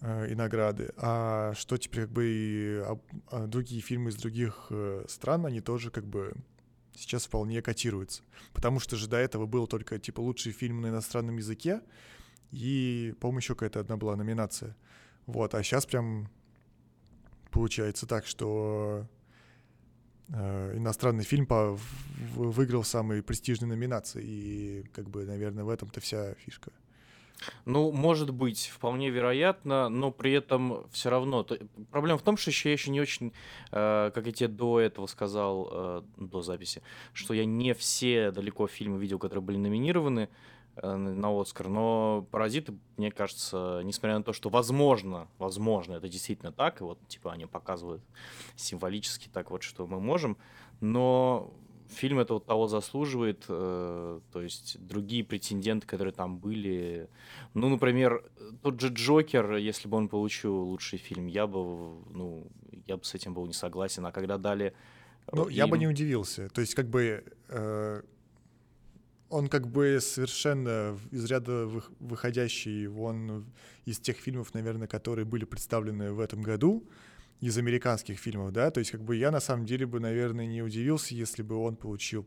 э, 0.00 0.32
и 0.32 0.34
награды, 0.34 0.90
а 0.96 1.52
что 1.54 1.76
теперь 1.76 2.04
как 2.04 2.12
бы 2.12 2.26
и 2.26 2.76
а, 2.78 2.98
а 3.30 3.46
другие 3.46 3.82
фильмы 3.82 4.10
из 4.10 4.16
других 4.16 4.66
э, 4.70 5.04
стран, 5.06 5.44
они 5.44 5.60
тоже 5.60 5.90
как 5.90 6.06
бы 6.06 6.32
сейчас 6.96 7.26
вполне 7.26 7.60
котируются. 7.60 8.22
Потому 8.54 8.80
что 8.80 8.96
же 8.96 9.06
до 9.06 9.18
этого 9.18 9.46
был 9.46 9.66
только 9.66 9.98
типа 9.98 10.20
лучший 10.20 10.52
фильм 10.52 10.80
на 10.80 10.88
иностранном 10.88 11.36
языке, 11.36 11.82
и, 12.52 13.14
по-моему, 13.20 13.40
еще 13.40 13.54
какая-то 13.54 13.80
одна 13.80 13.96
была 13.96 14.16
номинация. 14.16 14.74
Вот, 15.26 15.54
а 15.54 15.62
сейчас 15.62 15.84
прям 15.86 16.30
получается 17.50 18.06
так, 18.06 18.26
что 18.26 19.06
Э, 20.28 20.72
иностранный 20.76 21.24
фильм 21.24 21.46
по, 21.46 21.78
выиграл 22.34 22.82
самые 22.82 23.22
престижные 23.22 23.68
номинации. 23.68 24.22
И, 24.24 24.84
как 24.92 25.08
бы, 25.10 25.24
наверное, 25.26 25.64
в 25.64 25.68
этом-то 25.68 26.00
вся 26.00 26.34
фишка. 26.34 26.72
Ну, 27.64 27.92
может 27.92 28.30
быть, 28.30 28.70
вполне 28.72 29.10
вероятно, 29.10 29.88
но 29.88 30.10
при 30.10 30.32
этом 30.32 30.86
все 30.90 31.10
равно. 31.10 31.42
То, 31.42 31.58
проблема 31.90 32.18
в 32.18 32.22
том, 32.22 32.36
что 32.36 32.50
еще 32.50 32.70
я 32.70 32.72
еще 32.72 32.90
не 32.90 33.00
очень, 33.00 33.32
э, 33.72 34.10
как 34.14 34.26
я 34.26 34.32
тебе 34.32 34.48
до 34.48 34.80
этого 34.80 35.06
сказал, 35.06 35.68
э, 35.70 36.02
до 36.16 36.42
записи, 36.42 36.82
что 37.12 37.34
я 37.34 37.44
не 37.44 37.74
все 37.74 38.30
далеко 38.30 38.66
фильмы 38.66 38.98
видел, 38.98 39.18
которые 39.18 39.42
были 39.42 39.58
номинированы. 39.58 40.28
Э, 40.76 40.96
на 40.96 41.40
Оскар, 41.40 41.68
но 41.68 42.26
«Паразиты», 42.32 42.74
мне 42.96 43.12
кажется, 43.12 43.80
несмотря 43.84 44.18
на 44.18 44.24
то, 44.24 44.32
что 44.32 44.48
возможно, 44.48 45.28
возможно, 45.38 45.94
это 45.94 46.08
действительно 46.08 46.50
так, 46.50 46.80
и 46.80 46.84
вот, 46.84 46.98
типа, 47.06 47.32
они 47.32 47.46
показывают 47.46 48.02
символически 48.56 49.28
так 49.32 49.50
вот, 49.50 49.62
что 49.62 49.86
мы 49.86 50.00
можем, 50.00 50.36
но 50.80 51.52
фильм 51.88 52.18
этого 52.18 52.40
того 52.40 52.68
заслуживает, 52.68 53.44
э, 53.48 54.20
то 54.32 54.42
есть 54.42 54.78
другие 54.80 55.24
претенденты, 55.24 55.86
которые 55.86 56.12
там 56.12 56.38
были, 56.38 57.08
ну, 57.54 57.68
например, 57.68 58.24
тот 58.62 58.80
же 58.80 58.88
Джокер, 58.88 59.56
если 59.56 59.88
бы 59.88 59.96
он 59.96 60.08
получил 60.08 60.56
лучший 60.56 60.98
фильм, 60.98 61.26
я 61.26 61.46
бы, 61.46 61.58
ну, 62.10 62.46
я 62.86 62.96
бы 62.96 63.04
с 63.04 63.14
этим 63.14 63.34
был 63.34 63.46
не 63.46 63.52
согласен, 63.52 64.04
а 64.06 64.12
когда 64.12 64.38
дали... 64.38 64.74
Ну, 65.32 65.44
им... 65.44 65.50
я 65.50 65.66
бы 65.66 65.78
не 65.78 65.86
удивился, 65.86 66.48
то 66.48 66.60
есть 66.60 66.74
как 66.74 66.88
бы... 66.88 67.24
Э 67.48 68.02
он 69.30 69.48
как 69.48 69.66
бы 69.66 69.98
совершенно 70.00 70.96
из 71.10 71.24
ряда 71.24 71.68
выходящий 71.98 72.86
вон 72.86 73.44
из 73.84 73.98
тех 73.98 74.16
фильмов, 74.16 74.54
наверное, 74.54 74.86
которые 74.86 75.24
были 75.24 75.44
представлены 75.44 76.12
в 76.12 76.20
этом 76.20 76.40
году, 76.40 76.86
из 77.40 77.58
американских 77.58 78.18
фильмов, 78.18 78.52
да, 78.52 78.70
то 78.70 78.78
есть 78.78 78.90
как 78.90 79.02
бы 79.02 79.16
я 79.16 79.30
на 79.30 79.40
самом 79.40 79.66
деле 79.66 79.86
бы, 79.86 80.00
наверное, 80.00 80.46
не 80.46 80.62
удивился, 80.62 81.14
если 81.14 81.42
бы 81.42 81.56
он 81.56 81.76
получил 81.76 82.26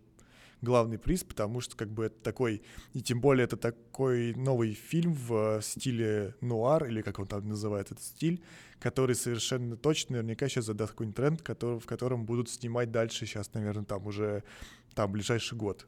главный 0.61 0.97
приз, 0.97 1.23
потому 1.23 1.61
что 1.61 1.75
как 1.75 1.89
бы 1.89 2.05
это 2.05 2.15
такой, 2.21 2.61
и 2.93 3.01
тем 3.01 3.21
более 3.21 3.45
это 3.45 3.57
такой 3.57 4.33
новый 4.35 4.73
фильм 4.73 5.13
в 5.13 5.61
стиле 5.61 6.35
нуар, 6.41 6.85
или 6.85 7.01
как 7.01 7.19
он 7.19 7.27
там 7.27 7.47
называет 7.47 7.91
этот 7.91 8.03
стиль, 8.03 8.41
который 8.79 9.15
совершенно 9.15 9.77
точно 9.77 10.17
наверняка 10.17 10.47
сейчас 10.49 10.65
задаст 10.65 10.91
какой-нибудь 10.91 11.15
тренд, 11.15 11.41
который, 11.41 11.79
в 11.79 11.85
котором 11.85 12.25
будут 12.25 12.49
снимать 12.49 12.91
дальше 12.91 13.25
сейчас, 13.25 13.53
наверное, 13.53 13.85
там 13.85 14.05
уже 14.05 14.43
там 14.95 15.11
ближайший 15.11 15.57
год. 15.57 15.85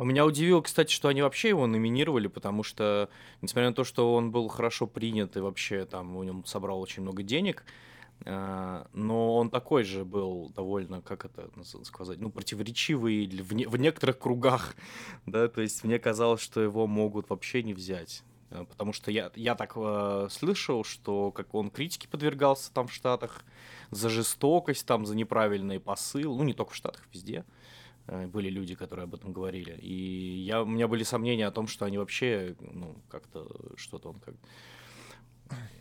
У 0.00 0.04
меня 0.04 0.24
удивило, 0.24 0.60
кстати, 0.60 0.92
что 0.92 1.08
они 1.08 1.22
вообще 1.22 1.48
его 1.48 1.66
номинировали, 1.66 2.28
потому 2.28 2.62
что, 2.62 3.08
несмотря 3.42 3.70
на 3.70 3.74
то, 3.74 3.82
что 3.82 4.14
он 4.14 4.30
был 4.30 4.46
хорошо 4.46 4.86
принят 4.86 5.36
и 5.36 5.40
вообще 5.40 5.84
там 5.86 6.16
у 6.16 6.22
него 6.22 6.44
собрал 6.44 6.80
очень 6.80 7.02
много 7.02 7.24
денег, 7.24 7.64
э, 7.66 7.88
но 8.24 9.36
он 9.36 9.48
такой 9.48 9.84
же 9.84 10.04
был 10.04 10.50
довольно, 10.50 11.00
как 11.00 11.24
это 11.24 11.48
сказать, 11.84 12.18
ну, 12.18 12.30
противоречивый 12.30 13.26
в, 13.26 13.54
не, 13.54 13.66
в 13.66 13.76
некоторых 13.76 14.18
кругах, 14.18 14.74
да, 15.26 15.48
то 15.48 15.60
есть 15.60 15.84
мне 15.84 15.98
казалось, 15.98 16.40
что 16.40 16.60
его 16.60 16.86
могут 16.86 17.30
вообще 17.30 17.62
не 17.62 17.74
взять. 17.74 18.24
Э, 18.50 18.64
потому 18.68 18.92
что 18.92 19.10
я, 19.10 19.30
я 19.34 19.54
так 19.54 19.72
э, 19.76 20.28
слышал, 20.30 20.84
что 20.84 21.30
как 21.32 21.54
он 21.54 21.70
критике 21.70 22.08
подвергался 22.08 22.72
там 22.72 22.88
в 22.88 22.92
Штатах 22.92 23.44
за 23.90 24.08
жестокость, 24.08 24.86
там 24.86 25.06
за 25.06 25.14
неправильный 25.16 25.80
посыл, 25.80 26.36
ну 26.36 26.44
не 26.44 26.54
только 26.54 26.72
в 26.72 26.76
Штатах, 26.76 27.02
везде. 27.12 27.44
Э, 28.06 28.26
были 28.26 28.48
люди, 28.48 28.74
которые 28.74 29.04
об 29.04 29.14
этом 29.14 29.32
говорили. 29.32 29.78
И 29.80 30.38
я, 30.40 30.62
у 30.62 30.66
меня 30.66 30.88
были 30.88 31.02
сомнения 31.02 31.46
о 31.46 31.50
том, 31.50 31.68
что 31.68 31.84
они 31.84 31.98
вообще, 31.98 32.56
ну, 32.60 32.96
как-то 33.08 33.48
что-то 33.76 34.10
он 34.10 34.20
как... 34.20 34.34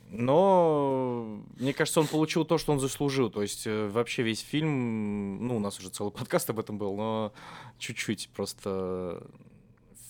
Но 0.10 1.44
мне 1.58 1.74
кажется, 1.74 2.00
он 2.00 2.08
получил 2.08 2.46
то, 2.46 2.58
что 2.58 2.72
он 2.72 2.80
заслужил. 2.80 3.30
То 3.30 3.42
есть 3.42 3.68
э, 3.68 3.88
вообще 3.88 4.24
весь 4.24 4.40
фильм, 4.40 5.46
ну, 5.46 5.58
у 5.58 5.60
нас 5.60 5.80
уже 5.80 5.90
целый 5.90 6.12
подкаст 6.12 6.50
об 6.50 6.60
этом 6.60 6.78
был, 6.78 6.96
но 6.96 7.34
чуть-чуть 7.78 8.30
просто 8.34 9.28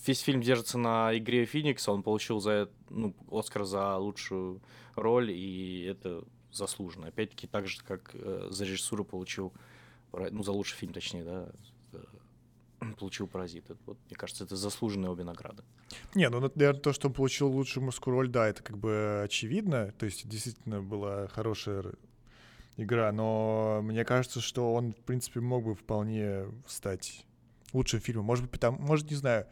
весь 0.06 0.20
фильм 0.20 0.40
держится 0.40 0.78
на 0.78 1.16
игре 1.18 1.44
Феникса, 1.44 1.92
он 1.92 2.02
получил 2.02 2.40
за 2.40 2.70
ну, 2.88 3.14
Оскар 3.30 3.64
за 3.64 3.96
лучшую 3.96 4.62
роль, 4.94 5.32
и 5.32 5.82
это 5.82 6.22
заслуженно. 6.52 7.08
Опять-таки, 7.08 7.46
так 7.46 7.66
же, 7.66 7.80
как 7.82 8.12
э, 8.14 8.48
за 8.50 8.64
режиссуру 8.64 9.04
получил, 9.04 9.52
ну, 10.12 10.42
за 10.42 10.52
лучший 10.52 10.76
фильм, 10.76 10.92
точнее, 10.92 11.24
да, 11.24 11.48
получил 12.98 13.26
«Паразит». 13.26 13.64
Вот, 13.86 13.98
мне 14.06 14.16
кажется, 14.16 14.44
это 14.44 14.56
заслуженные 14.56 15.10
обе 15.10 15.24
награды. 15.24 15.62
Не, 16.14 16.28
ну, 16.28 16.40
наверное, 16.40 16.80
то, 16.80 16.92
что 16.92 17.08
он 17.08 17.14
получил 17.14 17.48
лучшую 17.48 17.84
мужскую 17.84 18.14
роль, 18.14 18.28
да, 18.28 18.48
это 18.48 18.62
как 18.62 18.78
бы 18.78 19.22
очевидно. 19.24 19.92
То 19.98 20.06
есть 20.06 20.28
действительно 20.28 20.82
была 20.82 21.28
хорошая 21.28 21.94
игра, 22.76 23.10
но 23.12 23.80
мне 23.82 24.04
кажется, 24.04 24.40
что 24.40 24.74
он, 24.74 24.92
в 24.92 25.04
принципе, 25.04 25.40
мог 25.40 25.64
бы 25.64 25.74
вполне 25.74 26.46
стать 26.66 27.24
лучшим 27.72 28.00
фильмом. 28.00 28.24
Может 28.24 28.44
быть, 28.44 28.52
потому, 28.52 28.78
может, 28.78 29.10
не 29.10 29.16
знаю, 29.16 29.46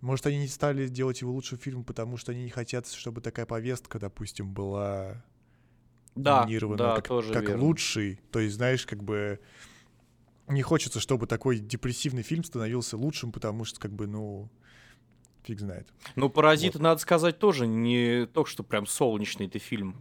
может, 0.00 0.26
они 0.26 0.38
не 0.38 0.48
стали 0.48 0.86
делать 0.86 1.20
его 1.20 1.32
лучшим 1.32 1.58
фильмом, 1.58 1.84
потому 1.84 2.16
что 2.16 2.32
они 2.32 2.44
не 2.44 2.50
хотят, 2.50 2.86
чтобы 2.88 3.20
такая 3.20 3.46
повестка, 3.46 3.98
допустим, 3.98 4.52
была 4.54 5.24
да, 6.14 6.42
номинирована 6.42 6.78
да, 6.78 6.96
как, 6.96 7.08
тоже 7.08 7.32
как 7.32 7.48
верно. 7.48 7.64
лучший. 7.64 8.20
То 8.30 8.38
есть, 8.38 8.54
знаешь, 8.56 8.86
как 8.86 9.02
бы 9.02 9.40
не 10.48 10.62
хочется, 10.62 11.00
чтобы 11.00 11.26
такой 11.26 11.58
депрессивный 11.58 12.22
фильм 12.22 12.44
становился 12.44 12.96
лучшим, 12.96 13.32
потому 13.32 13.64
что, 13.64 13.80
как 13.80 13.92
бы, 13.92 14.06
ну, 14.06 14.50
фиг 15.42 15.60
знает. 15.60 15.88
Ну, 16.16 16.28
«Паразиты», 16.28 16.78
вот. 16.78 16.84
надо 16.84 17.00
сказать, 17.00 17.38
тоже 17.38 17.66
не 17.66 18.26
то, 18.26 18.44
что 18.44 18.62
прям 18.62 18.86
солнечный 18.86 19.48
ты 19.48 19.58
фильм. 19.58 19.96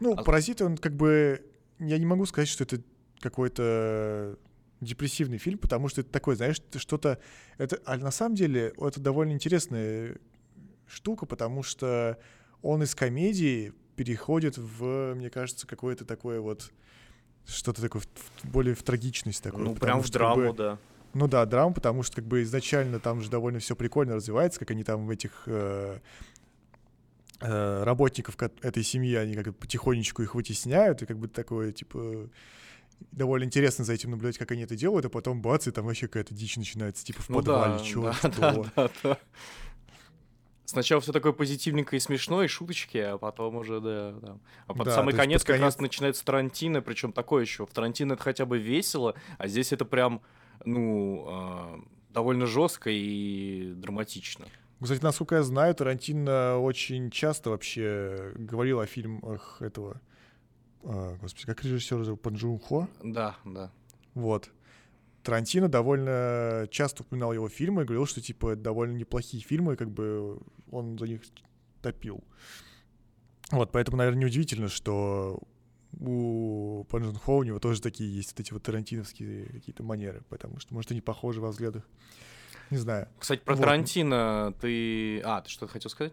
Ну, 0.00 0.14
а... 0.14 0.22
«Паразиты», 0.22 0.64
он 0.64 0.76
как 0.76 0.94
бы... 0.96 1.44
Я 1.78 1.98
не 1.98 2.06
могу 2.06 2.26
сказать, 2.26 2.48
что 2.48 2.64
это 2.64 2.82
какой-то 3.20 4.38
депрессивный 4.80 5.38
фильм, 5.38 5.58
потому 5.58 5.88
что 5.88 6.00
это 6.00 6.10
такое, 6.10 6.36
знаешь, 6.36 6.60
что-то... 6.76 7.18
Это, 7.58 7.80
а 7.84 7.96
на 7.96 8.10
самом 8.10 8.34
деле 8.34 8.72
это 8.78 9.00
довольно 9.00 9.32
интересная 9.32 10.18
штука, 10.86 11.26
потому 11.26 11.62
что 11.62 12.18
он 12.62 12.82
из 12.82 12.94
комедии 12.94 13.72
переходит 13.96 14.56
в, 14.56 15.14
мне 15.14 15.30
кажется, 15.30 15.66
какое-то 15.66 16.04
такое 16.04 16.40
вот 16.40 16.72
что-то 17.50 17.82
такое 17.82 18.02
в, 18.02 18.48
более 18.48 18.74
в 18.74 18.82
трагичность 18.82 19.42
такое. 19.42 19.62
Ну, 19.62 19.74
прям 19.74 20.00
в 20.00 20.10
драму, 20.10 20.36
как 20.36 20.50
бы, 20.50 20.56
да. 20.56 20.78
Ну 21.12 21.26
да, 21.26 21.44
драму, 21.44 21.74
потому 21.74 22.02
что 22.02 22.16
как 22.16 22.24
бы 22.24 22.42
изначально 22.42 23.00
там 23.00 23.20
же 23.20 23.30
довольно 23.30 23.58
все 23.58 23.74
прикольно 23.74 24.14
развивается, 24.14 24.60
как 24.60 24.70
они 24.70 24.84
там 24.84 25.06
в 25.06 25.10
этих 25.10 25.42
э, 25.46 25.98
э, 27.40 27.82
работников 27.82 28.36
этой 28.62 28.82
семьи, 28.82 29.14
они 29.16 29.34
как 29.34 29.46
бы 29.46 29.52
потихонечку 29.52 30.22
их 30.22 30.34
вытесняют, 30.34 31.02
и 31.02 31.06
как 31.06 31.18
бы 31.18 31.26
такое, 31.26 31.72
типа, 31.72 32.28
довольно 33.10 33.44
интересно 33.44 33.84
за 33.84 33.92
этим 33.92 34.12
наблюдать, 34.12 34.38
как 34.38 34.52
они 34.52 34.62
это 34.62 34.76
делают, 34.76 35.06
а 35.06 35.08
потом 35.08 35.42
бац, 35.42 35.66
и 35.66 35.72
там 35.72 35.86
вообще 35.86 36.06
какая-то 36.06 36.32
дичь 36.32 36.56
начинается, 36.56 37.04
типа 37.04 37.22
в 37.22 37.28
ну 37.28 37.38
подвале, 37.38 37.78
да, 37.78 37.84
чё, 37.84 38.02
да, 38.02 38.12
что. 38.12 38.30
Да, 38.30 38.64
да, 38.76 38.90
да. 39.02 39.18
Сначала 40.70 41.00
все 41.00 41.10
такое 41.10 41.32
позитивненькое 41.32 41.98
и 41.98 42.00
смешное, 42.00 42.44
и 42.44 42.48
шуточки, 42.48 42.96
а 42.96 43.18
потом 43.18 43.56
уже, 43.56 43.80
да, 43.80 44.12
да. 44.12 44.38
А 44.68 44.72
под 44.72 44.86
да, 44.86 44.94
самый 44.94 45.12
конец 45.12 45.42
как 45.42 45.56
конец... 45.56 45.64
раз 45.64 45.78
начинается 45.80 46.24
Тарантино, 46.24 46.80
причем 46.80 47.12
такое 47.12 47.42
еще. 47.42 47.66
В 47.66 47.72
Тарантино 47.72 48.12
это 48.12 48.22
хотя 48.22 48.46
бы 48.46 48.56
весело, 48.58 49.16
а 49.36 49.48
здесь 49.48 49.72
это 49.72 49.84
прям, 49.84 50.22
ну, 50.64 51.26
э, 51.28 51.80
довольно 52.10 52.46
жестко 52.46 52.88
и 52.88 53.72
драматично. 53.74 54.46
Кстати, 54.80 55.02
насколько 55.02 55.34
я 55.34 55.42
знаю, 55.42 55.74
Тарантино 55.74 56.58
очень 56.60 57.10
часто 57.10 57.50
вообще 57.50 58.30
говорил 58.36 58.78
о 58.78 58.86
фильмах 58.86 59.60
этого... 59.60 60.00
Э, 60.84 61.16
господи, 61.20 61.46
как 61.46 61.64
режиссер 61.64 62.04
зовут? 62.04 62.22
Пан 62.22 62.36
Джун 62.36 62.60
Хо? 62.60 62.86
Да, 63.02 63.34
да. 63.44 63.72
Вот. 64.14 64.52
Тарантино 65.22 65.68
довольно 65.68 66.66
часто 66.70 67.02
упоминал 67.02 67.32
его 67.32 67.48
фильмы 67.48 67.82
и 67.82 67.84
говорил, 67.84 68.06
что, 68.06 68.20
типа, 68.20 68.52
это 68.52 68.62
довольно 68.62 68.96
неплохие 68.96 69.42
фильмы, 69.42 69.76
как 69.76 69.90
бы 69.90 70.38
он 70.70 70.98
за 70.98 71.06
них 71.06 71.22
топил. 71.82 72.22
Вот, 73.50 73.72
поэтому, 73.72 73.96
наверное, 73.96 74.22
неудивительно, 74.22 74.68
что 74.68 75.40
у 75.98 76.84
Пан 76.88 77.02
Джун 77.02 77.16
Хо 77.16 77.38
у 77.38 77.42
него 77.42 77.58
тоже 77.58 77.82
такие 77.82 78.14
есть 78.14 78.30
вот 78.32 78.40
эти 78.40 78.52
вот 78.52 78.62
тарантиновские 78.62 79.46
какие-то 79.46 79.82
манеры, 79.82 80.22
потому 80.28 80.60
что, 80.60 80.72
может, 80.72 80.90
они 80.92 81.00
похожи 81.00 81.40
во 81.40 81.50
взглядах. 81.50 81.82
Не 82.70 82.76
знаю. 82.76 83.08
Кстати, 83.18 83.40
про 83.40 83.54
вот. 83.54 83.62
Тарантино 83.62 84.54
ты... 84.60 85.20
А, 85.22 85.40
ты 85.40 85.50
что-то 85.50 85.72
хотел 85.72 85.90
сказать? 85.90 86.12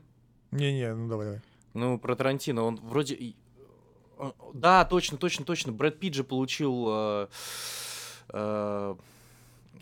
Не-не, 0.51 0.93
ну 0.95 1.07
давай, 1.07 1.25
давай. 1.27 1.41
Ну, 1.73 1.99
про 1.99 2.15
Тарантино, 2.15 2.63
он 2.63 2.77
вроде... 2.77 3.35
Да, 4.53 4.83
точно, 4.85 5.17
точно, 5.17 5.45
точно. 5.45 5.71
Брэд 5.71 5.99
Питт 5.99 6.15
же 6.15 6.23
получил... 6.23 6.85
Э 6.89 7.27
э, 8.29 8.95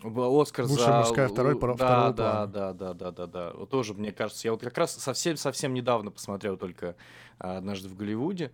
Оскар 0.02 0.66
Лучшая 0.66 0.86
за... 0.86 0.98
мужская 0.98 1.28
второй, 1.28 1.52
да, 1.54 1.58
второго 1.58 1.78
да, 1.78 1.86
плана. 1.86 2.12
Да, 2.12 2.72
да, 2.72 2.92
да, 2.94 3.10
да, 3.10 3.26
да. 3.26 3.52
Вот 3.54 3.70
тоже, 3.70 3.94
мне 3.94 4.12
кажется, 4.12 4.46
я 4.48 4.52
вот 4.52 4.62
как 4.62 4.76
раз 4.78 4.94
совсем, 4.94 5.36
совсем 5.36 5.74
недавно 5.74 6.10
посмотрел 6.10 6.56
только 6.56 6.96
а, 7.38 7.58
однажды 7.58 7.88
в 7.88 7.96
Голливуде. 7.96 8.52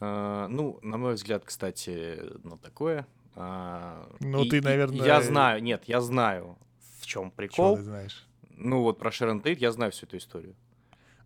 А, 0.00 0.48
ну, 0.48 0.78
на 0.82 0.96
мой 0.96 1.14
взгляд, 1.14 1.44
кстати, 1.44 2.20
ну, 2.42 2.56
такое. 2.56 3.06
А, 3.34 4.08
ну, 4.20 4.44
и, 4.44 4.48
ты, 4.48 4.62
наверное... 4.62 5.04
Я 5.06 5.22
знаю, 5.22 5.62
нет, 5.62 5.84
я 5.86 6.00
знаю, 6.00 6.58
в 7.00 7.06
чем 7.06 7.30
прикол. 7.30 7.74
Чего 7.74 7.76
ты 7.76 7.82
знаешь? 7.82 8.26
Ну, 8.56 8.82
вот 8.82 8.98
про 8.98 9.10
Шерон 9.10 9.40
Тейт 9.40 9.60
я 9.60 9.72
знаю 9.72 9.92
всю 9.92 10.06
эту 10.06 10.18
историю. 10.18 10.54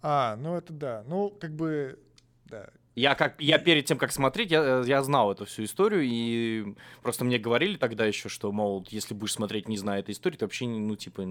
А, 0.02 0.36
ну 0.36 0.54
это 0.54 0.72
да. 0.72 1.02
Ну, 1.06 1.30
как 1.30 1.54
бы, 1.54 1.98
да. 2.44 2.68
Я 2.94 3.16
как 3.16 3.40
я 3.40 3.58
перед 3.58 3.86
тем, 3.86 3.98
как 3.98 4.12
смотреть, 4.12 4.52
я, 4.52 4.82
я 4.86 5.02
знал 5.02 5.32
эту 5.32 5.46
всю 5.46 5.64
историю, 5.64 6.02
и 6.04 6.74
просто 7.02 7.24
мне 7.24 7.38
говорили 7.38 7.76
тогда 7.76 8.06
еще, 8.06 8.28
что, 8.28 8.52
мол, 8.52 8.86
если 8.90 9.14
будешь 9.14 9.32
смотреть, 9.32 9.68
не 9.68 9.76
зная 9.76 10.00
этой 10.00 10.12
истории, 10.12 10.36
ты 10.36 10.44
вообще, 10.44 10.66
ну, 10.66 10.94
типа, 10.94 11.22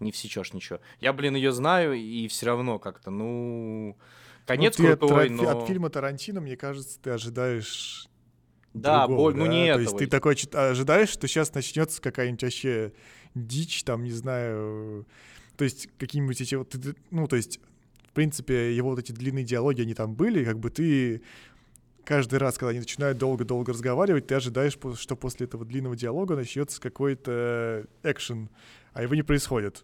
не 0.00 0.12
всечешь 0.12 0.54
ничего. 0.54 0.80
Я, 1.00 1.12
блин, 1.12 1.36
ее 1.36 1.52
знаю, 1.52 1.92
и 1.94 2.28
все 2.28 2.46
равно 2.46 2.78
как-то, 2.78 3.10
ну, 3.10 3.98
конец 4.46 4.78
ну, 4.78 4.86
крутой, 4.86 5.26
от, 5.26 5.32
но... 5.32 5.48
От 5.50 5.66
фильма 5.66 5.90
Тарантино, 5.90 6.40
мне 6.40 6.56
кажется, 6.56 6.98
ты 6.98 7.10
ожидаешь 7.10 8.08
да, 8.72 9.06
другого, 9.06 9.32
боль, 9.32 9.36
ну, 9.36 9.44
да? 9.44 9.50
ну 9.50 9.56
не 9.56 9.74
То 9.74 9.80
есть 9.80 9.98
ты 9.98 10.06
такой 10.06 10.36
ожидаешь, 10.52 11.10
что 11.10 11.28
сейчас 11.28 11.52
начнется 11.52 12.00
какая-нибудь 12.00 12.42
вообще 12.42 12.92
дичь, 13.34 13.84
там, 13.84 14.02
не 14.02 14.12
знаю, 14.12 15.06
то 15.58 15.64
есть 15.64 15.88
какие-нибудь 15.98 16.40
эти 16.40 16.54
вот, 16.54 16.74
ну, 17.10 17.28
то 17.28 17.36
есть 17.36 17.60
в 18.12 18.14
принципе, 18.14 18.76
его 18.76 18.90
вот 18.90 18.98
эти 18.98 19.10
длинные 19.10 19.42
диалоги, 19.42 19.80
они 19.80 19.94
там 19.94 20.14
были, 20.14 20.44
как 20.44 20.58
бы 20.58 20.68
ты 20.68 21.22
каждый 22.04 22.38
раз, 22.38 22.58
когда 22.58 22.68
они 22.68 22.80
начинают 22.80 23.16
долго-долго 23.16 23.72
разговаривать, 23.72 24.26
ты 24.26 24.34
ожидаешь, 24.34 24.76
что 24.98 25.16
после 25.16 25.46
этого 25.46 25.64
длинного 25.64 25.96
диалога 25.96 26.36
начнется 26.36 26.78
какой-то 26.78 27.86
экшен, 28.02 28.50
а 28.92 29.02
его 29.02 29.14
не 29.14 29.22
происходит. 29.22 29.82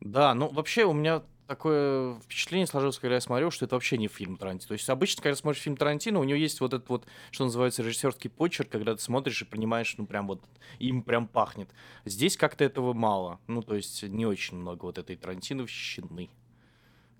Да, 0.00 0.34
ну 0.34 0.48
вообще 0.48 0.84
у 0.84 0.92
меня 0.92 1.22
такое 1.46 2.18
впечатление 2.20 2.66
сложилось, 2.66 2.98
когда 2.98 3.14
я 3.14 3.20
смотрел, 3.20 3.52
что 3.52 3.66
это 3.66 3.76
вообще 3.76 3.98
не 3.98 4.08
фильм 4.08 4.36
Тарантино. 4.36 4.68
То 4.68 4.74
есть 4.74 4.90
обычно, 4.90 5.22
когда 5.22 5.36
смотришь 5.36 5.62
фильм 5.62 5.76
Тарантино, 5.76 6.18
у 6.18 6.24
него 6.24 6.38
есть 6.38 6.60
вот 6.60 6.74
этот 6.74 6.88
вот, 6.88 7.06
что 7.30 7.44
называется, 7.44 7.84
режиссерский 7.84 8.30
почерк, 8.30 8.68
когда 8.68 8.96
ты 8.96 9.00
смотришь 9.00 9.42
и 9.42 9.44
понимаешь, 9.44 9.94
ну 9.96 10.06
прям 10.06 10.26
вот 10.26 10.42
им 10.80 11.02
прям 11.02 11.28
пахнет. 11.28 11.70
Здесь 12.04 12.36
как-то 12.36 12.64
этого 12.64 12.94
мало. 12.94 13.38
Ну, 13.46 13.62
то 13.62 13.76
есть 13.76 14.02
не 14.02 14.26
очень 14.26 14.56
много 14.56 14.86
вот 14.86 14.98
этой 14.98 15.14
Тарантиновщины 15.14 16.30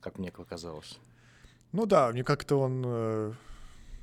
как 0.04 0.18
мне 0.18 0.30
показалось. 0.30 1.00
Ну 1.72 1.86
да, 1.86 2.12
мне 2.12 2.22
как-то 2.22 2.60
он, 2.60 2.82
э, 2.86 3.32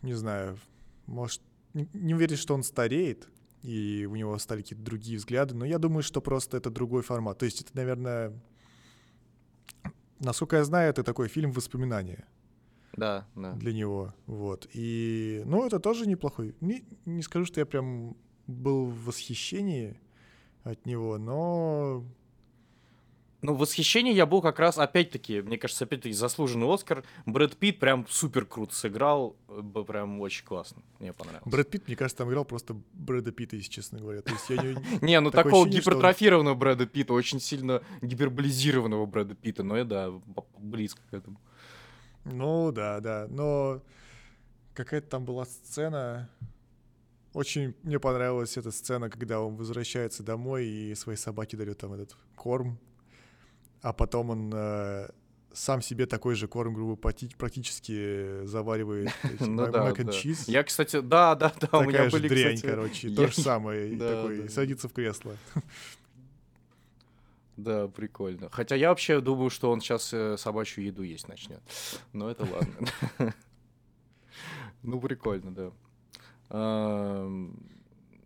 не 0.01 0.15
знаю, 0.15 0.57
может, 1.05 1.41
не, 1.73 2.15
уверен, 2.15 2.37
что 2.37 2.55
он 2.55 2.63
стареет, 2.63 3.29
и 3.61 4.07
у 4.09 4.15
него 4.15 4.37
стали 4.39 4.63
какие-то 4.63 4.83
другие 4.83 5.17
взгляды, 5.17 5.53
но 5.53 5.63
я 5.63 5.77
думаю, 5.77 6.01
что 6.01 6.19
просто 6.19 6.57
это 6.57 6.71
другой 6.71 7.03
формат. 7.03 7.37
То 7.37 7.45
есть 7.45 7.61
это, 7.61 7.69
наверное, 7.75 8.33
насколько 10.19 10.57
я 10.57 10.63
знаю, 10.63 10.89
это 10.89 11.03
такой 11.03 11.27
фильм 11.27 11.51
воспоминания. 11.51 12.25
Да, 12.97 13.27
да. 13.35 13.53
Для 13.53 13.71
него, 13.71 14.13
вот. 14.25 14.67
И, 14.73 15.43
ну, 15.45 15.65
это 15.65 15.79
тоже 15.79 16.07
неплохой. 16.07 16.55
Не, 16.61 16.83
не 17.05 17.21
скажу, 17.21 17.45
что 17.45 17.59
я 17.59 17.65
прям 17.65 18.17
был 18.47 18.87
в 18.87 19.05
восхищении 19.05 19.99
от 20.63 20.85
него, 20.85 21.17
но 21.19 22.03
ну, 23.41 23.55
восхищение 23.55 24.13
я 24.13 24.27
был 24.27 24.41
как 24.41 24.59
раз, 24.59 24.77
опять-таки, 24.77 25.41
мне 25.41 25.57
кажется, 25.57 25.85
опять-таки 25.85 26.13
заслуженный 26.13 26.71
Оскар. 26.71 27.03
Брэд 27.25 27.57
Питт 27.57 27.79
прям 27.79 28.05
супер 28.07 28.45
круто 28.45 28.75
сыграл, 28.75 29.35
прям 29.87 30.21
очень 30.21 30.45
классно, 30.45 30.83
мне 30.99 31.11
понравилось. 31.11 31.51
Брэд 31.51 31.69
Питт, 31.69 31.87
мне 31.87 31.95
кажется, 31.95 32.19
там 32.19 32.29
играл 32.29 32.45
просто 32.45 32.75
Брэда 32.93 33.31
Питта, 33.31 33.55
если 33.55 33.71
честно 33.71 33.99
говоря. 33.99 34.21
То 34.21 34.31
есть 34.31 34.49
я 34.49 34.57
не, 34.57 35.01
не 35.01 35.19
ну 35.19 35.31
такого 35.31 35.67
гипертрофированного 35.67 36.53
Брэда 36.53 36.85
Питта, 36.85 37.13
очень 37.13 37.39
сильно 37.39 37.81
гиперболизированного 38.01 39.07
Брэда 39.07 39.33
Питта, 39.33 39.63
но 39.63 39.75
я, 39.75 39.85
да, 39.85 40.11
близко 40.59 41.01
к 41.09 41.13
этому. 41.13 41.41
Ну, 42.25 42.71
да, 42.71 42.99
да, 42.99 43.25
но 43.27 43.81
какая-то 44.75 45.07
там 45.07 45.25
была 45.25 45.45
сцена, 45.45 46.29
очень 47.33 47.73
мне 47.81 47.99
понравилась 47.99 48.55
эта 48.57 48.69
сцена, 48.69 49.09
когда 49.09 49.41
он 49.41 49.55
возвращается 49.55 50.21
домой 50.21 50.67
и 50.67 50.95
своей 50.95 51.17
собаке 51.17 51.57
дает 51.57 51.79
там 51.79 51.93
этот 51.93 52.15
корм, 52.35 52.77
а 53.81 53.93
потом 53.93 54.29
он 54.29 54.51
э, 54.53 55.09
сам 55.53 55.81
себе 55.81 56.05
такой 56.05 56.35
же 56.35 56.47
корм, 56.47 56.73
грубо 56.73 56.95
практически 56.95 58.45
заваривает 58.45 59.09
ну, 59.39 59.71
да, 59.71 59.91
да. 59.91 60.11
чиз. 60.11 60.47
Я, 60.47 60.63
кстати, 60.63 61.01
да, 61.01 61.35
да, 61.35 61.49
да, 61.49 61.67
Такая 61.67 61.81
у 61.81 61.89
меня 61.89 62.09
же 62.09 62.11
были, 62.11 62.27
дрянь, 62.27 62.55
кстати... 62.55 62.71
короче, 62.71 63.07
я... 63.09 63.15
то 63.15 63.27
же 63.27 63.41
самое, 63.41 63.95
да, 63.97 64.15
такой, 64.15 64.43
да. 64.43 64.49
садится 64.49 64.87
в 64.87 64.93
кресло. 64.93 65.35
Да, 67.57 67.87
прикольно. 67.87 68.49
Хотя 68.51 68.75
я 68.75 68.89
вообще 68.89 69.19
думаю, 69.21 69.49
что 69.49 69.71
он 69.71 69.81
сейчас 69.81 70.13
э, 70.13 70.37
собачью 70.37 70.83
еду 70.83 71.03
есть 71.03 71.27
начнет. 71.27 71.61
Но 72.13 72.29
это 72.29 72.45
ладно. 72.45 73.33
Ну, 74.83 74.99
прикольно, 74.99 75.53
да. 75.53 75.71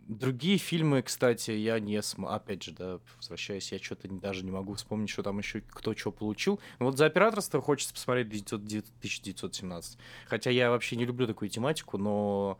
Другие 0.08 0.60
фильмы, 0.60 1.02
кстати, 1.02 1.50
я 1.50 1.80
не 1.80 2.00
смотрел. 2.04 2.36
Опять 2.36 2.64
же, 2.64 2.74
да, 2.74 3.00
возвращаясь, 3.18 3.72
я 3.72 3.80
что-то 3.80 4.08
даже 4.08 4.46
не 4.46 4.52
могу 4.52 4.76
вспомнить, 4.76 5.10
что 5.10 5.24
там 5.24 5.40
еще 5.40 5.62
кто 5.62 5.96
что 5.96 6.12
получил. 6.12 6.60
Но 6.78 6.86
вот 6.86 6.98
за 6.98 7.08
операторство 7.08 7.60
хочется 7.60 7.94
посмотреть 7.94 8.28
1917. 8.28 9.98
Хотя 10.28 10.50
я 10.52 10.70
вообще 10.70 10.96
не 10.96 11.06
люблю 11.06 11.26
такую 11.26 11.50
тематику, 11.50 11.98
но 11.98 12.60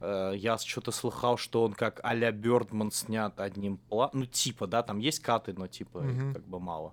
э, 0.00 0.34
я 0.36 0.58
что-то 0.58 0.90
слыхал, 0.90 1.38
что 1.38 1.64
он 1.64 1.72
как 1.72 1.98
а-ля 2.02 2.30
Бёрдман 2.30 2.90
снят 2.90 3.40
одним 3.40 3.78
планом. 3.78 4.20
Ну, 4.20 4.26
типа, 4.26 4.66
да, 4.66 4.82
там 4.82 4.98
есть 4.98 5.20
каты, 5.20 5.54
но 5.54 5.68
типа 5.68 5.98
mm-hmm. 5.98 6.34
как 6.34 6.46
бы 6.46 6.60
мало. 6.60 6.92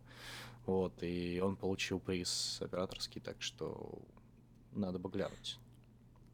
Вот, 0.65 0.93
и 1.01 1.41
он 1.43 1.57
получил 1.57 1.99
приз 1.99 2.59
операторский, 2.61 3.19
так 3.19 3.41
что 3.41 3.99
надо 4.71 4.97
бы 4.97 5.09
глянуть. 5.09 5.59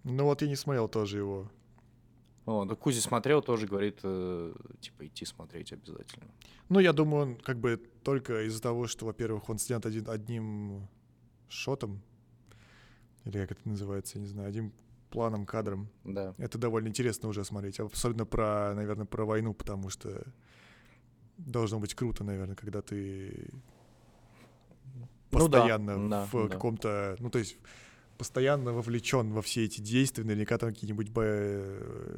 Ну 0.04 0.26
вот 0.26 0.44
я 0.44 0.48
не 0.48 0.56
смотрел 0.56 0.88
тоже 0.88 1.18
его. 1.18 1.50
О, 2.46 2.66
да 2.66 2.76
Кузи 2.76 3.00
смотрел, 3.00 3.42
тоже 3.42 3.66
говорит, 3.66 4.00
э, 4.04 4.54
типа, 4.80 5.08
идти 5.08 5.26
смотреть 5.26 5.74
обязательно. 5.74 6.28
Ну, 6.70 6.80
я 6.80 6.94
думаю, 6.94 7.24
он 7.24 7.36
как 7.38 7.60
бы 7.60 7.82
только 8.04 8.46
из-за 8.46 8.62
того, 8.62 8.86
что, 8.88 9.06
во-первых, 9.06 9.50
он 9.50 9.58
снят 9.58 9.84
один, 9.86 10.08
одним 10.10 10.88
шотом, 11.50 12.02
или 13.24 13.40
как 13.40 13.52
это 13.52 13.68
называется, 13.68 14.18
я 14.18 14.22
не 14.22 14.28
знаю, 14.28 14.50
одним 14.50 14.74
планом, 15.10 15.46
кадром. 15.46 15.90
Да. 16.04 16.36
Это 16.38 16.58
довольно 16.58 16.88
интересно 16.88 17.30
уже 17.30 17.44
смотреть, 17.44 17.80
особенно 17.80 18.26
про, 18.26 18.74
наверное, 18.76 19.06
про 19.06 19.26
войну, 19.26 19.54
потому 19.54 19.90
что 19.90 20.24
должно 21.38 21.80
быть 21.80 21.96
круто, 21.96 22.24
наверное, 22.24 22.56
когда 22.56 22.82
ты 22.82 23.50
Ну 24.94 25.08
да, 25.32 25.40
постоянно 25.60 26.10
да, 26.10 26.26
в 26.26 26.48
да. 26.48 26.48
каком-то, 26.50 27.16
ну 27.20 27.30
то 27.30 27.40
есть 27.40 27.58
постоянно 28.18 28.72
вовлечен 28.72 29.32
во 29.32 29.42
все 29.42 29.66
эти 29.66 29.82
действия, 29.82 30.24
наверняка 30.24 30.58
там 30.58 30.70
какие-нибудь 30.74 31.10
бо- 31.10 31.24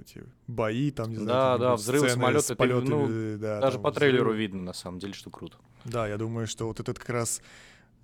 эти 0.02 0.24
бои, 0.48 0.92
там, 0.92 1.10
не 1.10 1.16
знаю, 1.16 1.28
Да, 1.28 1.58
да, 1.58 1.76
взрывы 1.76 2.10
самолета, 2.10 2.42
с 2.44 2.48
ты, 2.48 2.56
полетами, 2.56 2.90
ну, 3.34 3.38
да, 3.40 3.60
Даже 3.62 3.74
там 3.78 3.84
по 3.84 3.92
трейлеру 3.92 4.26
взрывы. 4.30 4.38
видно, 4.38 4.62
на 4.64 4.74
самом 4.74 5.00
деле, 5.00 5.14
что 5.14 5.30
круто. 5.30 5.58
Да, 5.86 6.08
я 6.08 6.18
думаю, 6.18 6.48
что 6.48 6.68
вот 6.68 6.80
этот 6.80 7.00
как 7.00 7.10
раз 7.10 7.42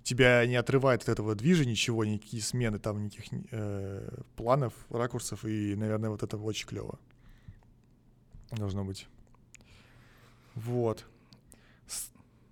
тебя 0.02 0.44
не 0.46 0.56
отрывает 0.56 1.02
от 1.02 1.08
этого 1.08 1.34
движа 1.34 1.64
ничего, 1.64 2.04
никакие 2.04 2.42
смены 2.42 2.78
там, 2.78 3.04
никаких 3.04 3.26
э, 3.52 4.22
планов, 4.36 4.72
ракурсов, 4.90 5.44
и, 5.44 5.74
наверное, 5.76 6.10
вот 6.10 6.22
это 6.22 6.36
очень 6.36 6.66
клево. 6.66 6.98
Должно 8.50 8.84
быть. 8.84 9.06
Вот. 10.54 11.04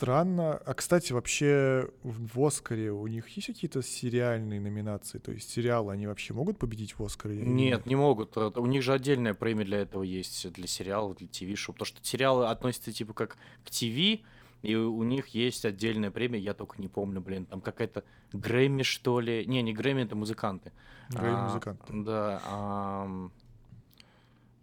Странно. 0.02 0.56
А, 0.56 0.74
кстати, 0.74 1.12
вообще 1.12 1.88
в 2.02 2.44
Оскаре 2.44 2.90
у 2.90 3.06
них 3.06 3.28
есть 3.28 3.46
какие-то 3.46 3.82
сериальные 3.82 4.60
номинации? 4.60 5.18
То 5.18 5.30
есть 5.30 5.48
сериалы, 5.50 5.92
они 5.92 6.08
вообще 6.08 6.34
могут 6.34 6.58
победить 6.58 6.98
в 6.98 7.04
Оскаре? 7.04 7.36
Нет, 7.36 7.86
не 7.86 7.94
могут. 7.94 8.36
э, 8.36 8.50
У 8.56 8.66
них 8.66 8.82
же 8.82 8.92
отдельная 8.94 9.34
премия 9.34 9.64
для 9.64 9.78
этого 9.78 10.02
есть, 10.02 10.50
для 10.52 10.66
сериалов, 10.66 11.16
для 11.18 11.28
ТВ-шоу. 11.28 11.74
Потому 11.74 11.86
что 11.86 11.98
сериалы 12.02 12.48
относятся 12.48 12.92
типа 12.92 13.14
как 13.14 13.36
к 13.64 13.70
ТВ, 13.70 14.20
и 14.62 14.74
у 14.74 15.02
них 15.04 15.28
есть 15.28 15.64
отдельная 15.64 16.10
премия, 16.10 16.38
я 16.40 16.54
только 16.54 16.80
не 16.80 16.88
помню, 16.88 17.20
блин, 17.20 17.46
там 17.46 17.60
какая-то 17.60 18.02
Грэмми, 18.32 18.82
что 18.82 19.20
ли. 19.20 19.46
Не, 19.46 19.62
не 19.62 19.72
Грэмми, 19.72 20.02
это 20.02 20.16
музыканты. 20.16 20.72
Грэмми 21.10 21.36
А, 21.36 21.44
музыканты. 21.46 21.84
Да. 22.02 22.42
ам, 22.46 23.32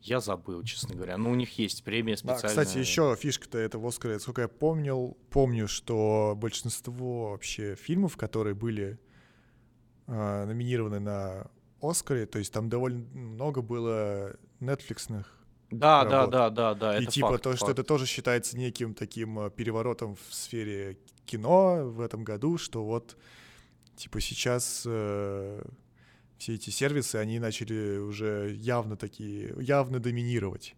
Я 0.01 0.19
забыл, 0.19 0.63
честно 0.63 0.95
говоря. 0.95 1.17
Но 1.17 1.31
у 1.31 1.35
них 1.35 1.57
есть 1.59 1.83
премия 1.83 2.13
Да, 2.13 2.35
специальная. 2.35 2.65
кстати, 2.65 2.77
еще 2.77 3.15
фишка-то 3.19 3.57
это 3.57 3.79
в 3.79 3.85
Оскаре, 3.85 4.19
сколько 4.19 4.41
я 4.41 4.47
помнил, 4.47 5.17
помню, 5.29 5.67
что 5.67 6.35
большинство 6.37 7.31
вообще 7.31 7.75
фильмов, 7.75 8.15
которые 8.15 8.55
были 8.55 8.99
а, 10.07 10.45
номинированы 10.45 10.99
на 10.99 11.47
Оскаре, 11.81 12.25
то 12.25 12.39
есть 12.39 12.53
там 12.53 12.69
довольно 12.69 13.05
много 13.13 13.61
было 13.61 14.35
нетфликсных. 14.59 15.35
Да, 15.71 16.03
да, 16.03 16.21
работ. 16.21 16.31
да, 16.31 16.49
да, 16.49 16.73
да. 16.73 16.97
и 16.97 17.03
это 17.03 17.11
типа 17.11 17.29
факт, 17.31 17.43
то, 17.43 17.55
что 17.55 17.67
факт. 17.67 17.77
это 17.79 17.87
тоже 17.87 18.07
считается 18.07 18.57
неким 18.57 18.93
таким 18.95 19.37
а, 19.37 19.49
переворотом 19.49 20.15
в 20.15 20.33
сфере 20.33 20.97
кино 21.25 21.83
в 21.83 22.01
этом 22.01 22.23
году, 22.23 22.57
что 22.57 22.83
вот 22.83 23.17
типа 23.95 24.19
сейчас 24.19 24.83
э, 24.87 25.61
все 26.39 26.55
эти 26.55 26.69
сервисы, 26.69 27.17
они 27.17 27.37
начали 27.37 27.97
уже 27.97 28.55
явно 28.57 28.95
такие, 28.95 29.53
явно 29.59 29.99
доминировать 29.99 30.75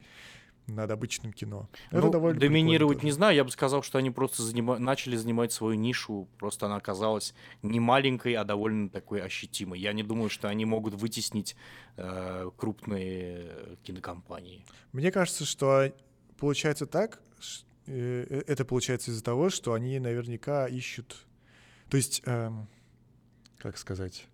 над 0.68 0.90
обычным 0.90 1.34
кино. 1.34 1.70
Это 1.92 2.02
Ну, 2.02 2.12
довольно 2.12 2.40
доминировать 2.40 3.04
не 3.04 3.12
знаю, 3.12 3.36
я 3.36 3.44
бы 3.44 3.52
сказал, 3.52 3.84
что 3.84 3.98
они 3.98 4.10
просто 4.10 4.42
занима- 4.44 4.80
начали 4.80 5.16
занимать 5.16 5.52
свою 5.52 5.76
нишу, 5.76 6.28
просто 6.38 6.66
она 6.66 6.78
оказалась 6.78 7.34
не 7.62 7.80
маленькой, 7.80 8.34
а 8.34 8.44
довольно 8.44 8.90
такой 8.90 9.22
ощутимой. 9.22 9.80
Я 9.80 9.94
не 9.94 10.04
думаю, 10.04 10.30
что 10.30 10.48
они 10.50 10.66
могут 10.66 10.96
вытеснить 10.96 11.56
э, 11.98 12.50
крупные 12.58 13.50
э, 13.50 13.76
кинокомпании. 13.84 14.66
Мне 14.94 15.12
кажется, 15.12 15.46
что 15.46 15.94
получается 16.38 16.86
так, 16.86 17.22
э, 17.88 18.26
э, 18.30 18.44
это 18.48 18.66
получается 18.66 19.12
из-за 19.12 19.24
того, 19.24 19.50
что 19.50 19.74
они 19.74 20.00
наверняка 20.00 20.68
ищут, 20.68 21.26
то 21.90 21.98
есть, 21.98 22.22
эм, 22.26 22.68
как 23.58 23.78
сказать, 23.78 24.26
Э, 24.26 24.31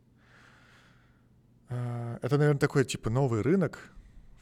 это, 1.70 2.38
наверное, 2.38 2.60
такой 2.60 2.86
типа 2.86 3.10
новый 3.10 3.42
рынок, 3.42 3.92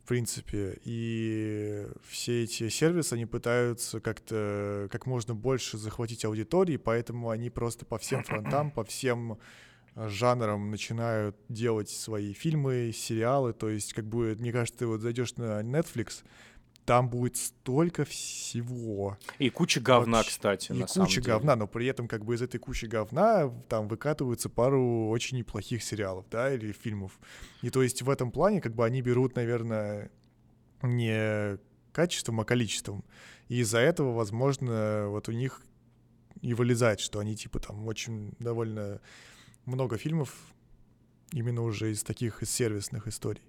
в 0.04 0.08
принципе, 0.08 0.80
и 0.84 1.88
все 2.08 2.44
эти 2.44 2.70
сервисы, 2.70 3.14
они 3.14 3.26
пытаются 3.26 4.00
как-то 4.00 4.88
как 4.92 5.08
можно 5.08 5.34
больше 5.34 5.78
захватить 5.78 6.26
аудитории, 6.26 6.78
поэтому 6.78 7.32
они 7.32 7.50
просто 7.50 7.86
по 7.86 7.98
всем 7.98 8.24
фронтам, 8.24 8.70
по 8.70 8.84
всем 8.84 9.40
жанрам 9.96 10.70
начинают 10.70 11.36
делать 11.50 11.90
свои 11.90 12.34
фильмы, 12.34 12.92
сериалы, 12.94 13.54
то 13.54 13.70
есть 13.70 13.94
как 13.94 14.06
бы, 14.06 14.36
мне 14.38 14.52
кажется, 14.52 14.80
ты 14.80 14.88
вот 14.88 15.02
зайдешь 15.02 15.36
на 15.38 15.62
Netflix, 15.62 16.24
там 16.86 17.10
будет 17.10 17.36
столько 17.36 18.06
всего. 18.06 19.18
И 19.40 19.50
куча 19.50 19.82
говна, 19.82 20.18
Вообще. 20.18 20.30
кстати, 20.32 20.72
И 20.72 20.76
на 20.76 20.88
самом 20.88 21.08
куча 21.08 21.22
деле. 21.22 21.34
говна, 21.34 21.56
но 21.56 21.68
при 21.68 21.88
этом 21.88 22.08
как 22.08 22.24
бы 22.24 22.36
из 22.36 22.42
этой 22.42 22.60
кучи 22.60 22.86
говна 22.86 23.50
там 23.70 23.88
выкатываются 23.88 24.50
пару 24.50 25.10
очень 25.10 25.38
неплохих 25.40 25.84
сериалов, 25.84 26.26
да, 26.30 26.54
или 26.54 26.72
фильмов. 26.72 27.20
И 27.64 27.70
то 27.72 27.82
есть 27.82 28.02
в 28.04 28.10
этом 28.10 28.32
плане 28.32 28.62
как 28.62 28.76
бы 28.76 28.86
они 28.86 29.02
берут, 29.02 29.36
наверное, 29.36 30.12
не 30.84 31.58
качеством, 31.92 32.40
а 32.42 32.46
количеством. 32.46 33.04
И 33.48 33.60
из-за 33.62 33.80
этого, 33.80 34.14
возможно, 34.14 35.08
вот 35.10 35.28
у 35.28 35.32
них 35.32 35.62
и 36.42 36.54
вылезает, 36.54 37.00
что 37.00 37.20
они 37.20 37.36
типа 37.36 37.60
там 37.60 37.88
очень 37.88 38.36
довольно 38.40 39.02
много 39.66 39.98
фильмов 39.98 40.36
именно 41.32 41.64
уже 41.64 41.92
из 41.92 42.04
таких 42.04 42.44
из 42.44 42.52
сервисных 42.52 43.08
историй. 43.08 43.42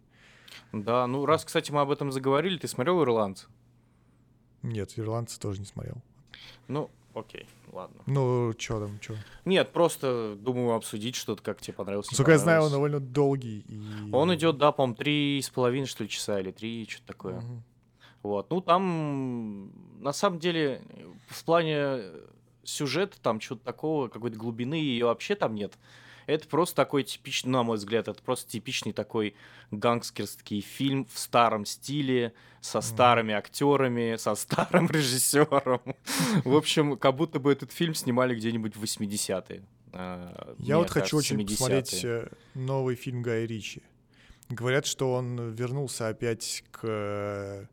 Да, 0.73 1.07
ну 1.07 1.27
раз, 1.27 1.45
кстати, 1.45 1.71
мы 1.71 1.81
об 1.81 1.91
этом 1.91 2.13
заговорили, 2.13 2.59
ты 2.59 2.69
смотрел 2.69 3.03
«Ирландца»? 3.03 3.47
Нет, 4.63 4.99
ирландцы 4.99 5.39
тоже 5.39 5.61
не 5.61 5.67
смотрел. 5.67 5.97
Ну, 6.69 6.91
окей, 7.15 7.47
ладно. 7.73 8.03
Ну, 8.07 8.53
чё 8.55 8.81
там, 8.81 8.99
чё? 9.01 9.15
Нет, 9.45 9.73
просто 9.73 10.37
думаю 10.39 10.75
обсудить 10.75 11.15
что-то, 11.15 11.43
как 11.43 11.61
тебе 11.61 11.75
понравилось. 11.75 12.11
Насколько 12.11 12.33
я 12.33 12.39
знаю, 12.39 12.63
он 12.63 12.73
довольно 12.73 13.01
долгий. 13.01 13.65
И... 13.69 14.11
Он 14.13 14.35
идет, 14.35 14.59
да, 14.59 14.73
по-моему, 14.73 14.97
три 14.97 15.41
с 15.41 15.51
половиной, 15.51 15.87
что 15.87 16.03
ли, 16.03 16.11
часа 16.11 16.41
или 16.41 16.51
три, 16.51 16.87
что-то 16.89 17.07
такое. 17.07 17.41
Мгм. 17.41 17.63
Вот. 18.23 18.51
Ну, 18.51 18.61
там, 18.61 19.71
на 20.03 20.13
самом 20.13 20.41
деле, 20.41 20.83
в 21.29 21.45
плане 21.45 22.01
сюжета 22.65 23.21
там 23.21 23.39
чего-то 23.39 23.65
такого, 23.65 24.09
какой-то 24.09 24.37
глубины 24.37 24.75
ее 24.75 25.07
вообще 25.07 25.37
там 25.37 25.55
нет. 25.55 25.79
Это 26.27 26.49
просто 26.49 26.77
такой 26.77 27.05
типичный, 27.05 27.51
на 27.51 27.63
мой 27.63 27.77
взгляд, 27.77 28.09
это 28.09 28.23
просто 28.23 28.51
типичный 28.51 28.93
такой 28.93 29.35
гангстерский 29.71 30.61
фильм 30.61 31.07
в 31.07 31.19
старом 31.19 31.65
стиле, 31.65 32.33
со 32.61 32.81
старыми 32.81 33.33
актерами, 33.33 34.17
со 34.17 34.35
старым 34.35 34.87
режиссером. 34.91 35.81
В 36.45 36.57
общем, 36.57 36.97
как 36.97 37.15
будто 37.15 37.39
бы 37.39 37.53
этот 37.53 37.71
фильм 37.73 37.95
снимали 37.95 38.35
где-нибудь 38.35 38.77
в 38.77 38.83
80-е. 38.83 39.63
А, 39.93 40.55
Я 40.59 40.79
вот 40.79 40.91
хочу 40.91 41.17
кажется, 41.17 41.35
очень 41.35 41.37
70-е. 41.37 41.57
посмотреть 41.57 42.05
э, 42.05 42.29
новый 42.55 42.97
фильм 42.97 43.23
Гая 43.23 43.47
Ричи. 43.47 43.83
Говорят, 44.49 44.87
что 44.87 45.13
он 45.13 45.53
вернулся 45.53 46.09
опять 46.09 46.65
к 46.71 46.81
э, 46.83 47.67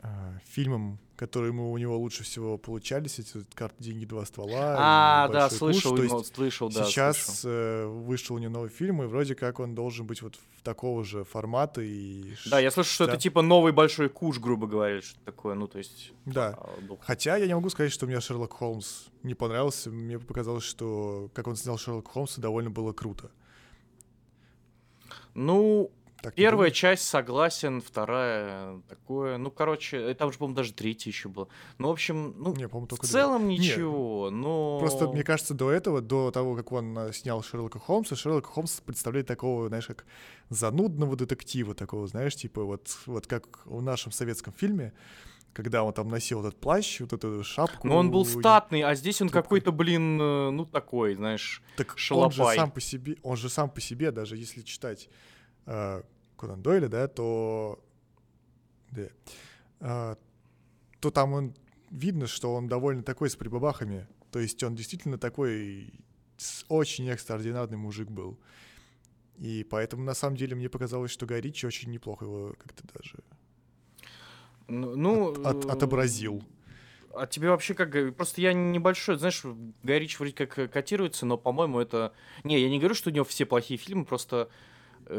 э, 0.00 0.38
фильмам, 0.46 0.98
которые 1.22 1.50
ему, 1.50 1.70
у 1.70 1.78
него 1.78 1.96
лучше 1.96 2.24
всего 2.24 2.58
получались, 2.58 3.20
эти 3.20 3.44
«Карты, 3.54 3.76
деньги, 3.78 4.04
два 4.04 4.26
ствола». 4.26 4.74
А, 4.76 5.28
да, 5.28 5.42
«Большой 5.42 5.58
слышал, 5.58 5.96
куш». 5.96 6.10
Есть 6.10 6.34
слышал, 6.34 6.68
да, 6.68 6.84
сейчас 6.84 7.16
слышал. 7.16 7.50
э, 7.50 7.86
вышел 7.86 8.34
у 8.34 8.38
него 8.40 8.52
новый 8.52 8.70
фильм, 8.70 9.04
и 9.04 9.06
вроде 9.06 9.36
как 9.36 9.60
он 9.60 9.72
должен 9.76 10.04
быть 10.04 10.20
вот 10.20 10.34
в 10.34 10.62
такого 10.62 11.04
же 11.04 11.22
формата. 11.22 11.80
И 11.80 12.34
Да, 12.46 12.58
я 12.58 12.72
слышу, 12.72 12.90
что 12.90 13.06
да. 13.06 13.12
это 13.12 13.22
типа 13.22 13.40
новый 13.40 13.72
большой 13.72 14.08
куш, 14.08 14.40
грубо 14.40 14.66
говоря, 14.66 15.00
что 15.00 15.20
такое, 15.20 15.54
ну, 15.54 15.68
то 15.68 15.78
есть... 15.78 16.12
Да. 16.26 16.58
а, 16.58 16.80
дух. 16.80 16.98
Хотя 17.02 17.36
я 17.36 17.46
не 17.46 17.54
могу 17.54 17.70
сказать, 17.70 17.92
что 17.92 18.06
мне 18.06 18.20
Шерлок 18.20 18.54
Холмс 18.54 19.04
не 19.22 19.34
понравился. 19.34 19.90
Мне 19.90 20.18
показалось, 20.18 20.64
что 20.64 21.30
как 21.34 21.46
он 21.46 21.54
снял 21.54 21.78
Шерлок 21.78 22.10
Холмса, 22.10 22.42
довольно 22.42 22.70
было 22.70 22.92
круто. 22.92 23.30
Ну, 25.34 25.92
Так 26.22 26.34
первая 26.34 26.70
часть 26.70 27.02
согласен, 27.02 27.80
вторая 27.80 28.80
такое. 28.88 29.38
Ну, 29.38 29.50
короче, 29.50 29.96
э, 29.96 30.14
там 30.14 30.30
же, 30.30 30.38
по-моему, 30.38 30.56
даже 30.56 30.72
третья 30.72 31.10
еще 31.10 31.28
была. 31.28 31.48
Ну, 31.78 31.88
в 31.88 31.90
общем, 31.90 32.34
ну, 32.38 32.54
Не, 32.54 32.68
в 32.68 32.86
две. 32.86 32.96
целом 32.96 33.48
Не, 33.48 33.58
ничего, 33.58 34.30
но... 34.30 34.78
Просто, 34.78 35.08
мне 35.08 35.24
кажется, 35.24 35.52
до 35.52 35.72
этого, 35.72 36.00
до 36.00 36.30
того, 36.30 36.54
как 36.54 36.70
он 36.70 36.96
э, 36.96 37.12
снял 37.12 37.42
Шерлока 37.42 37.80
Холмса, 37.80 38.14
Шерлок 38.14 38.46
Холмс 38.46 38.80
представляет 38.80 39.26
такого, 39.26 39.66
знаешь, 39.66 39.86
как 39.86 40.06
занудного 40.48 41.16
детектива 41.16 41.74
такого, 41.74 42.06
знаешь, 42.06 42.36
типа 42.36 42.62
вот, 42.62 42.96
вот 43.06 43.26
как 43.26 43.66
в 43.66 43.82
нашем 43.82 44.12
советском 44.12 44.52
фильме, 44.52 44.92
когда 45.52 45.82
он 45.82 45.92
там 45.92 46.08
носил 46.08 46.40
этот 46.40 46.58
плащ, 46.60 47.00
вот 47.00 47.12
эту 47.12 47.42
шапку. 47.42 47.88
Но 47.88 47.96
он 47.96 48.12
был 48.12 48.24
статный, 48.24 48.82
а 48.82 48.94
здесь 48.94 49.20
он 49.20 49.28
какой-то, 49.28 49.72
блин, 49.72 50.20
э, 50.20 50.50
ну, 50.50 50.66
такой, 50.66 51.16
знаешь... 51.16 51.62
Так 51.76 51.90
он 51.90 51.96
же 51.96 52.04
шалопай. 52.04 52.56
сам 52.56 52.70
по 52.70 52.80
себе, 52.80 53.16
он 53.22 53.36
же 53.36 53.48
сам 53.48 53.70
по 53.70 53.80
себе, 53.80 54.12
даже 54.12 54.36
если 54.36 54.62
читать 54.62 55.08
э, 55.66 56.02
Конан 56.36 56.62
Дойля, 56.62 56.88
да, 56.88 57.08
то, 57.08 57.78
да, 58.90 59.08
э, 59.80 60.16
то 61.00 61.10
там 61.10 61.32
он 61.32 61.54
видно, 61.90 62.26
что 62.26 62.54
он 62.54 62.68
довольно 62.68 63.02
такой 63.02 63.30
с 63.30 63.36
прибабахами. 63.36 64.06
То 64.30 64.38
есть 64.38 64.62
он 64.62 64.74
действительно 64.74 65.18
такой 65.18 65.92
очень 66.68 67.08
экстраординарный 67.08 67.76
мужик 67.76 68.10
был. 68.10 68.38
И 69.38 69.64
поэтому, 69.64 70.04
на 70.04 70.14
самом 70.14 70.36
деле, 70.36 70.54
мне 70.54 70.68
показалось, 70.68 71.10
что 71.10 71.26
Гай 71.26 71.40
Ричи 71.40 71.66
очень 71.66 71.90
неплохо 71.90 72.24
его 72.24 72.54
как-то 72.58 72.84
даже 72.94 73.18
Ну, 74.68 74.96
ну, 74.96 75.32
от- 75.32 75.46
от- 75.46 75.64
отобразил. 75.66 76.42
А 77.14 77.26
тебе 77.26 77.50
вообще 77.50 77.74
как... 77.74 78.16
Просто 78.16 78.40
я 78.40 78.52
небольшой, 78.52 79.18
знаешь, 79.18 79.42
Гай 79.82 79.98
Ричи 79.98 80.16
вроде 80.16 80.32
как 80.34 80.70
котируется, 80.72 81.26
но, 81.26 81.36
по-моему, 81.36 81.78
это... 81.80 82.12
Не, 82.44 82.60
я 82.60 82.70
не 82.70 82.78
говорю, 82.78 82.94
что 82.94 83.10
у 83.10 83.12
него 83.12 83.24
все 83.24 83.44
плохие 83.44 83.78
фильмы, 83.78 84.04
просто 84.04 84.48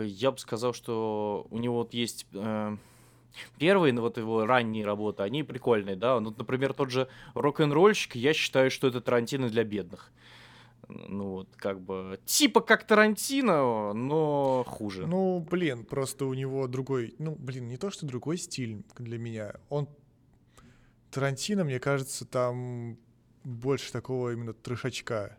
я 0.02 0.32
бы 0.32 0.38
сказал, 0.38 0.74
что 0.74 1.46
у 1.50 1.58
него 1.58 1.78
вот 1.78 1.94
есть... 1.94 2.26
э, 2.34 2.78
Первые, 3.58 3.94
ну, 3.94 4.02
вот 4.02 4.18
его 4.18 4.46
ранние 4.46 4.86
работы, 4.86 5.24
они 5.24 5.42
прикольные, 5.42 5.96
да. 5.96 6.20
Ну, 6.20 6.34
например, 6.38 6.74
тот 6.74 6.92
же 6.92 7.08
рок-н-ролльщик, 7.34 8.16
я 8.16 8.32
считаю, 8.34 8.70
что 8.70 8.88
это 8.88 9.02
Тарантино 9.02 9.50
для 9.50 9.64
бедных. 9.64 10.12
Ну 10.88 11.30
вот, 11.30 11.50
как 11.56 11.82
бы, 11.82 12.20
типа 12.26 12.62
как 12.62 12.86
Тарантино, 12.86 13.94
но 13.94 14.64
хуже. 14.68 15.08
Ну, 15.08 15.40
блин, 15.40 15.86
просто 15.86 16.26
у 16.26 16.34
него 16.34 16.68
другой, 16.68 17.16
ну, 17.18 17.36
блин, 17.36 17.68
не 17.68 17.78
то, 17.78 17.90
что 17.90 18.06
другой 18.06 18.38
стиль 18.38 18.84
для 19.00 19.18
меня. 19.18 19.56
Он, 19.70 19.88
Тарантино, 21.10 21.64
мне 21.64 21.80
кажется, 21.80 22.26
там 22.26 22.98
больше 23.44 23.92
такого 23.92 24.34
именно 24.34 24.54
трешачка. 24.54 25.38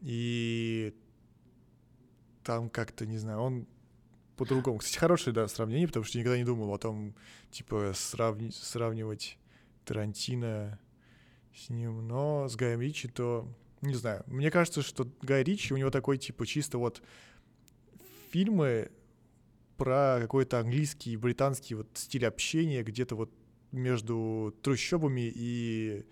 И 0.00 0.94
там 2.42 2.70
как-то, 2.70 3.06
не 3.06 3.18
знаю, 3.18 3.40
он 3.40 3.66
по-другому. 4.36 4.78
Кстати, 4.78 4.98
хорошее, 4.98 5.34
да, 5.34 5.46
сравнение, 5.48 5.86
потому 5.86 6.04
что 6.04 6.18
никогда 6.18 6.38
не 6.38 6.44
думал 6.44 6.72
о 6.72 6.78
том, 6.78 7.14
типа, 7.50 7.92
сравни- 7.94 8.50
сравнивать 8.50 9.38
Тарантино 9.84 10.78
с 11.54 11.68
ним. 11.68 12.06
Но 12.06 12.48
с 12.48 12.56
Гаем 12.56 12.80
Ричи, 12.80 13.08
то, 13.08 13.46
не 13.82 13.94
знаю, 13.94 14.22
мне 14.26 14.50
кажется, 14.50 14.82
что 14.82 15.08
Гай 15.22 15.42
Ричи, 15.42 15.74
у 15.74 15.76
него 15.76 15.90
такой, 15.90 16.16
типа, 16.16 16.46
чисто 16.46 16.78
вот 16.78 17.02
фильмы 18.30 18.90
про 19.76 20.18
какой-то 20.20 20.60
английский 20.60 21.12
и 21.12 21.16
британский 21.16 21.74
вот 21.74 21.88
стиль 21.94 22.26
общения 22.26 22.82
где-то 22.82 23.16
вот 23.16 23.30
между 23.72 24.54
трущобами 24.62 25.30
и 25.34 26.04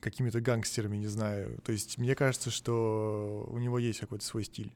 какими-то 0.00 0.40
гангстерами, 0.40 0.96
не 0.96 1.08
знаю. 1.08 1.58
То 1.64 1.72
есть 1.72 1.98
мне 1.98 2.14
кажется, 2.14 2.50
что 2.50 3.46
у 3.50 3.58
него 3.58 3.78
есть 3.78 4.00
какой-то 4.00 4.24
свой 4.24 4.44
стиль. 4.44 4.72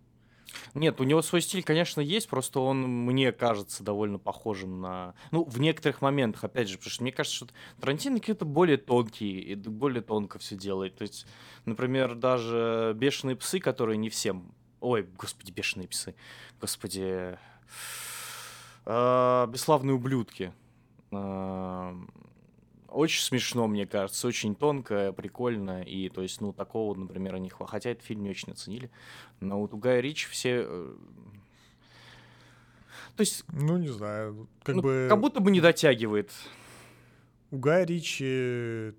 Нет, 0.74 1.00
у 1.00 1.04
него 1.04 1.22
свой 1.22 1.40
стиль, 1.40 1.62
конечно, 1.62 2.00
есть, 2.00 2.28
просто 2.28 2.60
он 2.60 2.82
мне 2.82 3.32
кажется 3.32 3.82
довольно 3.82 4.18
похожим 4.18 4.80
на... 4.80 5.14
Ну, 5.30 5.44
в 5.44 5.58
некоторых 5.60 6.00
моментах, 6.02 6.44
опять 6.44 6.68
же, 6.68 6.76
потому 6.76 6.90
что 6.90 7.02
мне 7.02 7.12
кажется, 7.12 7.36
что 7.36 7.48
Тарантино 7.80 8.20
какие-то 8.20 8.44
более 8.44 8.76
тонкий, 8.76 9.40
и 9.40 9.54
более 9.56 10.02
тонко 10.02 10.38
все 10.38 10.56
делает. 10.56 10.96
То 10.96 11.02
есть, 11.02 11.26
например, 11.64 12.14
даже 12.14 12.92
«Бешеные 12.96 13.36
псы», 13.36 13.58
которые 13.58 13.96
не 13.96 14.10
всем... 14.10 14.54
Ой, 14.80 15.08
господи, 15.16 15.50
«Бешеные 15.50 15.88
псы», 15.88 16.14
господи... 16.60 17.38
А, 18.86 19.46
«Бесславные 19.46 19.94
ублюдки». 19.94 20.52
Очень 22.94 23.22
смешно, 23.22 23.66
мне 23.66 23.86
кажется, 23.86 24.26
очень 24.28 24.54
тонко, 24.54 25.12
прикольно, 25.12 25.82
и, 25.82 26.08
то 26.08 26.22
есть, 26.22 26.40
ну, 26.40 26.52
такого, 26.52 26.94
например, 26.94 27.36
не 27.38 27.48
хватает. 27.50 27.70
Хотя 27.70 27.90
этот 27.90 28.04
фильм 28.04 28.22
не 28.22 28.30
очень 28.30 28.52
оценили. 28.52 28.90
Но 29.40 29.60
вот 29.60 29.74
у 29.74 29.76
Гая 29.78 30.00
Ричи 30.00 30.28
все... 30.28 30.64
э, 30.66 30.94
То 33.16 33.20
есть, 33.20 33.44
Ну, 33.52 33.76
не 33.78 33.88
знаю, 33.88 34.48
как 34.62 34.76
ну, 34.76 34.82
бы 34.82 35.06
как 35.10 35.20
будто 35.20 35.40
бы 35.40 35.50
не 35.50 35.60
дотягивает. 35.60 36.30
у 37.50 37.58
Гая 37.58 37.84
Ричи 37.84 38.94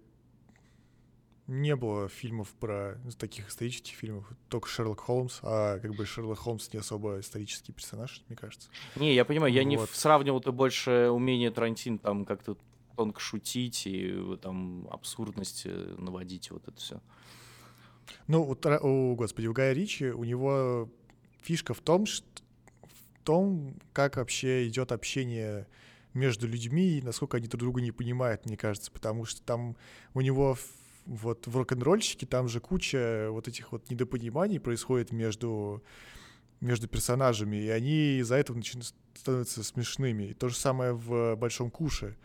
не 1.47 1.75
было 1.75 2.09
фильмов 2.09 2.49
про 2.59 2.97
таких 3.19 3.49
исторических 3.49 3.93
фильмов, 3.95 4.25
только 4.49 4.67
Шерлок 4.67 4.99
Холмс, 5.01 5.39
а 5.43 5.77
как 5.79 5.93
бы 5.95 6.05
Шерлок 6.05 6.39
Холмс 6.39 6.73
не 6.73 6.79
особо 6.79 7.19
исторический 7.19 7.71
персонаж, 7.71 8.23
мне 8.27 8.35
кажется. 8.35 8.67
Не, 8.95 9.13
я 9.13 9.25
понимаю, 9.25 9.53
я 9.53 9.63
не 9.63 9.77
Вот. 9.77 9.89
в- 9.89 9.95
сравнивал-то 9.95 10.51
больше 10.51 11.09
умение 11.11 11.51
Тарантино 11.51 11.99
там 11.99 12.25
как-то 12.25 12.57
тонко 12.95 13.19
шутить 13.19 13.87
и 13.87 14.11
э, 14.13 14.37
там 14.41 14.87
абсурдность 14.91 15.63
э, 15.65 15.95
наводить, 15.97 16.51
вот 16.51 16.67
это 16.67 16.77
все. 16.77 17.01
Ну, 18.27 18.43
у, 18.43 18.87
у, 18.87 19.15
господи, 19.15 19.47
у 19.47 19.53
Гая 19.53 19.73
Ричи, 19.73 20.05
у 20.05 20.23
него 20.23 20.89
фишка 21.41 21.73
в 21.73 21.81
том, 21.81 22.05
что, 22.05 22.27
в 22.83 23.23
том, 23.23 23.75
как 23.93 24.17
вообще 24.17 24.67
идет 24.67 24.91
общение 24.91 25.67
между 26.13 26.47
людьми 26.47 26.97
и 26.97 27.01
насколько 27.01 27.37
они 27.37 27.47
друг 27.47 27.61
друга 27.61 27.81
не 27.81 27.91
понимают, 27.91 28.45
мне 28.45 28.57
кажется, 28.57 28.91
потому 28.91 29.25
что 29.25 29.41
там 29.41 29.75
у 30.13 30.21
него 30.21 30.57
вот 31.05 31.45
в 31.45 31.55
рок-н-ролльщике 31.55 32.25
там 32.25 32.47
же 32.47 32.59
куча 32.59 33.27
вот 33.29 33.47
этих 33.47 33.71
вот 33.71 33.89
недопониманий 33.89 34.59
происходит 34.59 35.11
между 35.11 35.83
между 36.61 36.87
персонажами, 36.87 37.57
и 37.57 37.67
они 37.67 38.17
из-за 38.19 38.35
этого 38.35 38.57
начинают 38.57 38.93
становятся 39.13 39.63
смешными. 39.63 40.25
И 40.25 40.33
то 40.33 40.49
же 40.49 40.55
самое 40.55 40.93
в 40.93 41.35
«Большом 41.35 41.71
куше». 41.71 42.15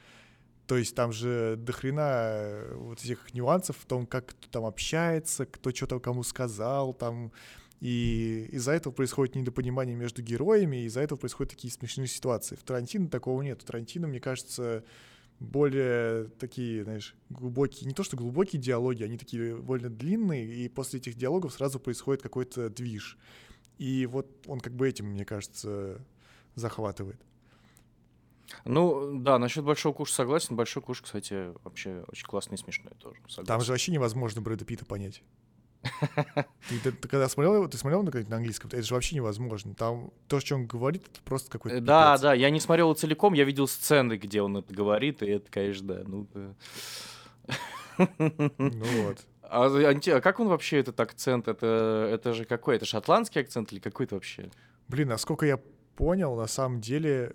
То 0.70 0.76
есть 0.76 0.94
там 0.94 1.12
же 1.12 1.56
дохрена 1.56 2.20
э, 2.22 2.74
вот 2.76 3.00
этих 3.00 3.34
нюансов 3.34 3.76
в 3.76 3.86
том, 3.86 4.06
как 4.06 4.26
кто 4.26 4.48
там 4.52 4.64
общается, 4.64 5.44
кто 5.44 5.72
что-то 5.72 5.98
кому 5.98 6.22
сказал, 6.22 6.94
там. 6.94 7.32
И 7.80 8.48
из-за 8.52 8.70
этого 8.70 8.92
происходит 8.92 9.34
недопонимание 9.34 9.96
между 9.96 10.22
героями, 10.22 10.76
и 10.76 10.84
из-за 10.84 11.00
этого 11.00 11.18
происходят 11.18 11.50
такие 11.50 11.72
смешные 11.72 12.06
ситуации. 12.06 12.54
В 12.54 12.62
Тарантино 12.62 13.08
такого 13.08 13.42
нет. 13.42 13.60
В 13.60 13.64
Тарантино, 13.64 14.06
мне 14.06 14.20
кажется, 14.20 14.84
более 15.40 16.28
такие, 16.38 16.84
знаешь, 16.84 17.16
глубокие, 17.30 17.88
не 17.88 17.92
то 17.92 18.04
что 18.04 18.16
глубокие 18.16 18.62
диалоги, 18.62 19.02
они 19.02 19.18
такие 19.18 19.56
довольно 19.56 19.90
длинные, 19.90 20.54
и 20.54 20.68
после 20.68 21.00
этих 21.00 21.16
диалогов 21.16 21.52
сразу 21.52 21.80
происходит 21.80 22.22
какой-то 22.22 22.70
движ. 22.70 23.18
И 23.78 24.06
вот 24.06 24.28
он 24.46 24.60
как 24.60 24.74
бы 24.74 24.88
этим, 24.88 25.06
мне 25.06 25.24
кажется, 25.24 26.00
захватывает. 26.54 27.20
Ну, 28.64 29.20
да, 29.20 29.38
насчет 29.38 29.64
Большого 29.64 29.92
Куша 29.92 30.14
согласен. 30.14 30.56
Большой 30.56 30.82
Куш, 30.82 31.02
кстати, 31.02 31.52
вообще 31.64 32.04
очень 32.08 32.26
классный 32.26 32.54
и 32.56 32.58
смешной 32.58 32.92
тоже. 32.98 33.20
Там 33.22 33.30
согласен. 33.30 33.64
же 33.66 33.72
вообще 33.72 33.92
невозможно 33.92 34.40
Брэда 34.42 34.64
Питта 34.64 34.84
понять. 34.84 35.22
Ты, 36.68 36.78
ты- 36.82 36.92
ты 36.92 37.08
когда 37.08 37.26
смотрел 37.28 37.54
его, 37.54 37.66
ты 37.68 37.78
смотрел 37.78 38.02
на, 38.02 38.10
на 38.10 38.36
английском? 38.36 38.68
Это 38.70 38.82
же 38.82 38.92
вообще 38.92 39.16
невозможно. 39.16 39.74
Там 39.74 40.10
то, 40.28 40.38
что 40.40 40.54
он 40.56 40.66
говорит, 40.66 41.04
это 41.10 41.20
просто 41.24 41.50
какой-то 41.50 41.78
Э, 41.78 41.80
Да, 41.80 42.10
пипец. 42.12 42.20
да, 42.22 42.34
я 42.34 42.50
не 42.50 42.60
смотрел 42.60 42.88
его 42.88 42.94
целиком, 42.94 43.32
я 43.32 43.44
видел 43.44 43.66
сцены, 43.66 44.18
где 44.18 44.42
он 44.42 44.58
это 44.58 44.74
говорит, 44.74 45.22
и 45.22 45.26
это, 45.30 45.50
конечно, 45.50 45.86
да, 45.86 46.02
ну 46.06 46.26
да. 46.34 46.54
Ну 48.58 48.84
вот. 49.04 49.18
А, 49.42 49.66
анти- 49.68 50.10
а 50.10 50.20
как 50.20 50.38
он 50.40 50.48
вообще 50.48 50.78
этот 50.78 50.98
акцент? 51.00 51.48
Это, 51.48 52.08
это 52.12 52.32
же 52.34 52.44
какой? 52.44 52.76
Это 52.76 52.84
шотландский 52.84 53.40
акцент 53.40 53.72
или 53.72 53.80
какой-то 53.80 54.14
вообще? 54.16 54.50
Блин, 54.88 55.08
насколько 55.08 55.44
я 55.46 55.58
понял, 55.96 56.36
на 56.36 56.46
самом 56.46 56.80
деле 56.80 57.34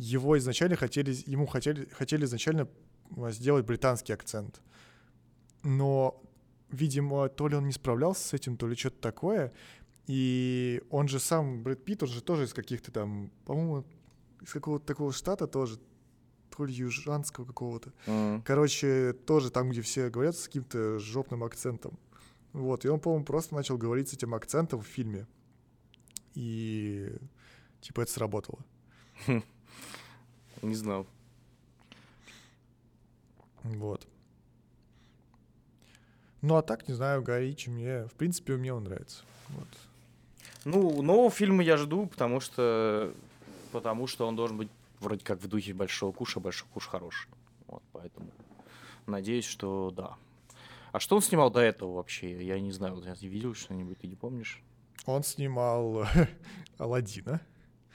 его 0.00 0.38
изначально 0.38 0.76
хотели, 0.76 1.14
ему 1.26 1.46
хотели, 1.46 1.86
хотели 1.90 2.24
изначально 2.24 2.68
а, 3.16 3.30
сделать 3.30 3.66
британский 3.66 4.14
акцент. 4.14 4.62
Но, 5.62 6.22
видимо, 6.70 7.28
то 7.28 7.48
ли 7.48 7.56
он 7.56 7.66
не 7.66 7.72
справлялся 7.72 8.28
с 8.28 8.32
этим, 8.32 8.56
то 8.56 8.66
ли 8.66 8.74
что-то 8.74 8.98
такое. 9.00 9.52
И 10.06 10.82
он 10.90 11.06
же 11.06 11.20
сам, 11.20 11.62
Брэд 11.62 11.84
Питт, 11.84 12.02
он 12.02 12.08
же 12.08 12.22
тоже 12.22 12.44
из 12.44 12.54
каких-то 12.54 12.90
там, 12.90 13.30
по-моему, 13.44 13.84
из 14.40 14.52
какого-то 14.52 14.86
такого 14.86 15.12
штата 15.12 15.46
тоже, 15.46 15.78
то 16.56 16.64
ли 16.64 16.72
южанского 16.72 17.44
какого-то. 17.44 17.92
М. 18.06 18.42
Короче, 18.42 19.12
тоже 19.12 19.50
там, 19.50 19.68
где 19.68 19.82
все 19.82 20.08
говорят 20.08 20.34
с 20.34 20.46
каким-то 20.46 20.98
жопным 20.98 21.44
акцентом. 21.44 21.98
Вот, 22.54 22.86
и 22.86 22.88
он, 22.88 23.00
по-моему, 23.00 23.26
просто 23.26 23.54
начал 23.54 23.76
говорить 23.76 24.08
с 24.08 24.14
этим 24.14 24.34
акцентом 24.34 24.80
в 24.80 24.86
фильме. 24.86 25.26
И 26.34 27.12
типа 27.82 28.00
это 28.00 28.10
сработало. 28.10 28.64
Не 30.62 30.74
знал. 30.74 31.06
Вот. 33.62 34.06
Ну, 36.42 36.56
а 36.56 36.62
так, 36.62 36.88
не 36.88 36.94
знаю, 36.94 37.22
Гай 37.22 37.46
Ричи 37.46 37.70
мне, 37.70 38.06
в 38.06 38.14
принципе, 38.14 38.56
мне 38.56 38.72
он 38.72 38.84
нравится. 38.84 39.24
Вот. 39.50 39.68
Ну, 40.64 41.02
нового 41.02 41.30
фильма 41.30 41.62
я 41.62 41.76
жду, 41.76 42.06
потому 42.06 42.40
что 42.40 43.14
потому 43.72 44.06
что 44.06 44.26
он 44.26 44.36
должен 44.36 44.56
быть 44.56 44.68
вроде 45.00 45.24
как 45.24 45.40
в 45.40 45.48
духе 45.48 45.72
Большого 45.72 46.12
Куша, 46.12 46.40
Большой 46.40 46.68
Куш 46.72 46.86
хороший. 46.86 47.28
Вот, 47.66 47.82
поэтому 47.92 48.30
надеюсь, 49.06 49.44
что 49.44 49.90
да. 49.90 50.16
А 50.92 50.98
что 50.98 51.16
он 51.16 51.22
снимал 51.22 51.50
до 51.50 51.60
этого 51.60 51.94
вообще? 51.94 52.44
Я 52.44 52.58
не 52.58 52.72
знаю, 52.72 52.94
вот 52.94 53.04
я 53.04 53.14
видел 53.20 53.54
что-нибудь, 53.54 53.98
ты 53.98 54.08
не 54.08 54.16
помнишь? 54.16 54.62
Он 55.06 55.22
снимал 55.22 56.06
Алладина. 56.78 57.40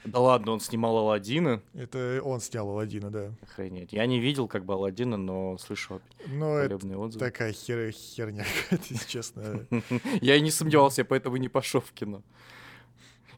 Да 0.04 0.20
ладно, 0.20 0.52
он 0.52 0.60
снимал 0.60 0.96
Алладина. 0.98 1.62
Это 1.74 2.20
он 2.22 2.40
снял 2.40 2.68
Алладина, 2.68 3.10
да. 3.10 3.32
Охренеть. 3.42 3.92
Я 3.92 4.06
не 4.06 4.20
видел 4.20 4.46
как 4.46 4.64
бы 4.64 4.74
Алладина, 4.74 5.16
но 5.16 5.58
слышал 5.58 6.00
Но 6.28 6.58
это 6.58 6.76
отзывы. 6.76 7.18
такая 7.24 7.52
хер- 7.52 7.90
херня, 7.90 8.44
если 8.70 9.08
честно. 9.08 9.66
Я 10.20 10.36
и 10.36 10.40
не 10.40 10.50
сомневался, 10.50 11.00
я 11.00 11.04
поэтому 11.04 11.36
не 11.38 11.48
пошел 11.48 11.80
в 11.80 11.90
кино. 11.92 12.22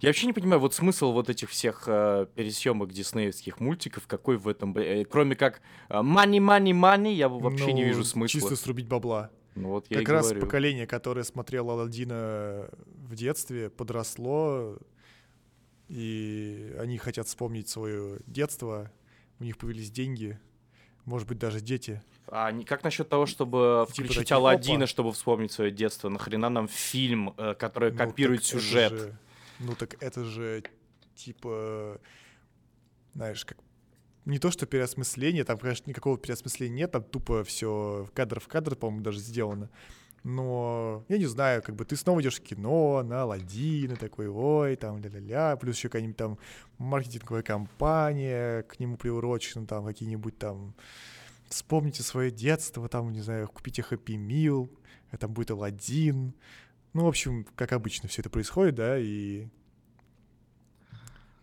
Я 0.01 0.11
вообще 0.11 0.27
не 0.27 0.33
понимаю, 0.33 0.61
вот 0.61 0.75
смысл 0.75 1.11
вот 1.13 1.29
этих 1.29 1.51
всех 1.51 1.85
э, 1.89 2.27
пересъемок 2.37 2.93
диснеевских 2.93 3.59
мультиков, 3.59 4.07
какой 4.07 4.37
в 4.37 4.47
этом, 4.47 4.77
э, 4.77 5.05
кроме 5.05 5.35
как 5.35 5.61
money, 5.89 6.39
money, 6.39 6.71
money, 6.73 7.15
я 7.15 7.29
вообще 7.29 7.73
не 7.73 7.83
Ну, 7.83 7.89
вижу 7.89 8.05
смысла. 8.05 8.41
Чисто 8.41 8.55
срубить 8.57 8.87
бабла. 8.87 9.31
Ну 9.57 9.71
вот 9.71 9.87
я 9.89 9.99
как 9.99 10.09
раз 10.11 10.27
говорю. 10.27 10.41
поколение, 10.43 10.87
которое 10.87 11.25
смотрело 11.25 11.73
Алладина 11.73 12.69
в 13.09 13.17
детстве, 13.17 13.71
подросло, 13.71 14.77
и 15.89 16.75
они 16.79 16.99
хотят 16.99 17.27
вспомнить 17.27 17.69
свое 17.69 18.19
детство, 18.27 18.91
у 19.41 19.45
них 19.45 19.57
появились 19.59 19.91
деньги, 19.91 20.39
может 21.05 21.27
быть, 21.29 21.39
даже 21.39 21.61
дети. 21.61 22.03
А 22.27 22.53
как 22.65 22.85
насчет 22.85 23.09
того, 23.09 23.25
чтобы 23.27 23.87
Типа 23.89 23.93
включить 24.05 24.17
такие, 24.25 24.37
Алладина, 24.37 24.79
опа. 24.81 24.87
чтобы 24.87 25.13
вспомнить 25.13 25.51
свое 25.53 25.71
детство? 25.71 26.09
Нахрена 26.11 26.51
нам 26.51 26.69
фильм, 26.69 27.33
э, 27.39 27.55
который 27.55 27.91
Ну, 27.93 27.97
копирует 27.99 28.45
сюжет? 28.45 28.93
же- 28.93 29.19
ну 29.61 29.75
так 29.75 30.01
это 30.03 30.25
же 30.25 30.63
типа, 31.15 32.01
знаешь, 33.15 33.45
как 33.45 33.59
не 34.27 34.39
то, 34.39 34.51
что 34.51 34.67
переосмысление, 34.67 35.45
там, 35.45 35.57
конечно, 35.59 35.89
никакого 35.89 36.19
переосмысления 36.19 36.75
нет, 36.77 36.93
там 36.93 37.03
тупо 37.03 37.45
все 37.45 38.07
кадр 38.15 38.41
в 38.41 38.47
кадр, 38.49 38.77
по-моему, 38.77 39.03
даже 39.03 39.21
сделано. 39.21 39.71
Но 40.25 41.05
я 41.09 41.19
не 41.19 41.27
знаю, 41.27 41.63
как 41.63 41.77
бы 41.77 41.85
ты 41.85 41.97
снова 41.97 42.21
идешь 42.21 42.41
в 42.41 42.43
кино 42.43 43.03
на 43.03 43.23
Алладина, 43.23 43.97
такой, 43.97 44.29
ой, 44.29 44.77
там, 44.77 44.99
ля-ля-ля, 44.99 45.57
плюс 45.57 45.77
еще 45.77 45.89
какая-нибудь 45.89 46.17
там 46.17 46.39
маркетинговая 46.79 47.43
компания 47.43 48.63
к 48.65 48.81
нему 48.81 48.97
приурочена, 48.97 49.67
там, 49.67 49.87
какие-нибудь 49.87 50.37
там 50.39 50.75
вспомните 51.49 52.03
свое 52.03 52.31
детство, 52.31 52.89
там, 52.89 53.13
не 53.13 53.21
знаю, 53.21 53.49
купите 53.49 53.85
Happy 53.89 54.17
Meal, 54.17 54.69
там 55.19 55.33
будет 55.33 55.51
Алладин. 55.51 56.35
Ну, 56.93 57.05
в 57.05 57.09
общем, 57.09 57.47
как 57.55 57.73
обычно 57.73 58.09
все 58.09 58.23
это 58.23 58.31
происходит, 58.31 58.75
да, 58.75 58.99
и 58.99 59.49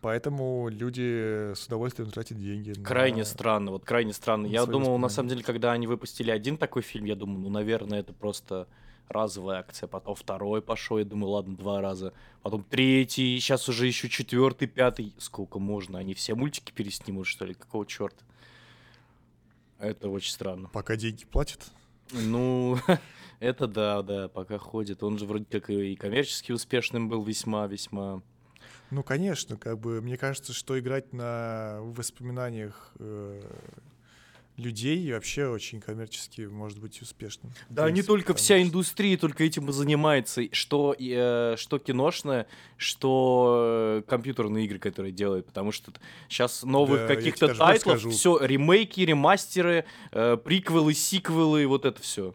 поэтому 0.05 0.69
люди 0.69 1.51
с 1.55 1.65
удовольствием 1.65 2.11
тратят 2.11 2.37
деньги. 2.37 2.77
на- 2.77 2.85
Крайне 2.85 3.25
странно, 3.25 3.71
вот 3.71 3.85
крайне 3.85 4.13
странно. 4.13 4.45
Я 4.45 4.67
думал, 4.67 4.99
на 4.99 5.09
самом 5.09 5.29
деле, 5.29 5.41
когда 5.41 5.71
они 5.71 5.87
выпустили 5.87 6.29
один 6.29 6.57
такой 6.59 6.83
фильм, 6.83 7.05
я 7.05 7.15
думал, 7.15 7.39
ну, 7.39 7.49
наверное, 7.49 8.01
это 8.01 8.13
просто 8.13 8.67
разовая 9.09 9.61
акция. 9.61 9.87
Потом 9.87 10.13
второй 10.13 10.61
пошел, 10.61 10.99
я 10.99 11.05
думаю, 11.05 11.31
ладно, 11.31 11.55
два 11.55 11.81
раза. 11.81 12.13
Потом 12.43 12.63
третий, 12.63 13.39
сейчас 13.39 13.67
уже 13.67 13.87
еще 13.87 14.07
четвертый, 14.07 14.67
пятый. 14.67 15.15
Сколько 15.17 15.57
можно? 15.57 15.97
Они 15.97 16.13
все 16.13 16.35
мультики 16.35 16.71
переснимут, 16.71 17.25
что 17.25 17.43
ли? 17.45 17.55
Какого 17.55 17.83
черта? 17.87 18.23
Это 19.79 20.07
очень 20.09 20.31
странно. 20.31 20.69
Пока 20.71 20.97
деньги 20.97 21.25
платят. 21.25 21.61
Ну, 22.11 22.77
это 23.39 23.65
да, 23.65 24.03
да, 24.03 24.27
пока 24.27 24.59
ходит. 24.59 25.01
Он 25.01 25.17
же 25.17 25.25
вроде 25.25 25.45
как 25.45 25.67
и 25.71 25.95
коммерчески 25.95 26.51
успешным 26.51 27.09
был 27.09 27.23
весьма-весьма. 27.23 28.21
Ну, 28.95 29.03
конечно, 29.03 29.57
как 29.57 29.77
бы 29.77 30.01
мне 30.01 30.15
кажется, 30.15 30.53
что 30.53 30.79
играть 30.79 31.11
на 31.11 31.79
воспоминаниях 31.81 32.93
э, 32.99 33.41
людей 34.55 35.11
вообще 35.11 35.47
очень 35.47 35.81
коммерчески 35.81 36.43
может 36.43 36.79
быть 36.79 37.01
успешным. 37.01 37.51
Да, 37.67 37.83
не 37.87 37.95
принципе, 37.95 38.07
только 38.07 38.27
потому 38.27 38.37
вся 38.37 38.55
что- 38.55 38.63
индустрия 38.63 39.17
только 39.17 39.43
этим 39.43 39.69
и 39.69 39.73
занимается. 39.73 40.43
Что, 40.53 40.95
э, 40.97 41.55
что 41.57 41.77
киношная, 41.77 42.47
что 42.77 43.99
э, 43.99 44.09
компьютерные 44.09 44.63
игры, 44.63 44.79
которые 44.79 45.11
делают. 45.11 45.45
Потому 45.47 45.73
что 45.73 45.91
сейчас 46.29 46.63
новых 46.63 47.01
Да, 47.01 47.07
каких-то 47.15 47.53
тайтлов, 47.53 48.01
все 48.13 48.37
ремейки, 48.39 49.01
ремастеры, 49.01 49.83
э, 50.13 50.37
приквелы, 50.37 50.93
сиквелы, 50.93 51.67
вот 51.67 51.83
это 51.83 52.01
все. 52.01 52.33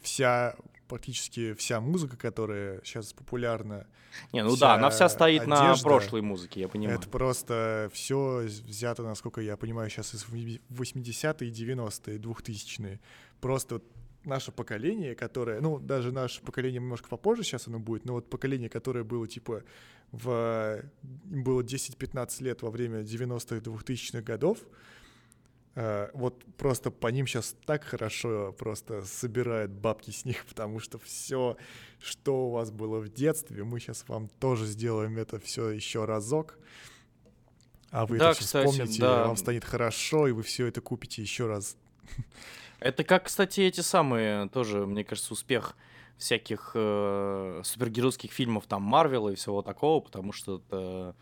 Вся, 0.00 0.56
практически 0.92 1.54
вся 1.54 1.80
музыка, 1.80 2.18
которая 2.18 2.82
сейчас 2.84 3.14
популярна, 3.14 3.86
Не, 4.30 4.44
ну 4.44 4.54
да, 4.58 4.74
она 4.74 4.90
вся 4.90 5.08
стоит 5.08 5.46
на 5.46 5.70
одежда, 5.70 5.88
прошлой 5.88 6.20
музыке, 6.20 6.60
я 6.60 6.68
понимаю. 6.68 6.98
Это 6.98 7.08
просто 7.08 7.88
все 7.94 8.42
взято, 8.46 9.02
насколько 9.02 9.40
я 9.40 9.56
понимаю, 9.56 9.88
сейчас 9.88 10.14
из 10.14 10.26
80-е, 10.26 11.50
90-е, 11.50 12.18
2000-е. 12.18 13.00
Просто 13.40 13.80
наше 14.24 14.52
поколение, 14.52 15.14
которое, 15.14 15.62
ну, 15.62 15.78
даже 15.78 16.12
наше 16.12 16.42
поколение 16.42 16.80
немножко 16.80 17.08
попозже 17.08 17.42
сейчас 17.42 17.68
оно 17.68 17.78
будет, 17.78 18.04
но 18.04 18.12
вот 18.12 18.28
поколение, 18.28 18.68
которое 18.68 19.02
было, 19.02 19.26
типа, 19.26 19.62
в, 20.10 20.82
было 21.02 21.62
10-15 21.62 22.44
лет 22.44 22.60
во 22.60 22.70
время 22.70 23.00
90-х, 23.00 23.56
2000-х 23.56 24.20
годов, 24.20 24.58
вот 25.74 26.44
просто 26.58 26.90
по 26.90 27.08
ним 27.08 27.26
сейчас 27.26 27.56
так 27.64 27.84
хорошо 27.84 28.54
просто 28.58 29.02
собирают 29.02 29.70
бабки 29.70 30.10
с 30.10 30.24
них, 30.24 30.44
потому 30.48 30.80
что 30.80 30.98
все, 30.98 31.56
что 31.98 32.48
у 32.48 32.50
вас 32.50 32.70
было 32.70 32.98
в 32.98 33.08
детстве, 33.08 33.64
мы 33.64 33.80
сейчас 33.80 34.04
вам 34.08 34.28
тоже 34.40 34.66
сделаем 34.66 35.18
это 35.18 35.38
все 35.38 35.70
еще 35.70 36.04
разок. 36.04 36.58
А 37.90 38.06
вы 38.06 38.18
Да, 38.18 38.30
это 38.30 38.40
кстати, 38.40 38.66
вспомните, 38.66 39.00
да. 39.00 39.26
вам 39.26 39.36
станет 39.36 39.64
хорошо, 39.64 40.26
и 40.26 40.32
вы 40.32 40.42
все 40.42 40.66
это 40.66 40.80
купите 40.80 41.20
еще 41.22 41.46
раз. 41.46 41.76
Это 42.80 43.04
как, 43.04 43.26
кстати, 43.26 43.60
эти 43.60 43.80
самые, 43.80 44.48
тоже, 44.48 44.86
мне 44.86 45.04
кажется, 45.04 45.34
успех 45.34 45.76
всяких 46.18 46.72
э, 46.74 47.60
супергеройских 47.64 48.32
фильмов, 48.32 48.66
там, 48.66 48.82
Марвела 48.82 49.28
и 49.28 49.36
всего 49.36 49.62
такого, 49.62 50.00
потому 50.00 50.32
что 50.32 50.56
это, 50.56 50.66
э, 50.76 51.12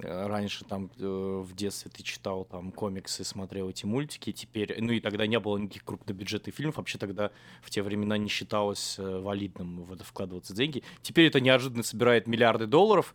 раньше 0.00 0.64
там 0.64 0.90
э, 0.98 1.42
в 1.44 1.54
детстве 1.54 1.90
ты 1.94 2.02
читал 2.02 2.44
там 2.44 2.70
комиксы, 2.70 3.24
смотрел 3.24 3.68
эти 3.68 3.84
мультики, 3.84 4.32
теперь, 4.32 4.76
ну 4.80 4.92
и 4.92 5.00
тогда 5.00 5.26
не 5.26 5.38
было 5.40 5.58
никаких 5.58 5.84
крупнобюджетных 5.84 6.54
фильмов, 6.54 6.76
вообще 6.76 6.98
тогда 6.98 7.30
в 7.62 7.70
те 7.70 7.82
времена 7.82 8.16
не 8.16 8.28
считалось 8.28 8.98
э, 8.98 9.18
валидным 9.18 9.82
в 9.82 9.92
это 9.92 10.04
вкладываться 10.04 10.54
деньги. 10.54 10.82
Теперь 11.02 11.26
это 11.26 11.40
неожиданно 11.40 11.82
собирает 11.82 12.26
миллиарды 12.26 12.66
долларов, 12.66 13.14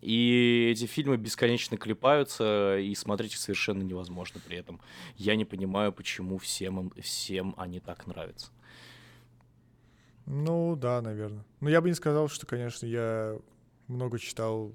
и 0.00 0.70
эти 0.72 0.86
фильмы 0.86 1.16
бесконечно 1.16 1.76
клепаются, 1.76 2.78
и 2.78 2.94
смотреть 2.94 3.32
их 3.32 3.38
совершенно 3.38 3.82
невозможно 3.82 4.40
при 4.46 4.56
этом. 4.56 4.80
Я 5.16 5.36
не 5.36 5.44
понимаю, 5.44 5.92
почему 5.92 6.38
всем, 6.38 6.92
всем 7.00 7.54
они 7.58 7.80
так 7.80 8.06
нравятся. 8.06 8.50
Ну, 10.26 10.76
да, 10.76 11.02
наверное. 11.02 11.44
Но 11.60 11.68
я 11.68 11.80
бы 11.80 11.88
не 11.88 11.94
сказал, 11.94 12.28
что, 12.28 12.46
конечно, 12.46 12.86
я 12.86 13.36
много 13.88 14.18
читал 14.18 14.72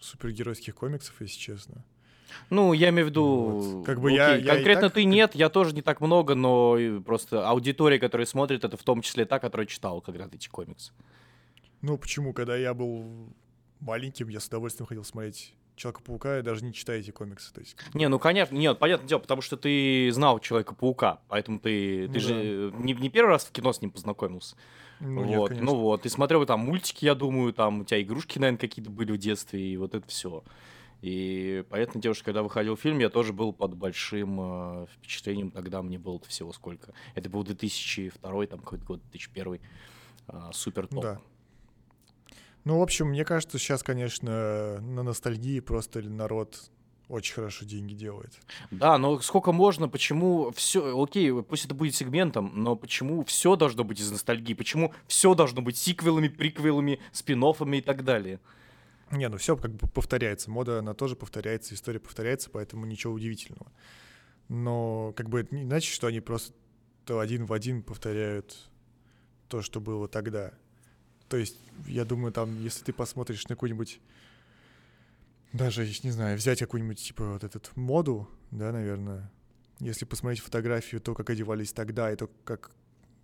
супергеройских 0.00 0.74
комиксов, 0.74 1.14
если 1.20 1.38
честно. 1.38 1.84
Ну, 2.48 2.72
я 2.72 2.90
имею 2.90 3.06
в 3.06 3.10
виду, 3.10 3.24
Вот. 3.24 3.86
Как 3.86 4.00
бы 4.00 4.12
я- 4.12 4.32
окей, 4.34 4.44
я 4.44 4.52
и 4.52 4.56
конкретно 4.56 4.88
так 4.88 4.94
ты 4.94 5.04
нет, 5.04 5.34
я 5.34 5.48
тоже 5.48 5.74
не 5.74 5.82
так 5.82 6.00
много, 6.00 6.34
но 6.34 6.78
просто 7.04 7.48
аудитория, 7.48 7.98
которая 7.98 8.26
смотрит, 8.26 8.64
это 8.64 8.76
в 8.76 8.82
том 8.82 9.02
числе 9.02 9.24
та, 9.24 9.38
которая 9.38 9.66
читала 9.66 10.00
когда-то 10.00 10.36
эти 10.36 10.48
комиксы. 10.48 10.92
Ну, 11.82 11.98
почему? 11.98 12.32
Когда 12.32 12.56
я 12.56 12.72
был 12.74 13.32
маленьким, 13.80 14.28
я 14.28 14.38
с 14.40 14.46
удовольствием 14.46 14.86
ходил 14.86 15.04
смотреть 15.04 15.54
Человека-паука, 15.76 16.40
и 16.40 16.42
даже 16.42 16.62
не 16.62 16.74
читая 16.74 16.98
эти 17.00 17.10
комиксы. 17.10 17.52
То 17.54 17.60
есть, 17.60 17.74
Не, 17.94 18.08
ну 18.08 18.18
конечно, 18.18 18.54
нет, 18.54 18.78
понятное 18.78 19.08
дело, 19.08 19.18
потому 19.20 19.40
что 19.40 19.56
ты 19.56 20.10
знал 20.12 20.38
Человека-паука, 20.38 21.20
поэтому 21.28 21.58
ты, 21.58 22.06
ты 22.06 22.12
Ну 22.14 22.20
же 22.20 22.34
не, 22.78 22.92
не 22.92 23.08
первый 23.08 23.30
раз 23.30 23.46
в 23.46 23.50
кино 23.50 23.72
с 23.72 23.80
ним 23.80 23.90
познакомился. 23.90 24.56
Ну, 25.00 25.24
нет, 25.24 25.38
вот, 25.38 25.48
конечно. 25.48 25.66
ну 25.66 25.76
вот, 25.78 26.02
ты 26.02 26.08
смотрел 26.08 26.44
там 26.46 26.60
мультики, 26.60 27.04
я 27.04 27.14
думаю, 27.14 27.52
там 27.52 27.80
у 27.80 27.84
тебя 27.84 28.00
игрушки, 28.02 28.38
наверное, 28.38 28.58
какие-то 28.58 28.90
были 28.90 29.12
в 29.12 29.18
детстве, 29.18 29.72
и 29.72 29.76
вот 29.76 29.94
это 29.94 30.06
все. 30.06 30.44
И 31.00 31.64
понятное 31.70 32.02
дело, 32.02 32.14
что 32.14 32.24
когда 32.24 32.42
выходил 32.42 32.76
фильм, 32.76 32.98
я 32.98 33.08
тоже 33.08 33.32
был 33.32 33.54
под 33.54 33.74
большим 33.74 34.38
э, 34.40 34.86
впечатлением, 34.92 35.50
тогда 35.50 35.80
мне 35.82 35.98
было 35.98 36.20
всего 36.28 36.52
сколько. 36.52 36.92
Это 37.14 37.30
был 37.30 37.42
2002, 37.42 38.46
там 38.46 38.60
какой-то 38.60 38.84
год, 38.84 39.00
2001, 39.10 39.60
э, 40.28 40.50
супер 40.52 40.86
топ. 40.86 41.02
Да. 41.02 41.20
Ну, 42.64 42.78
в 42.78 42.82
общем, 42.82 43.08
мне 43.08 43.24
кажется, 43.24 43.58
сейчас, 43.58 43.82
конечно, 43.82 44.78
на 44.80 45.02
ностальгии 45.02 45.60
просто 45.60 46.02
народ 46.02 46.70
очень 47.10 47.34
хорошо 47.34 47.64
деньги 47.64 47.94
делает. 47.94 48.38
Да, 48.70 48.96
но 48.96 49.20
сколько 49.20 49.52
можно, 49.52 49.88
почему 49.88 50.52
все, 50.52 51.02
окей, 51.02 51.42
пусть 51.42 51.64
это 51.64 51.74
будет 51.74 51.94
сегментом, 51.94 52.52
но 52.54 52.76
почему 52.76 53.24
все 53.24 53.56
должно 53.56 53.84
быть 53.84 54.00
из 54.00 54.10
ностальгии, 54.10 54.54
почему 54.54 54.94
все 55.06 55.34
должно 55.34 55.60
быть 55.60 55.76
сиквелами, 55.76 56.28
приквелами, 56.28 57.00
спин 57.12 57.42
и 57.74 57.80
так 57.80 58.04
далее. 58.04 58.40
Не, 59.10 59.28
ну 59.28 59.38
все 59.38 59.56
как 59.56 59.72
бы 59.72 59.88
повторяется. 59.88 60.50
Мода, 60.50 60.78
она 60.78 60.94
тоже 60.94 61.16
повторяется, 61.16 61.74
история 61.74 61.98
повторяется, 61.98 62.48
поэтому 62.48 62.86
ничего 62.86 63.12
удивительного. 63.12 63.72
Но 64.48 65.12
как 65.16 65.28
бы 65.28 65.40
это 65.40 65.54
не 65.54 65.64
значит, 65.64 65.92
что 65.92 66.06
они 66.06 66.20
просто 66.20 66.54
то 67.04 67.18
один 67.18 67.44
в 67.46 67.52
один 67.52 67.82
повторяют 67.82 68.70
то, 69.48 69.62
что 69.62 69.80
было 69.80 70.06
тогда. 70.06 70.52
То 71.28 71.36
есть, 71.36 71.56
я 71.86 72.04
думаю, 72.04 72.32
там, 72.32 72.62
если 72.62 72.84
ты 72.84 72.92
посмотришь 72.92 73.44
на 73.48 73.56
какую-нибудь, 73.56 74.00
даже, 75.52 75.86
не 76.02 76.10
знаю, 76.10 76.36
взять 76.36 76.60
какую-нибудь, 76.60 77.02
типа, 77.02 77.24
вот 77.32 77.44
этот 77.44 77.76
моду, 77.76 78.28
да, 78.50 78.72
наверное, 78.72 79.30
если 79.80 80.04
посмотреть 80.04 80.42
фотографию, 80.42 81.00
то, 81.00 81.14
как 81.14 81.30
одевались 81.30 81.72
тогда, 81.72 82.12
и 82.12 82.16
то, 82.16 82.28
как 82.44 82.70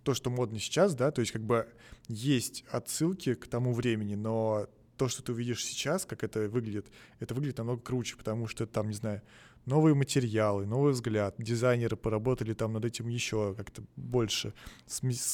то, 0.03 0.13
что 0.13 0.29
модно 0.29 0.59
сейчас, 0.59 0.95
да, 0.95 1.11
то 1.11 1.21
есть 1.21 1.31
как 1.31 1.43
бы 1.43 1.67
есть 2.07 2.63
отсылки 2.71 3.33
к 3.33 3.47
тому 3.47 3.73
времени, 3.73 4.15
но 4.15 4.67
то, 4.97 5.07
что 5.07 5.21
ты 5.21 5.31
увидишь 5.31 5.63
сейчас, 5.63 6.05
как 6.05 6.23
это 6.23 6.49
выглядит, 6.49 6.87
это 7.19 7.33
выглядит 7.35 7.57
намного 7.57 7.81
круче, 7.81 8.15
потому 8.15 8.47
что 8.47 8.65
там, 8.65 8.87
не 8.87 8.95
знаю, 8.95 9.21
новые 9.65 9.95
материалы, 9.95 10.65
новый 10.65 10.93
взгляд, 10.93 11.35
дизайнеры 11.37 11.97
поработали 11.97 12.53
там 12.53 12.73
над 12.73 12.85
этим 12.85 13.09
еще 13.09 13.53
как-то 13.55 13.83
больше, 13.97 14.53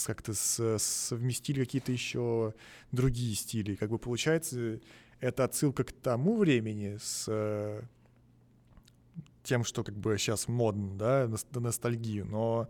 как-то 0.06 0.34
совместили 0.34 1.60
какие-то 1.64 1.92
еще 1.92 2.56
другие 2.92 3.36
стили. 3.36 3.76
Как 3.76 3.92
бы 3.92 4.00
получается, 4.00 4.82
это 5.24 5.46
отсылка 5.46 5.86
к 5.86 5.94
тому 5.94 6.38
времени 6.38 6.98
с 7.02 7.26
э, 7.30 7.82
тем, 9.42 9.64
что 9.64 9.84
как 9.86 9.96
бы 9.96 10.18
сейчас 10.18 10.50
модно, 10.50 10.98
да, 10.98 11.30
на 11.52 11.60
ностальгию, 11.62 12.26
но 12.26 12.68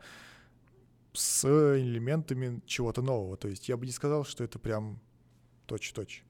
с 1.14 1.46
элементами 1.46 2.62
чего-то 2.68 3.02
нового. 3.02 3.38
То 3.38 3.48
есть 3.48 3.70
я 3.70 3.76
бы 3.76 3.88
не 3.88 3.92
сказал, 3.92 4.24
что 4.24 4.44
это 4.44 4.60
прям 4.60 5.00
точь-точь. 5.66 6.24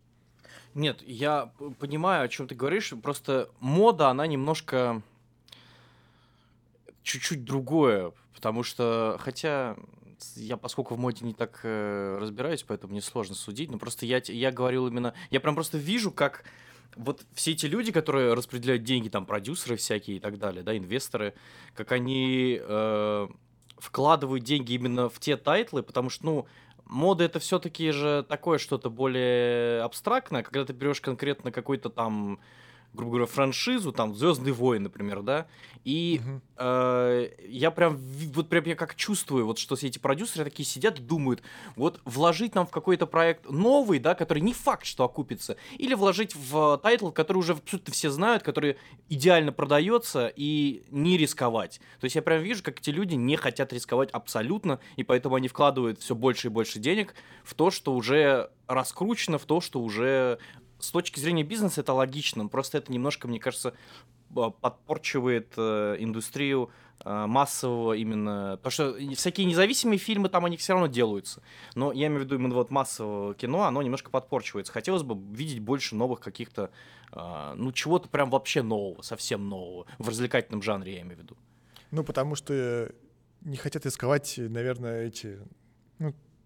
Нет, 0.73 1.01
я 1.01 1.51
понимаю, 1.79 2.23
о 2.23 2.29
чем 2.29 2.47
ты 2.47 2.55
говоришь. 2.55 2.93
Просто 3.03 3.49
мода, 3.59 4.07
она 4.07 4.25
немножко 4.25 5.01
чуть-чуть 7.01 7.43
другое. 7.43 8.13
Потому 8.33 8.63
что, 8.63 9.17
хотя 9.19 9.75
я, 10.35 10.57
поскольку 10.57 10.95
в 10.95 10.99
моде 10.99 11.25
не 11.25 11.33
так 11.33 11.59
э, 11.63 12.17
разбираюсь, 12.19 12.63
поэтому 12.63 12.91
мне 12.91 13.01
сложно 13.01 13.35
судить. 13.35 13.71
Но 13.71 13.77
просто 13.77 14.05
я, 14.05 14.21
я 14.27 14.51
говорил 14.51 14.87
именно... 14.87 15.13
Я 15.29 15.39
прям 15.39 15.55
просто 15.55 15.77
вижу, 15.77 16.11
как 16.11 16.43
вот 16.95 17.25
все 17.33 17.51
эти 17.51 17.65
люди, 17.65 17.91
которые 17.91 18.33
распределяют 18.33 18.83
деньги, 18.83 19.09
там, 19.09 19.25
продюсеры 19.25 19.75
всякие 19.75 20.17
и 20.17 20.19
так 20.19 20.37
далее, 20.37 20.63
да, 20.63 20.77
инвесторы, 20.77 21.33
как 21.75 21.91
они 21.91 22.59
э, 22.61 23.27
вкладывают 23.77 24.43
деньги 24.43 24.73
именно 24.73 25.09
в 25.09 25.19
те 25.19 25.37
тайтлы, 25.37 25.83
потому 25.83 26.09
что, 26.09 26.25
ну, 26.25 26.47
мода 26.85 27.23
это 27.23 27.39
все-таки 27.39 27.91
же 27.91 28.25
такое 28.27 28.57
что-то 28.57 28.89
более 28.89 29.81
абстрактное, 29.81 30.43
когда 30.43 30.65
ты 30.65 30.73
берешь 30.73 31.01
конкретно 31.01 31.51
какой-то 31.51 31.89
там, 31.89 32.39
грубо 32.93 33.11
говоря, 33.11 33.25
франшизу, 33.25 33.91
там, 33.91 34.15
Звездных 34.15 34.51
войн, 34.51 34.83
например, 34.83 35.21
да, 35.21 35.47
и 35.83 36.21
Мгм. 36.23 36.41
э, 36.57 37.29
я 37.47 37.71
прям, 37.71 37.97
вот 38.33 38.49
прям 38.49 38.63
я 38.65 38.75
как 38.75 38.95
чувствую, 38.95 39.45
вот 39.45 39.57
что 39.57 39.75
все 39.75 39.87
эти 39.87 39.99
продюсеры 39.99 40.45
такие 40.45 40.65
сидят 40.65 40.99
и 40.99 41.01
думают, 41.01 41.41
вот 41.75 41.99
вложить 42.05 42.55
нам 42.55 42.67
в 42.67 42.69
какой-то 42.69 43.07
проект 43.07 43.49
новый, 43.49 43.99
да, 43.99 44.15
который 44.15 44.39
не 44.39 44.53
факт, 44.53 44.85
что 44.85 45.03
окупится, 45.03 45.57
или 45.77 45.93
вложить 45.93 46.35
в 46.35 46.79
тайтл, 46.81 47.09
который 47.09 47.39
уже 47.39 47.53
абсолютно 47.53 47.93
все 47.93 48.09
знают, 48.09 48.43
который 48.43 48.77
идеально 49.09 49.51
продается, 49.51 50.31
и 50.33 50.83
не 50.89 51.17
рисковать. 51.17 51.81
То 51.99 52.05
есть 52.05 52.15
я 52.15 52.21
прям 52.21 52.41
вижу, 52.41 52.63
как 52.63 52.79
эти 52.79 52.91
люди 52.91 53.15
не 53.15 53.35
хотят 53.35 53.73
рисковать 53.73 54.09
абсолютно, 54.11 54.79
и 54.95 55.03
поэтому 55.03 55.35
они 55.35 55.47
вкладывают 55.47 55.99
все 55.99 56.15
больше 56.15 56.47
и 56.47 56.51
больше 56.51 56.79
денег 56.79 57.15
в 57.43 57.55
то, 57.55 57.71
что 57.71 57.93
уже 57.95 58.49
раскручено, 58.67 59.37
в 59.37 59.45
то, 59.45 59.61
что 59.61 59.81
уже 59.81 60.39
с 60.83 60.91
точки 60.91 61.19
зрения 61.19 61.43
бизнеса 61.43 61.81
это 61.81 61.93
логично, 61.93 62.47
просто 62.47 62.77
это 62.77 62.91
немножко, 62.91 63.27
мне 63.27 63.39
кажется, 63.39 63.73
а, 64.35 64.49
подпорчивает 64.49 65.53
э, 65.55 65.95
индустрию 65.99 66.71
э, 67.05 67.25
массового 67.25 67.93
именно... 67.93 68.59
Потому 68.61 68.71
что 68.71 69.15
всякие 69.15 69.45
независимые 69.45 69.97
фильмы 69.97 70.27
там 70.27 70.43
они 70.43 70.57
все 70.57 70.73
равно 70.73 70.87
делаются. 70.87 71.41
Но 71.75 71.93
я 71.93 72.07
имею 72.07 72.21
в 72.21 72.23
виду 72.25 72.35
именно 72.35 72.55
вот 72.55 72.69
массового 72.69 73.33
кино, 73.33 73.63
оно 73.63 73.81
немножко 73.81 74.11
подпорчивается. 74.11 74.73
Хотелось 74.73 75.03
бы 75.03 75.17
видеть 75.33 75.59
больше 75.59 75.95
новых 75.95 76.19
каких-то, 76.19 76.69
ну, 77.13 77.71
чего-то 77.71 78.09
прям 78.09 78.29
вообще 78.29 78.61
нового, 78.61 79.01
совсем 79.03 79.47
нового. 79.47 79.85
В 79.99 80.09
развлекательном 80.09 80.61
жанре, 80.61 80.95
я 80.95 81.01
имею 81.01 81.17
в 81.17 81.21
виду. 81.21 81.37
Ну, 81.91 82.03
потому 82.03 82.35
что 82.35 82.91
не 83.41 83.55
хотят 83.55 83.85
рисковать, 83.85 84.35
наверное, 84.37 85.07
эти... 85.07 85.39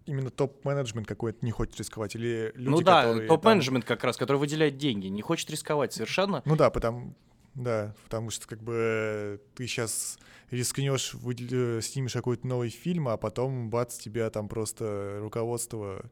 Именно 0.08 0.30
топ-менеджмент 0.30 1.06
какой-то 1.06 1.44
не 1.44 1.50
хочет 1.50 1.78
рисковать. 1.78 2.14
Или 2.16 2.50
люди, 2.54 2.68
ну 2.68 2.80
да, 2.80 3.02
которые 3.02 3.28
там- 3.28 3.36
топ-менеджмент 3.36 3.84
как 3.84 4.02
раз, 4.04 4.16
который 4.16 4.38
выделяет 4.38 4.78
деньги, 4.78 5.06
не 5.08 5.20
хочет 5.22 5.50
рисковать 5.50 5.92
совершенно. 5.92 6.42
Ну 6.46 6.56
да, 6.56 6.70
потому, 6.70 7.14
да, 7.54 7.94
потому 8.04 8.30
что 8.30 8.46
как 8.48 8.62
бы 8.62 9.40
ты 9.54 9.66
сейчас 9.66 10.18
рискнешь, 10.50 11.12
выдел- 11.14 11.78
э, 11.78 11.82
снимешь 11.82 12.12
какой-то 12.14 12.46
новый 12.46 12.70
фильм, 12.70 13.08
а 13.08 13.16
потом 13.18 13.68
бац, 13.68 13.98
тебя 13.98 14.30
там 14.30 14.48
просто 14.48 15.18
руководство 15.20 16.02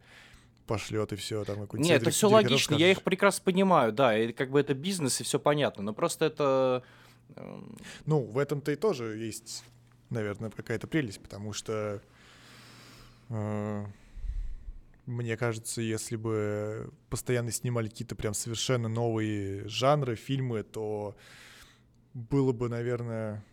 пошлет 0.67 1.13
и 1.13 1.17
все 1.17 1.43
там 1.45 1.61
какой-то. 1.61 1.83
Нет, 1.87 2.03
это 2.03 2.11
все 2.11 2.29
логично, 2.29 2.75
я 2.75 2.91
их 2.91 3.03
прекрасно 3.03 3.45
понимаю, 3.45 3.93
да, 3.93 4.19
и 4.19 4.33
как 4.33 4.51
бы 4.51 4.61
это 4.61 4.75
бизнес, 4.75 5.21
и 5.21 5.25
все 5.25 5.39
понятно, 5.39 5.83
но 5.85 5.95
просто 5.95 6.27
это... 6.27 6.83
эм, 7.37 7.77
Ну, 8.05 8.21
в 8.25 8.37
этом-то 8.37 8.73
и 8.73 8.77
тоже 8.77 9.17
есть, 9.17 9.65
наверное, 10.11 10.51
какая-то 10.51 10.87
прелесть, 10.87 11.21
потому 11.23 11.53
что 11.53 12.03
мне 13.29 13.87
кажется, 15.37 15.81
если 15.81 16.17
бы 16.17 16.91
постоянно 17.09 17.53
снимали 17.53 17.89
какие-то 17.89 18.17
прям 18.17 18.35
совершенно 18.35 18.89
новые 18.89 19.67
жанры, 19.69 20.17
фильмы, 20.17 20.63
то 20.63 21.17
было 22.13 22.53
бы, 22.53 22.69
наверное, 22.69 23.45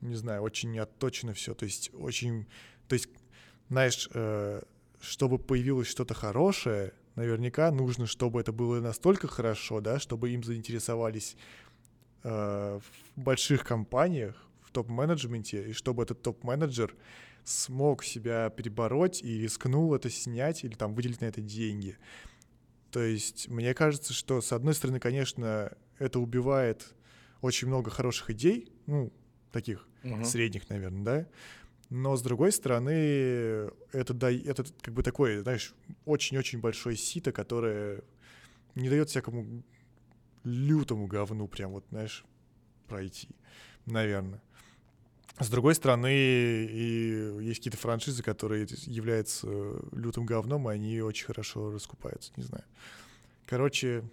не 0.00 0.14
знаю, 0.14 0.42
очень 0.42 0.78
отточено 0.78 1.34
все. 1.34 1.54
То 1.54 1.64
есть 1.64 1.90
очень, 1.94 2.46
то 2.88 2.94
есть, 2.94 3.08
знаешь, 3.68 4.08
э, 4.12 4.62
чтобы 5.00 5.38
появилось 5.38 5.88
что-то 5.88 6.14
хорошее, 6.14 6.92
наверняка 7.14 7.70
нужно, 7.70 8.06
чтобы 8.06 8.40
это 8.40 8.52
было 8.52 8.80
настолько 8.80 9.28
хорошо, 9.28 9.80
да, 9.80 9.98
чтобы 9.98 10.30
им 10.30 10.42
заинтересовались 10.42 11.36
э, 12.22 12.80
в 12.80 13.20
больших 13.20 13.64
компаниях, 13.64 14.46
в 14.62 14.72
топ-менеджменте, 14.72 15.70
и 15.70 15.72
чтобы 15.72 16.02
этот 16.02 16.22
топ-менеджер 16.22 16.94
смог 17.50 18.04
себя 18.04 18.48
перебороть 18.50 19.22
и 19.22 19.40
рискнул 19.40 19.94
это 19.94 20.08
снять 20.08 20.64
или 20.64 20.74
там 20.74 20.94
выделить 20.94 21.20
на 21.20 21.26
это 21.26 21.40
деньги. 21.40 21.98
То 22.90 23.02
есть 23.02 23.48
мне 23.48 23.74
кажется, 23.74 24.12
что 24.12 24.40
с 24.40 24.52
одной 24.52 24.74
стороны, 24.74 25.00
конечно, 25.00 25.72
это 25.98 26.20
убивает 26.20 26.94
очень 27.40 27.68
много 27.68 27.90
хороших 27.90 28.30
идей, 28.30 28.72
ну, 28.86 29.12
таких 29.52 29.88
мгм. 30.02 30.24
средних, 30.24 30.68
наверное, 30.68 31.04
да. 31.04 31.26
Но 31.88 32.16
с 32.16 32.22
другой 32.22 32.52
стороны, 32.52 32.90
это, 33.92 34.14
да, 34.14 34.30
это 34.30 34.64
как 34.80 34.94
бы 34.94 35.02
такое, 35.02 35.42
знаешь, 35.42 35.74
очень-очень 36.04 36.60
большое 36.60 36.96
сито, 36.96 37.32
которое 37.32 38.02
не 38.76 38.88
дает 38.88 39.08
всякому 39.08 39.64
лютому 40.44 41.06
говну 41.06 41.48
прям 41.48 41.72
вот, 41.72 41.84
знаешь, 41.90 42.24
пройти, 42.86 43.28
наверное. 43.86 44.40
С 45.40 45.48
другой 45.48 45.74
стороны, 45.74 46.12
и 46.12 47.38
есть 47.40 47.60
какие-то 47.60 47.78
франшизы, 47.78 48.22
которые 48.22 48.66
являются 48.86 49.46
лютым 49.92 50.26
говном, 50.26 50.70
и 50.70 50.74
они 50.74 51.00
очень 51.00 51.26
хорошо 51.26 51.70
раскупаются, 51.70 52.32
не 52.36 52.42
знаю. 52.42 52.64
Короче, 53.46 54.04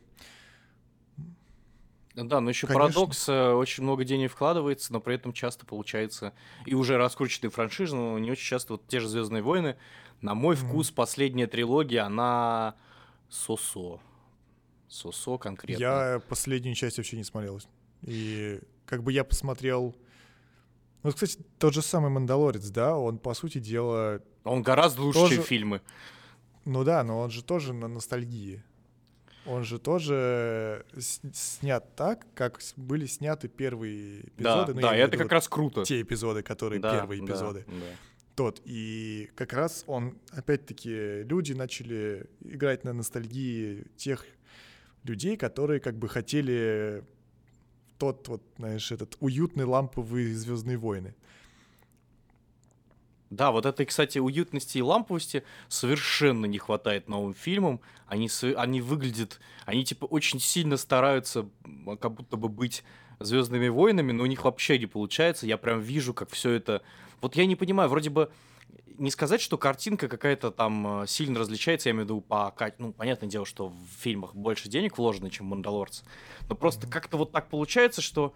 Да, 2.16 2.40
но 2.42 2.50
еще 2.50 2.66
Конечно. 2.66 2.88
парадокс, 2.88 3.30
э, 3.30 3.52
очень 3.52 3.84
много 3.84 4.04
денег 4.04 4.32
вкладывается, 4.32 4.92
но 4.92 5.00
при 5.00 5.14
этом 5.14 5.34
часто 5.34 5.68
получается 5.68 6.34
и 6.66 6.74
уже 6.74 6.98
раскрученные 6.98 7.52
франшизы, 7.52 7.96
но 7.96 8.18
не 8.18 8.32
очень 8.32 8.46
часто 8.46 8.74
вот 8.74 8.88
те 8.88 9.00
же 9.00 9.08
Звездные 9.08 9.44
войны. 9.44 9.78
На 10.22 10.34
мой 10.34 10.56
Мгм. 10.56 10.68
вкус 10.68 10.90
последняя 10.90 11.46
трилогия, 11.46 12.06
она 12.06 12.76
сосо. 13.30 14.00
Сосо 14.88 15.38
конкретно. 15.38 15.80
Я 15.80 16.22
последнюю 16.28 16.74
часть 16.74 16.98
вообще 16.98 17.18
не 17.18 17.24
смотрел. 17.24 17.60
И 18.02 18.62
как 18.88 19.04
бы 19.04 19.12
я 19.12 19.24
посмотрел... 19.24 19.96
Вот, 21.08 21.14
кстати, 21.16 21.40
тот 21.58 21.74
же 21.74 21.82
самый 21.82 22.10
«Мандалорец», 22.10 22.70
да, 22.70 22.98
он, 22.98 23.18
по 23.18 23.34
сути 23.34 23.60
дела... 23.60 24.22
Он 24.44 24.62
гораздо 24.62 25.04
лучше, 25.04 25.20
чем 25.20 25.30
Тоже- 25.30 25.42
фильмы. 25.42 25.82
Ну 26.66 26.84
да, 26.84 27.02
но 27.06 27.22
он 27.22 27.32
же 27.32 27.46
тоже 27.46 27.72
на 27.72 27.88
ностальгии. 27.88 28.62
Он 29.46 29.64
же 29.64 29.80
тоже 29.80 30.86
снят 31.34 31.96
так, 31.96 32.28
как 32.34 32.60
были 32.76 33.06
сняты 33.06 33.48
первые 33.48 34.24
Да, 34.38 34.66
эпизоды. 34.66 34.74
ну, 34.74 34.82
да, 34.82 34.90
имею 34.96 35.06
в 35.06 35.08
это 35.08 35.18
как 35.18 35.26
вот 35.28 35.32
раз 35.32 35.48
круто. 35.48 35.84
Те 35.86 36.02
эпизоды, 36.02 36.44
которые 36.44 36.82
Да, 36.82 36.92
первые 36.92 37.22
да, 37.22 37.26
эпизоды. 37.26 37.64
да. 37.66 37.74
Тот. 38.36 38.62
И 38.66 39.30
как 39.36 39.54
раз 39.54 39.86
он, 39.88 40.18
опять-таки, 40.32 41.24
люди 41.24 41.54
начали 41.54 42.30
играть 42.42 42.84
на 42.84 42.92
ностальгии 42.92 43.86
тех 43.96 44.26
людей, 45.06 45.38
которые 45.38 45.80
как 45.80 45.96
бы 45.98 46.10
хотели 46.10 47.06
тот 47.98 48.28
вот, 48.28 48.42
знаешь, 48.58 48.92
этот 48.92 49.18
уютный 49.20 49.66
ламповый 49.66 50.34
Звездные 50.34 50.78
войны. 50.78 51.16
Да, 53.30 53.52
вот 53.52 53.66
этой, 53.66 53.86
кстати, 53.86 54.20
уютности 54.20 54.78
и 54.78 54.82
ламповости 54.82 55.44
совершенно 55.68 56.46
не 56.46 56.60
хватает 56.60 57.10
новым 57.10 57.34
фильмам. 57.34 57.82
Они, 58.08 58.30
они 58.56 58.80
выглядят, 58.80 59.42
они 59.66 59.84
типа 59.84 60.06
очень 60.06 60.40
сильно 60.40 60.78
стараются 60.78 61.48
как 62.00 62.14
будто 62.14 62.38
бы 62.38 62.48
быть 62.48 62.84
Звездными 63.20 63.68
войнами, 63.68 64.12
но 64.12 64.24
у 64.24 64.28
них 64.28 64.46
вообще 64.46 64.78
не 64.78 64.86
получается. 64.86 65.48
Я 65.48 65.58
прям 65.58 65.80
вижу, 65.80 66.14
как 66.14 66.30
все 66.30 66.52
это... 66.52 66.84
Вот 67.20 67.36
я 67.36 67.48
не 67.48 67.56
понимаю, 67.56 67.90
вроде 67.90 68.12
бы 68.12 68.32
не 68.98 69.12
сказать, 69.12 69.42
что 69.42 69.58
картинка 69.58 70.08
какая-то 70.08 70.52
там 70.52 71.04
э, 71.04 71.08
сильно 71.08 71.40
различается, 71.40 71.90
я 71.90 71.94
имею 71.94 72.06
в 72.06 72.10
виду 72.10 72.22
по... 72.22 72.54
Ну, 72.78 72.94
понятное 72.94 73.30
дело, 73.30 73.46
что 73.46 73.70
в 73.70 73.78
фильмах 74.00 74.36
больше 74.36 74.70
денег 74.70 74.98
вложено, 74.98 75.30
чем 75.30 75.48
в 75.48 75.50
«Мандалорце». 75.50 76.04
Но 76.50 76.56
просто 76.56 76.88
как-то 76.88 77.18
вот 77.18 77.32
так 77.32 77.50
получается, 77.50 78.02
что 78.02 78.34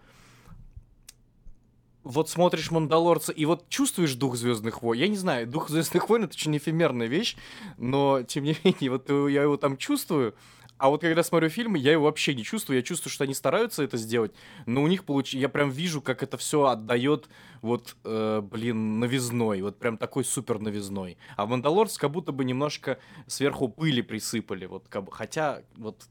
вот 2.04 2.30
смотришь 2.30 2.72
Мандалорца 2.72 3.32
и 3.32 3.46
вот 3.46 3.70
чувствуешь 3.70 4.16
дух 4.16 4.36
Звездных 4.36 4.82
войн. 4.82 5.00
Я 5.00 5.08
не 5.08 5.18
знаю, 5.18 5.48
дух 5.48 5.70
Звездных 5.70 6.10
войн 6.10 6.24
это 6.24 6.34
очень 6.34 6.56
эфемерная 6.58 7.08
вещь, 7.08 7.36
но 7.78 8.24
тем 8.24 8.44
не 8.44 8.56
менее, 8.64 8.92
вот 8.92 9.10
я 9.10 9.44
его 9.44 9.58
там 9.58 9.78
чувствую. 9.78 10.36
А 10.82 10.90
вот 10.90 11.02
когда 11.02 11.22
смотрю 11.22 11.48
фильмы, 11.50 11.78
я 11.78 11.92
его 11.92 12.06
вообще 12.06 12.34
не 12.34 12.44
чувствую. 12.44 12.78
Я 12.78 12.82
чувствую, 12.82 13.12
что 13.14 13.24
они 13.24 13.36
стараются 13.36 13.84
это 13.84 13.98
сделать, 13.98 14.32
но 14.66 14.82
у 14.82 14.88
них 14.88 15.06
получ... 15.06 15.32
я 15.36 15.48
прям 15.48 15.70
вижу, 15.70 16.02
как 16.02 16.24
это 16.24 16.38
все 16.38 16.66
отдает 16.66 17.30
вот, 17.62 17.96
э, 18.04 18.42
блин, 18.42 19.00
новизной. 19.00 19.62
Вот 19.62 19.78
прям 19.78 19.96
такой 20.00 20.26
супер 20.26 20.58
новизной. 20.58 21.20
А 21.38 21.46
в 21.46 21.50
Мандалорце 21.50 22.00
как 22.00 22.10
будто 22.10 22.32
бы 22.32 22.44
немножко 22.46 22.98
сверху 23.28 23.70
пыли 23.70 24.02
присыпали. 24.02 24.66
Вот, 24.66 24.88
как 24.90 25.04
бы, 25.04 25.12
хотя, 25.12 25.62
вот, 25.76 26.02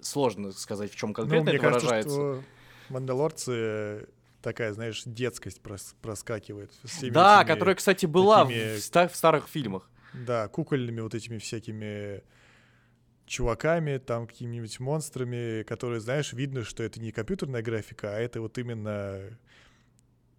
сложно 0.00 0.52
сказать, 0.52 0.92
в 0.92 0.94
чем 0.94 1.08
Ну, 1.08 1.14
конкретно 1.14 1.50
мне 1.50 1.56
это 1.58 1.62
кажется, 1.64 1.86
выражается. 1.86 2.44
«Мандалорцы» 2.88 4.06
такая, 4.40 4.72
знаешь, 4.72 5.02
детскость 5.04 5.60
прос- 5.64 5.96
проскакивает. 6.00 6.70
всеми 6.84 7.10
Да, 7.10 7.40
этими, 7.42 7.52
которая, 7.52 7.74
кстати, 7.74 8.06
была 8.06 8.44
такими- 8.44 8.76
в, 8.76 8.80
ста- 8.80 9.08
в 9.08 9.16
старых 9.16 9.48
фильмах. 9.48 9.90
Да, 10.12 10.46
кукольными 10.46 11.00
вот 11.00 11.16
этими 11.16 11.38
всякими 11.38 12.22
чуваками, 13.26 13.98
там 13.98 14.26
какими-нибудь 14.26 14.80
монстрами, 14.80 15.62
которые, 15.64 16.00
знаешь, 16.00 16.32
видно, 16.32 16.64
что 16.64 16.82
это 16.82 17.00
не 17.00 17.12
компьютерная 17.12 17.62
графика, 17.62 18.16
а 18.16 18.18
это 18.18 18.40
вот 18.40 18.56
именно 18.58 19.38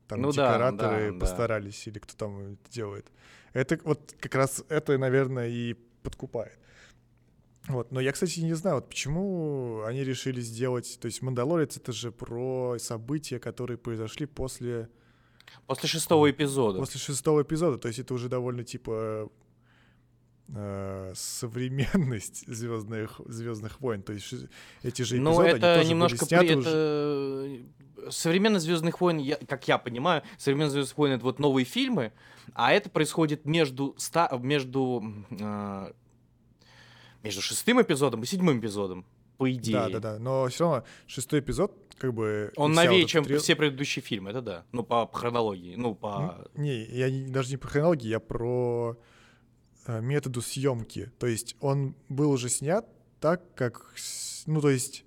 там 0.07 0.21
Ну 0.21 0.31
да, 0.31 0.53
декораторы 0.53 1.07
да, 1.07 1.11
да. 1.13 1.19
постарались 1.19 1.85
или 1.87 1.99
кто 1.99 2.15
там 2.15 2.53
это 2.53 2.71
делает. 2.71 3.11
Это 3.53 3.79
вот 3.83 4.15
как 4.19 4.35
раз 4.35 4.63
это, 4.69 4.97
наверное, 4.97 5.49
и 5.49 5.73
подкупает. 6.03 6.57
Вот, 7.67 7.91
но 7.91 7.99
я, 7.99 8.13
кстати, 8.13 8.39
не 8.39 8.53
знаю, 8.53 8.77
вот 8.77 8.87
почему 8.87 9.81
они 9.85 10.03
решили 10.05 10.39
сделать... 10.39 10.97
То 11.01 11.07
есть 11.07 11.21
«Мандалорец»— 11.21 11.75
это 11.77 11.91
же 11.91 12.13
про 12.13 12.77
события, 12.79 13.39
которые 13.39 13.77
произошли 13.77 14.25
после, 14.25 14.89
После 15.65 15.89
шестого 15.89 16.31
эпизода. 16.31 16.79
после 16.79 16.99
шестого 16.99 17.41
эпизода. 17.41 17.77
То 17.77 17.89
есть 17.89 17.99
это 17.99 18.13
уже 18.13 18.29
довольно, 18.29 18.63
типа, 18.63 19.29
э, 20.49 21.13
современность 21.15 22.47
звездных, 22.47 23.19
звездных 23.25 23.81
войн. 23.81 24.01
То 24.01 24.13
есть 24.13 24.33
эти 24.83 25.01
же 25.01 25.17
эпизоды, 25.17 25.19
Ну, 25.19 25.39
они 25.39 25.49
это 25.51 25.59
тоже 25.59 25.79
были 25.79 25.89
немножко 25.89 26.25
сняты 26.25 26.47
при- 26.47 26.55
уже. 26.55 26.69
это 27.99 28.11
современных 28.11 28.61
Звездных 28.61 29.01
войн, 29.01 29.17
я- 29.17 29.37
как 29.47 29.67
я 29.67 29.77
понимаю, 29.77 30.23
современные 30.37 30.71
Звездных 30.71 30.97
войн 30.97 31.13
это 31.13 31.23
вот 31.23 31.39
новые 31.39 31.65
фильмы, 31.65 32.13
а 32.53 32.71
это 32.71 32.89
происходит 32.89 33.45
между 33.45 33.93
ста- 33.97 34.29
между 34.41 35.03
а, 35.41 35.91
между 37.23 37.41
шестым 37.41 37.81
эпизодом 37.81 38.23
и 38.23 38.25
седьмым 38.25 38.59
эпизодом, 38.59 39.05
по 39.37 39.51
идее. 39.51 39.73
Да, 39.75 39.89
да, 39.89 39.99
да. 39.99 40.19
Но 40.19 40.47
все 40.47 40.63
равно 40.65 40.83
шестой 41.07 41.39
эпизод, 41.41 41.73
как 41.97 42.13
бы... 42.13 42.51
Он 42.55 42.71
новее, 42.73 43.01
вот 43.01 43.09
чем 43.09 43.23
трил- 43.25 43.39
все 43.39 43.55
предыдущие 43.55 44.01
фильмы, 44.03 44.29
это 44.29 44.41
да. 44.41 44.65
Ну, 44.71 44.83
по 44.83 45.09
хронологии, 45.11 45.75
ну, 45.75 45.93
по... 45.95 46.47
Не, 46.55 46.83
я 46.85 47.09
не- 47.09 47.27
даже 47.27 47.49
не 47.51 47.57
про 47.57 47.67
хронологию, 47.69 48.11
я 48.11 48.19
про 48.19 48.95
э, 48.95 49.03
методу 49.87 50.41
съемки. 50.41 51.11
То 51.19 51.27
есть 51.27 51.55
он 51.59 51.95
был 52.09 52.31
уже 52.31 52.49
снят 52.49 52.87
так, 53.19 53.41
как... 53.55 53.93
Ну, 54.45 54.61
то 54.61 54.69
есть 54.69 55.05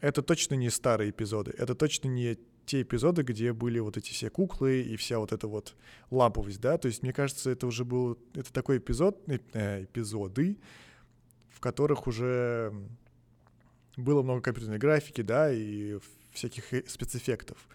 это 0.00 0.22
точно 0.22 0.54
не 0.54 0.70
старые 0.70 1.10
эпизоды. 1.10 1.52
Это 1.56 1.74
точно 1.74 2.08
не 2.08 2.38
те 2.66 2.82
эпизоды, 2.82 3.22
где 3.22 3.52
были 3.52 3.78
вот 3.78 3.96
эти 3.96 4.10
все 4.10 4.30
куклы 4.30 4.80
и 4.82 4.96
вся 4.96 5.18
вот 5.18 5.32
эта 5.32 5.46
вот 5.46 5.74
ламповость, 6.10 6.60
да? 6.60 6.78
То 6.78 6.88
есть 6.88 7.02
мне 7.02 7.12
кажется, 7.12 7.50
это 7.50 7.66
уже 7.66 7.84
был... 7.84 8.18
Это 8.34 8.52
такой 8.52 8.78
эпизод, 8.78 9.22
э, 9.28 9.38
э, 9.52 9.84
эпизоды, 9.84 10.58
в 11.50 11.60
которых 11.60 12.06
уже 12.06 12.72
было 13.96 14.22
много 14.22 14.40
компьютерной 14.40 14.78
графики, 14.78 15.20
да, 15.20 15.52
и 15.52 15.98
всяких 16.32 16.72
э- 16.72 16.84
спецэффектов. 16.86 17.68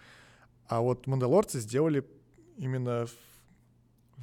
А 0.66 0.80
вот 0.80 1.06
«Мандалорцы» 1.06 1.60
сделали 1.60 2.04
именно 2.58 3.06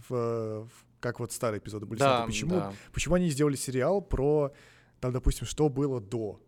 в, 0.10 0.68
как 1.00 1.20
вот 1.20 1.32
старые 1.32 1.60
эпизоды 1.60 1.86
были 1.86 2.00
Да, 2.00 2.18
сняты. 2.18 2.28
Почему, 2.28 2.56
да. 2.56 2.74
почему 2.94 3.16
они 3.16 3.30
сделали 3.30 3.56
сериал 3.56 4.02
про, 4.02 4.54
там, 5.00 5.12
допустим, 5.12 5.46
что 5.46 5.70
было 5.70 6.02
до, 6.02 6.42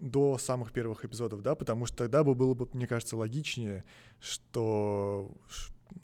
до 0.00 0.38
самых 0.38 0.72
первых 0.72 1.04
эпизодов, 1.04 1.42
да? 1.42 1.54
Потому 1.54 1.86
что 1.86 1.96
тогда 1.96 2.24
бы 2.24 2.34
было 2.34 2.54
бы, 2.54 2.68
мне 2.72 2.86
кажется, 2.86 3.16
логичнее, 3.16 3.84
что 4.20 5.30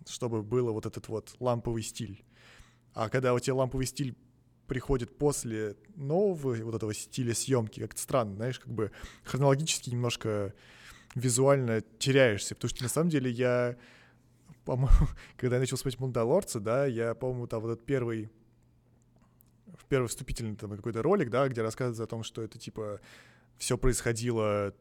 чтобы 0.08 0.42
было 0.42 0.70
вот 0.72 0.86
этот 0.86 1.08
вот 1.08 1.34
ламповый 1.40 1.82
стиль. 1.82 2.24
А 2.94 3.08
когда 3.08 3.34
у 3.34 3.38
тебя 3.38 3.54
ламповый 3.56 3.86
стиль 3.86 4.16
приходит 4.66 5.18
после 5.18 5.76
нового 5.96 6.54
вот 6.56 6.74
этого 6.74 6.94
стиля 6.94 7.34
съемки, 7.34 7.80
как-то 7.80 8.00
странно, 8.00 8.36
знаешь, 8.36 8.58
как 8.58 8.72
бы 8.72 8.90
хронологически 9.24 9.90
немножко 9.90 10.54
визуально 11.14 11.82
теряешься, 11.98 12.54
потому 12.54 12.70
что 12.70 12.82
на 12.82 12.88
самом 12.88 13.10
деле 13.10 13.30
я, 13.30 13.76
по-моему, 14.64 15.08
когда 15.36 15.56
я 15.56 15.60
начал 15.60 15.76
смотреть 15.76 16.00
«Мандалорца», 16.00 16.60
да, 16.60 16.86
я, 16.86 17.14
по-моему, 17.14 17.46
там 17.46 17.62
вот 17.62 17.72
этот 17.72 17.84
первый 17.86 18.30
в 19.78 19.84
первый 19.86 20.06
вступительный 20.08 20.54
там 20.56 20.76
какой-то 20.76 21.02
ролик, 21.02 21.30
да, 21.30 21.48
где 21.48 21.62
рассказывается 21.62 22.04
о 22.04 22.06
том, 22.06 22.22
что 22.22 22.42
это 22.42 22.58
типа 22.58 23.00
все 23.58 23.78
происходило 23.78 24.74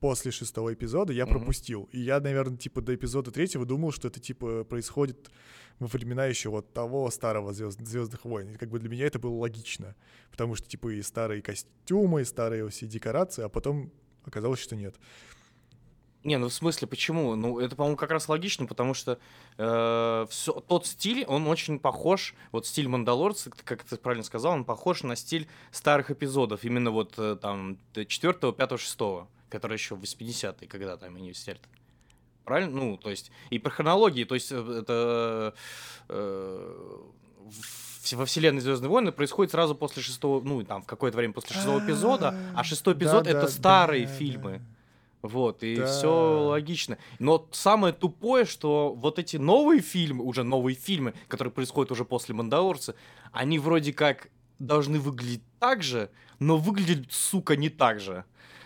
после 0.00 0.30
шестого 0.30 0.72
эпизода, 0.74 1.12
я 1.12 1.24
Мгм. 1.26 1.34
пропустил. 1.34 1.88
И 1.92 2.00
я, 2.00 2.20
наверное, 2.20 2.56
типа 2.56 2.82
до 2.82 2.94
эпизода 2.94 3.30
третьего 3.30 3.64
думал, 3.64 3.92
что 3.92 4.08
это 4.08 4.20
типа 4.20 4.64
происходит 4.64 5.30
во 5.78 5.86
времена 5.86 6.26
еще 6.26 6.50
вот 6.50 6.72
того 6.72 7.10
старого 7.10 7.52
звезд, 7.52 7.80
Звездных 7.80 8.24
войн. 8.24 8.50
И 8.50 8.56
как 8.56 8.68
бы 8.68 8.78
для 8.78 8.88
меня 8.88 9.06
это 9.06 9.18
было 9.18 9.34
логично. 9.34 9.96
Потому 10.30 10.54
что 10.54 10.68
типа 10.68 10.88
и 10.88 11.02
старые 11.02 11.42
костюмы, 11.42 12.20
и 12.20 12.24
старые 12.24 12.68
все 12.68 12.86
декорации, 12.86 13.42
а 13.42 13.48
потом 13.48 13.90
оказалось, 14.24 14.60
что 14.60 14.76
нет. 14.76 14.96
Не, 16.26 16.38
ну 16.38 16.48
в 16.48 16.52
смысле, 16.52 16.88
почему? 16.88 17.36
Ну, 17.36 17.60
это, 17.60 17.76
по-моему, 17.76 17.96
как 17.96 18.10
раз 18.10 18.28
логично, 18.28 18.66
потому 18.66 18.94
что 18.94 19.20
э, 19.58 20.26
всё- 20.28 20.60
тот 20.60 20.84
стиль, 20.84 21.24
он 21.24 21.46
очень 21.46 21.78
похож, 21.78 22.34
вот 22.50 22.66
стиль 22.66 22.88
Мандалорца, 22.88 23.52
как 23.64 23.84
ты 23.84 23.96
правильно 23.96 24.24
сказал, 24.24 24.54
он 24.54 24.64
похож 24.64 25.04
на 25.04 25.14
стиль 25.14 25.46
старых 25.70 26.10
эпизодов, 26.10 26.64
именно 26.64 26.90
вот 26.90 27.14
э, 27.16 27.36
там 27.40 27.78
4, 27.94 28.52
5, 28.52 28.76
6, 28.76 29.28
которые 29.48 29.76
еще 29.76 29.94
в 29.94 30.02
80-е, 30.02 30.66
когда 30.66 30.96
там 30.96 31.14
они 31.14 31.32
сняли. 31.32 31.60
Правильно? 32.44 32.72
Ну, 32.76 32.96
то 32.96 33.10
есть, 33.10 33.30
и 33.50 33.60
по 33.60 33.70
хронологии, 33.70 34.24
то 34.24 34.34
есть, 34.34 34.50
э, 34.50 34.56
это 34.80 35.54
э, 36.08 36.98
во 38.12 38.26
вселенной 38.26 38.60
Звездные 38.62 38.90
войны 38.90 39.12
происходит 39.12 39.52
сразу 39.52 39.76
после 39.76 40.02
шестого, 40.02 40.42
ну, 40.42 40.64
там, 40.64 40.82
в 40.82 40.86
какое-то 40.86 41.18
время 41.18 41.32
после 41.32 41.54
шестого 41.54 41.78
эпизода, 41.78 42.36
а 42.56 42.64
шестой 42.64 42.94
эпизод 42.94 43.24
Да, 43.24 43.30
это 43.30 43.42
да, 43.42 43.48
старые 43.48 44.06
да, 44.06 44.12
фильмы. 44.12 44.60
Вот, 45.26 45.62
и 45.62 45.76
Да. 45.76 45.86
все 45.86 46.08
логично. 46.48 46.98
Но 47.18 47.46
самое 47.52 47.92
тупое, 47.92 48.44
что 48.44 48.94
вот 48.94 49.18
эти 49.18 49.36
новые 49.36 49.80
фильмы, 49.80 50.24
уже 50.24 50.42
новые 50.44 50.74
фильмы, 50.76 51.14
которые 51.28 51.52
происходят 51.52 51.90
уже 51.92 52.04
после 52.04 52.34
Мандалорца, 52.34 52.94
они 53.32 53.58
вроде 53.58 53.92
как 53.92 54.28
должны 54.58 54.98
выглядеть 54.98 55.42
так 55.58 55.82
же, 55.82 56.10
но 56.38 56.56
выглядят, 56.56 57.06
сука, 57.12 57.56
не 57.56 57.68
так 57.68 58.00
же. 58.00 58.24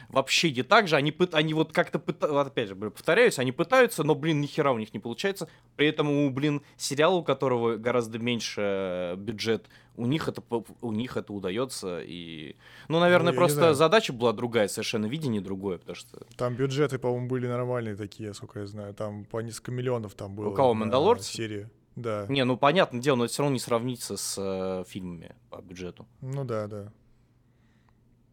Вообще 0.09 0.51
не 0.51 0.63
так 0.65 0.89
же. 0.89 0.97
Они, 0.97 1.13
пыт- 1.13 1.35
они 1.37 1.55
вот 1.55 1.73
как-то 1.73 2.01
пытаются, 2.01 2.41
опять 2.41 2.69
же, 2.69 2.75
блин, 2.75 2.91
повторяюсь, 2.91 3.39
они 3.39 3.53
пытаются, 3.53 4.03
но, 4.03 4.17
блин, 4.17 4.41
ни 4.41 4.47
хера 4.47 4.73
у 4.73 4.79
них 4.79 4.93
не 4.93 4.99
получается. 4.99 5.49
При 5.77 5.87
этом 5.87 6.11
у, 6.11 6.31
блин, 6.31 6.63
сериала, 6.77 7.15
у 7.15 7.23
которого 7.23 7.77
гораздо 7.77 8.19
меньше 8.19 8.61
э, 8.61 9.15
бюджет, 9.17 9.67
у 10.01 10.07
них 10.07 10.29
это, 10.29 10.43
у 10.81 10.93
них 10.93 11.17
это 11.17 11.33
удается. 11.33 12.01
И... 12.01 12.57
Ну, 12.89 12.99
наверное, 13.01 13.33
не 13.33 13.37
просто 13.37 13.75
задача 13.75 14.13
была 14.13 14.33
другая, 14.33 14.69
совершенно 14.69 15.07
видение 15.07 15.41
другое, 15.41 15.79
потому 15.79 15.97
что 15.97 16.27
Там 16.37 16.55
бюджеты, 16.55 16.99
по-моему, 16.99 17.29
были 17.29 17.47
нормальные 17.47 17.97
такие, 17.97 18.33
сколько 18.35 18.61
я 18.61 18.67
знаю. 18.67 18.95
Там 18.95 19.25
по 19.25 19.41
несколько 19.41 19.73
миллионов 19.73 20.15
там 20.15 20.35
было. 20.35 20.55
кого, 20.55 20.75
на 20.75 20.81
«Мандалорца»? 20.81 21.33
серии. 21.33 21.69
Да. 21.97 22.25
Не, 22.29 22.45
ну 22.45 22.57
понятное 22.57 23.01
дело, 23.01 23.17
но 23.17 23.25
это 23.25 23.33
все 23.33 23.43
равно 23.43 23.55
не 23.55 23.61
сравнится 23.61 24.17
с 24.17 24.37
э, 24.39 24.85
фильмами 24.89 25.35
по 25.51 25.61
бюджету. 25.61 26.07
Ну 26.21 26.45
да, 26.45 26.67
да. 26.67 26.93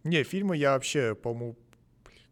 Не, 0.03 0.23
фильмы 0.23 0.55
я 0.55 0.73
вообще, 0.73 1.15
по-моему, 1.15 1.57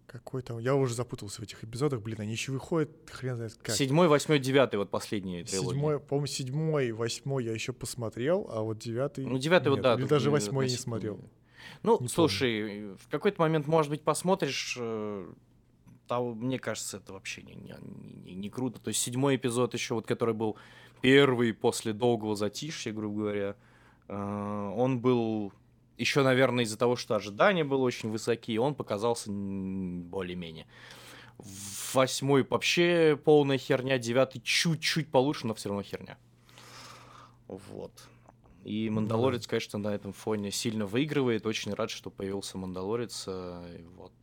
какой 0.07 0.41
там... 0.41 0.59
Я 0.59 0.75
уже 0.75 0.93
запутался 0.93 1.41
в 1.41 1.43
этих 1.43 1.63
эпизодах, 1.63 2.01
блин, 2.01 2.21
они 2.21 2.31
еще 2.31 2.51
выходят, 2.51 2.89
хрен 3.11 3.35
знает 3.35 3.55
как. 3.61 3.75
Седьмой, 3.75 4.07
восьмой, 4.07 4.39
девятый, 4.39 4.77
вот 4.79 4.89
последние 4.89 5.43
трилогии. 5.43 5.69
Седьмой, 5.69 5.99
по-моему, 5.99 6.27
седьмой, 6.27 6.91
восьмой 6.91 7.45
я 7.45 7.53
еще 7.53 7.73
посмотрел, 7.73 8.47
а 8.51 8.61
вот 8.61 8.77
девятый... 8.79 9.25
Ну, 9.25 9.37
девятый 9.37 9.71
вот 9.71 9.81
да. 9.81 9.95
Или 9.95 10.05
даже 10.05 10.31
восьмой 10.31 10.67
не 10.67 10.75
смотрел. 10.75 11.19
Ну, 11.83 11.97
Не 11.99 12.07
слушай, 12.07 12.93
в 12.95 13.07
какой-то 13.09 13.41
момент, 13.41 13.67
может 13.67 13.89
быть, 13.89 14.01
посмотришь. 14.01 14.77
э, 14.79 15.33
там, 16.07 16.37
мне 16.37 16.59
кажется, 16.59 16.97
это 16.97 17.13
вообще 17.13 17.41
не, 17.41 17.55
не, 17.55 17.75
не- 18.23 18.35
не 18.35 18.49
круто. 18.49 18.79
То 18.79 18.89
есть 18.89 19.01
седьмой 19.01 19.35
эпизод 19.35 19.73
еще, 19.73 19.95
вот 19.95 20.05
который 20.05 20.33
был 20.33 20.57
первый 21.01 21.53
после 21.53 21.93
долгого 21.93 22.35
затишья, 22.35 22.91
грубо 22.91 23.19
говоря, 23.19 23.55
э, 24.07 24.73
он 24.75 24.99
был 24.99 25.53
еще, 25.97 26.23
наверное, 26.23 26.63
из-за 26.63 26.77
того, 26.77 26.95
что 26.95 27.15
ожидания 27.15 27.63
были 27.63 27.79
очень 27.79 28.09
высокие, 28.09 28.59
он 28.59 28.75
показался 28.75 29.29
более-менее. 29.31 30.67
Восьмой 31.93 32.45
вообще 32.49 33.19
полная 33.23 33.57
херня, 33.57 33.97
девятый 33.97 34.41
чуть-чуть 34.41 35.11
получше, 35.11 35.47
но 35.47 35.53
все 35.53 35.69
равно 35.69 35.83
херня. 35.83 36.17
Вот. 37.47 37.91
И 38.63 38.89
Мандалорец, 38.89 39.45
конечно, 39.45 39.77
на 39.77 39.93
этом 39.93 40.11
фоне 40.11 40.51
сильно 40.51 40.87
выигрывает. 40.87 41.45
Очень 41.45 41.73
рад, 41.73 41.91
что 41.91 42.09
появился 42.09 42.57
Мандалорец. 42.57 43.25
э, 43.27 43.81
Вот. 43.95 44.13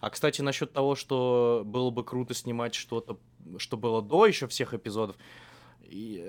А, 0.00 0.10
кстати, 0.10 0.42
насчет 0.42 0.72
того, 0.72 0.96
что 0.96 1.62
было 1.64 1.90
бы 1.90 2.02
круто 2.02 2.34
снимать 2.34 2.74
что-то, 2.74 3.20
что 3.58 3.76
было 3.76 4.02
до 4.02 4.26
еще 4.26 4.48
всех 4.48 4.74
эпизодов. 4.74 5.16
И, 5.82 6.24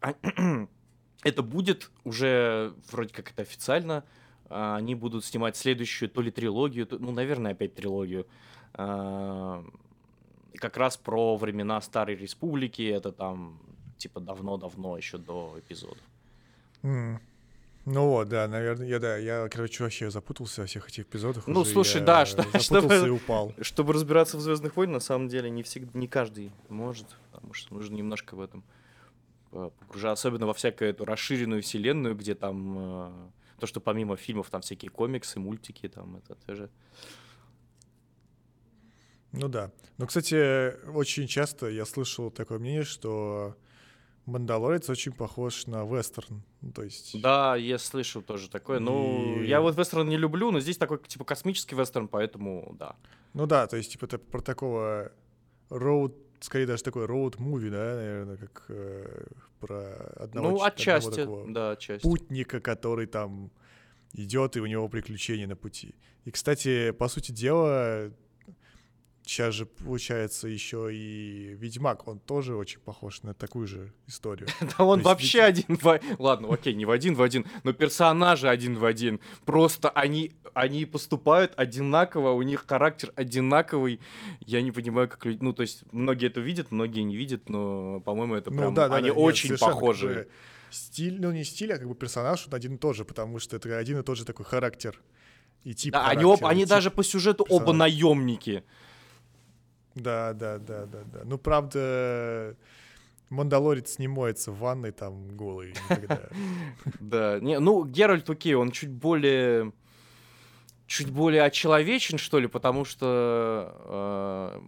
э, 0.00 0.66
это 1.28 1.42
будет 1.42 1.90
уже 2.04 2.72
вроде 2.90 3.12
как 3.14 3.30
это 3.30 3.42
официально. 3.42 4.02
а, 4.50 4.76
Они 4.76 4.94
будут 4.94 5.24
снимать 5.24 5.56
следующую 5.56 6.08
то 6.08 6.20
ли 6.22 6.30
трилогию, 6.30 6.86
то- 6.86 6.98
ну, 6.98 7.12
наверное, 7.12 7.52
опять 7.52 7.74
трилогию. 7.74 8.26
а, 8.74 9.64
Как 10.56 10.76
раз 10.76 10.96
про 10.96 11.36
времена 11.36 11.80
Старой 11.80 12.16
Республики. 12.16 12.82
Это 12.82 13.12
там 13.12 13.58
типа 13.98 14.20
давно-давно 14.20 14.96
еще 14.96 15.18
до 15.18 15.54
эпизодов. 15.58 15.98
М. 16.82 17.20
Ну 17.84 18.08
вот, 18.08 18.28
да, 18.28 18.46
наверное, 18.48 18.86
я, 18.86 18.98
да, 18.98 19.16
я, 19.16 19.48
короче, 19.48 19.82
вообще 19.84 20.10
запутался 20.10 20.60
во 20.62 20.66
всех 20.66 20.88
этих 20.88 21.04
эпизодах. 21.04 21.46
Ну, 21.46 21.60
уже, 21.60 21.70
слушай, 21.72 21.98
я 22.00 22.04
да, 22.04 22.26
что- 22.26 22.42
Запутался 22.42 22.60
чтобы- 22.64 23.06
и 23.06 23.10
упал. 23.10 23.52
Чтобы 23.62 23.92
разбираться 23.94 24.36
в 24.36 24.40
Звездных 24.40 24.76
войнах, 24.76 24.94
на 24.94 25.00
самом 25.00 25.28
деле 25.28 25.48
не 25.48 25.62
всегда, 25.62 25.90
не 25.98 26.06
каждый 26.08 26.50
может, 26.68 27.06
потому 27.32 27.54
что 27.54 27.72
нужно 27.74 27.94
немножко 27.96 28.34
в 28.34 28.40
этом 28.40 28.62
э, 29.52 29.70
погружаться, 29.78 30.28
особенно 30.28 30.46
во 30.46 30.52
всякую 30.54 30.90
эту 30.90 31.04
расширенную 31.04 31.62
вселенную, 31.62 32.14
где 32.16 32.34
там, 32.34 32.76
э, 32.78 33.30
То, 33.60 33.66
что 33.66 33.80
помимо 33.80 34.16
фильмов 34.16 34.50
там 34.50 34.60
всякие 34.60 34.90
комиксы, 34.90 35.40
мультики, 35.40 35.88
там 35.88 36.16
это 36.16 36.34
тоже... 36.46 36.70
Ну 39.32 39.48
да. 39.48 39.70
Но, 39.98 40.06
кстати, 40.06 40.86
очень 40.88 41.26
часто 41.26 41.66
я 41.68 41.84
слышал 41.84 42.30
такое 42.30 42.58
мнение, 42.58 42.84
что 42.84 43.56
Мандалорец 44.26 44.88
очень 44.90 45.12
похож 45.12 45.66
на 45.66 45.84
вестерн. 45.84 46.42
Ну, 46.60 46.72
то 46.72 46.82
есть... 46.82 47.20
Да, 47.20 47.56
я 47.56 47.78
слышал 47.78 48.22
тоже 48.22 48.48
такое. 48.48 48.78
Ну, 48.78 49.40
И- 49.42 49.46
я 49.46 49.60
вот 49.60 49.76
вестерн 49.76 50.08
не 50.08 50.16
люблю, 50.16 50.50
но 50.50 50.60
здесь 50.60 50.76
такой, 50.76 50.98
типа, 50.98 51.24
космический 51.24 51.74
вестерн, 51.74 52.08
поэтому 52.08 52.74
да. 52.78 52.96
Ну 53.34 53.46
да, 53.46 53.66
то 53.66 53.76
есть, 53.76 53.92
типа, 53.92 54.06
про 54.06 54.40
такого 54.40 55.12
роуд, 55.68 56.14
скорее 56.40 56.66
даже 56.66 56.82
такой 56.82 57.04
роуд-муви, 57.06 57.70
да, 57.70 57.94
наверное, 57.96 58.36
как 58.36 58.64
э, 58.68 59.24
про 59.60 59.94
одного, 60.16 60.50
ну, 60.50 60.56
ч- 60.58 60.62
одного 60.62 60.64
отчасти, 60.66 61.10
такого 61.16 61.52
да, 61.52 61.70
отчасти. 61.72 62.02
путника, 62.02 62.60
который 62.60 63.06
там 63.06 63.50
идет, 64.12 64.56
и 64.56 64.60
у 64.60 64.66
него 64.66 64.88
приключения 64.88 65.46
на 65.46 65.56
пути. 65.56 65.94
И, 66.24 66.30
кстати, 66.30 66.92
по 66.92 67.08
сути 67.08 67.32
дела, 67.32 68.10
сейчас 69.28 69.54
же 69.54 69.66
получается 69.66 70.48
еще 70.48 70.88
и 70.92 71.54
Ведьмак, 71.54 72.08
он 72.08 72.18
тоже 72.18 72.56
очень 72.56 72.80
похож 72.80 73.22
на 73.22 73.34
такую 73.34 73.66
же 73.66 73.92
историю. 74.06 74.48
Да 74.78 74.84
он 74.84 75.02
вообще 75.02 75.42
один 75.42 75.76
в... 75.76 76.00
Ладно, 76.18 76.48
окей, 76.52 76.74
не 76.74 76.86
в 76.86 76.90
один 76.90 77.14
в 77.14 77.22
один, 77.22 77.44
но 77.62 77.72
персонажи 77.72 78.48
один 78.48 78.76
в 78.76 78.84
один. 78.84 79.20
Просто 79.44 79.90
они, 79.90 80.32
они 80.54 80.86
поступают 80.86 81.52
одинаково, 81.56 82.30
у 82.32 82.42
них 82.42 82.64
характер 82.66 83.12
одинаковый. 83.16 84.00
Я 84.40 84.62
не 84.62 84.72
понимаю, 84.72 85.08
как 85.08 85.24
люди... 85.26 85.38
Ну, 85.42 85.52
то 85.52 85.62
есть, 85.62 85.84
многие 85.92 86.28
это 86.28 86.40
видят, 86.40 86.70
многие 86.70 87.02
не 87.02 87.16
видят, 87.16 87.48
но, 87.48 88.00
по-моему, 88.00 88.34
это 88.34 88.50
прям... 88.50 88.78
они 88.92 89.08
нет, 89.08 89.14
очень 89.16 89.48
совершенно, 89.48 89.72
как 89.72 89.80
похожи. 89.80 90.06
бы 90.06 90.28
Стиль, 90.70 91.18
ну 91.20 91.32
не 91.32 91.44
стиль, 91.44 91.72
а 91.72 91.78
как 91.78 91.88
бы 91.88 91.94
персонаж 91.94 92.46
он 92.46 92.54
один 92.54 92.74
и 92.74 92.78
тот 92.78 92.94
же, 92.94 93.04
потому 93.04 93.38
что 93.38 93.56
это 93.56 93.78
один 93.78 93.98
и 94.00 94.02
тот 94.02 94.18
же 94.18 94.24
такой 94.24 94.44
характер 94.44 95.00
и 95.64 95.74
тип 95.74 95.92
Да, 95.92 96.06
они, 96.06 96.22
характера, 96.22 96.28
оба, 96.28 96.48
и 96.48 96.50
они 96.50 96.62
тип 96.62 96.68
даже 96.68 96.90
по 96.90 97.02
сюжету 97.02 97.44
оба 97.44 97.58
персонажа. 97.58 97.78
наемники. 97.78 98.64
Да, 99.98 100.32
да, 100.32 100.58
да, 100.58 100.86
да, 100.86 101.02
да. 101.12 101.20
Ну, 101.24 101.38
правда, 101.38 102.56
Мандалорец 103.30 103.98
не 103.98 104.08
моется 104.08 104.52
в 104.52 104.58
ванной 104.58 104.92
там 104.92 105.36
голый. 105.36 105.74
Да, 107.00 107.38
не, 107.40 107.58
ну, 107.58 107.84
Геральт, 107.84 108.28
окей, 108.30 108.54
он 108.54 108.70
чуть 108.70 108.90
более... 108.90 109.72
Чуть 110.86 111.10
более 111.10 111.42
очеловечен, 111.42 112.16
что 112.16 112.38
ли, 112.38 112.46
потому 112.46 112.86
что 112.86 114.54
э, 114.54 114.60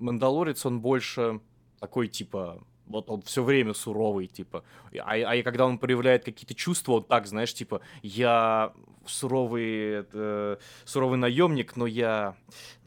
Мандалорец, 0.00 0.66
он 0.66 0.80
больше 0.80 1.40
такой, 1.78 2.08
типа, 2.08 2.60
вот 2.86 3.08
он 3.10 3.22
все 3.22 3.44
время 3.44 3.74
суровый, 3.74 4.26
типа. 4.26 4.64
А, 4.98 5.14
а 5.14 5.42
когда 5.44 5.66
он 5.66 5.78
проявляет 5.78 6.24
какие-то 6.24 6.54
чувства, 6.54 6.94
он 6.94 7.04
так, 7.04 7.28
знаешь, 7.28 7.54
типа, 7.54 7.80
я 8.02 8.72
суровый, 9.08 10.06
э, 10.12 10.56
суровый 10.84 11.18
наемник, 11.18 11.76
но 11.76 11.86
я, 11.86 12.36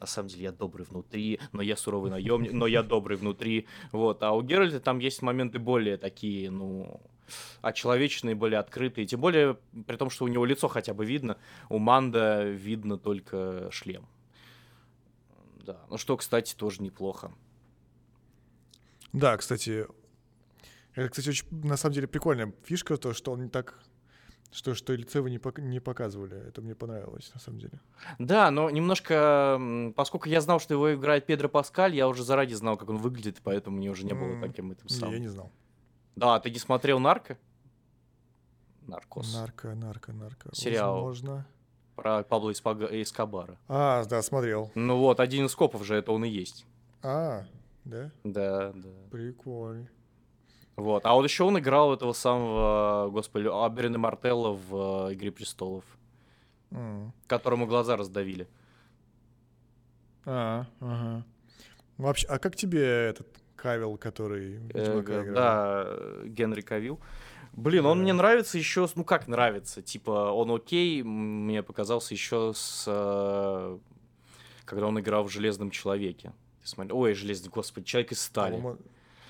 на 0.00 0.06
самом 0.06 0.28
деле, 0.28 0.44
я 0.44 0.52
добрый 0.52 0.86
внутри, 0.86 1.40
но 1.52 1.62
я 1.62 1.76
суровый 1.76 2.10
наемник, 2.10 2.52
но 2.52 2.66
я 2.66 2.82
добрый 2.94 3.16
внутри, 3.16 3.66
вот. 3.92 4.22
А 4.22 4.32
у 4.32 4.42
Геральта 4.42 4.80
там 4.80 4.98
есть 4.98 5.22
моменты 5.22 5.58
более 5.58 5.96
такие, 5.96 6.50
ну, 6.50 7.00
очеловеченные, 7.60 8.34
более 8.34 8.58
открытые. 8.58 9.06
Тем 9.06 9.20
более, 9.20 9.58
при 9.86 9.96
том, 9.96 10.10
что 10.10 10.24
у 10.24 10.28
него 10.28 10.44
лицо 10.44 10.68
хотя 10.68 10.94
бы 10.94 11.04
видно, 11.04 11.38
у 11.68 11.78
Манда 11.78 12.44
видно 12.44 12.98
только 12.98 13.68
шлем. 13.70 14.06
Да, 15.64 15.80
ну 15.90 15.96
что, 15.96 16.16
кстати, 16.16 16.54
тоже 16.54 16.82
неплохо. 16.82 17.32
Да, 19.12 19.36
кстати, 19.36 19.86
это, 20.94 21.08
кстати, 21.08 21.28
очень, 21.28 21.46
на 21.50 21.76
самом 21.76 21.94
деле, 21.94 22.08
прикольная 22.08 22.52
фишка, 22.64 22.96
то, 22.96 23.12
что 23.14 23.32
он 23.32 23.44
не 23.44 23.48
так, 23.48 23.78
что, 24.52 24.74
что 24.74 24.94
лицо 24.94 25.18
его 25.18 25.28
не, 25.28 25.38
пок- 25.38 25.60
не 25.60 25.80
показывали. 25.80 26.36
Это 26.46 26.60
мне 26.62 26.74
понравилось, 26.74 27.30
на 27.34 27.40
самом 27.40 27.58
деле. 27.58 27.80
Да, 28.18 28.50
но 28.50 28.70
немножко, 28.70 29.60
поскольку 29.96 30.28
я 30.28 30.40
знал, 30.40 30.60
что 30.60 30.74
его 30.74 30.94
играет 30.94 31.26
Педро 31.26 31.48
Паскаль, 31.48 31.94
я 31.96 32.06
уже 32.06 32.22
заранее 32.22 32.56
знал, 32.56 32.76
как 32.76 32.88
он 32.90 32.98
выглядит, 32.98 33.40
поэтому 33.42 33.78
мне 33.78 33.90
уже 33.90 34.04
не 34.04 34.12
было 34.12 34.32
М, 34.34 34.40
таким 34.42 34.70
этим 34.70 34.86
Не, 34.88 34.94
самым. 34.94 35.14
я 35.14 35.20
не 35.20 35.28
знал. 35.28 35.50
Да, 36.16 36.38
ты 36.38 36.50
не 36.50 36.58
смотрел 36.58 36.98
Нарко? 37.00 37.38
Наркос. 38.86 39.32
Нарко, 39.34 39.74
нарко, 39.74 40.12
нарко. 40.12 40.50
Сериал. 40.54 40.94
Возможно. 40.96 41.46
Про 41.96 42.22
Пабло 42.24 42.50
Эскобара. 42.52 43.58
А, 43.68 44.04
да, 44.06 44.22
смотрел. 44.22 44.70
Ну 44.74 44.98
вот, 44.98 45.20
один 45.20 45.46
из 45.46 45.54
копов 45.54 45.84
же 45.84 45.94
это 45.94 46.10
он 46.12 46.24
и 46.24 46.28
есть. 46.28 46.66
А, 47.02 47.44
да? 47.84 48.10
Да, 48.24 48.72
да. 48.74 48.88
Прикольно. 49.10 49.88
Вот. 50.82 51.06
А 51.06 51.14
вот 51.14 51.24
еще 51.24 51.44
он 51.44 51.58
играл 51.58 51.94
этого 51.94 52.12
самого, 52.12 53.08
господи, 53.10 53.46
Аберина 53.48 53.98
Мартелла 53.98 54.52
в 54.52 55.08
э, 55.10 55.14
«Игре 55.14 55.30
престолов», 55.30 55.84
М. 56.72 57.12
которому 57.28 57.66
глаза 57.66 57.96
раздавили. 57.96 58.48
А, 60.24 60.66
ага. 60.80 61.24
Вообще, 61.98 62.26
а 62.26 62.38
как 62.38 62.56
тебе 62.56 62.82
этот 62.84 63.28
Кавил, 63.56 63.96
который 63.96 64.56
Э, 64.74 64.80
Ведьмака 64.86 65.22
играл? 65.22 65.34
да, 65.34 65.96
Генри 66.26 66.62
Кавилл. 66.62 66.98
Блин, 67.52 67.84
он 67.86 68.00
мне 68.00 68.12
нравится 68.12 68.56
еще, 68.58 68.88
ну 68.94 69.04
как 69.04 69.28
нравится, 69.28 69.82
типа 69.82 70.32
он 70.32 70.50
окей, 70.50 71.02
мне 71.02 71.62
показался 71.62 72.14
еще 72.14 72.52
с, 72.56 72.84
э, 72.88 73.78
когда 74.64 74.86
он 74.86 74.98
играл 74.98 75.24
в 75.24 75.30
Железном 75.30 75.70
человеке. 75.70 76.32
Ты 76.62 76.68
смотри- 76.68 76.92
Ой, 76.92 77.12
Железный, 77.14 77.50
господи, 77.50 77.86
Человек 77.86 78.12
из 78.12 78.20
стали. 78.22 78.56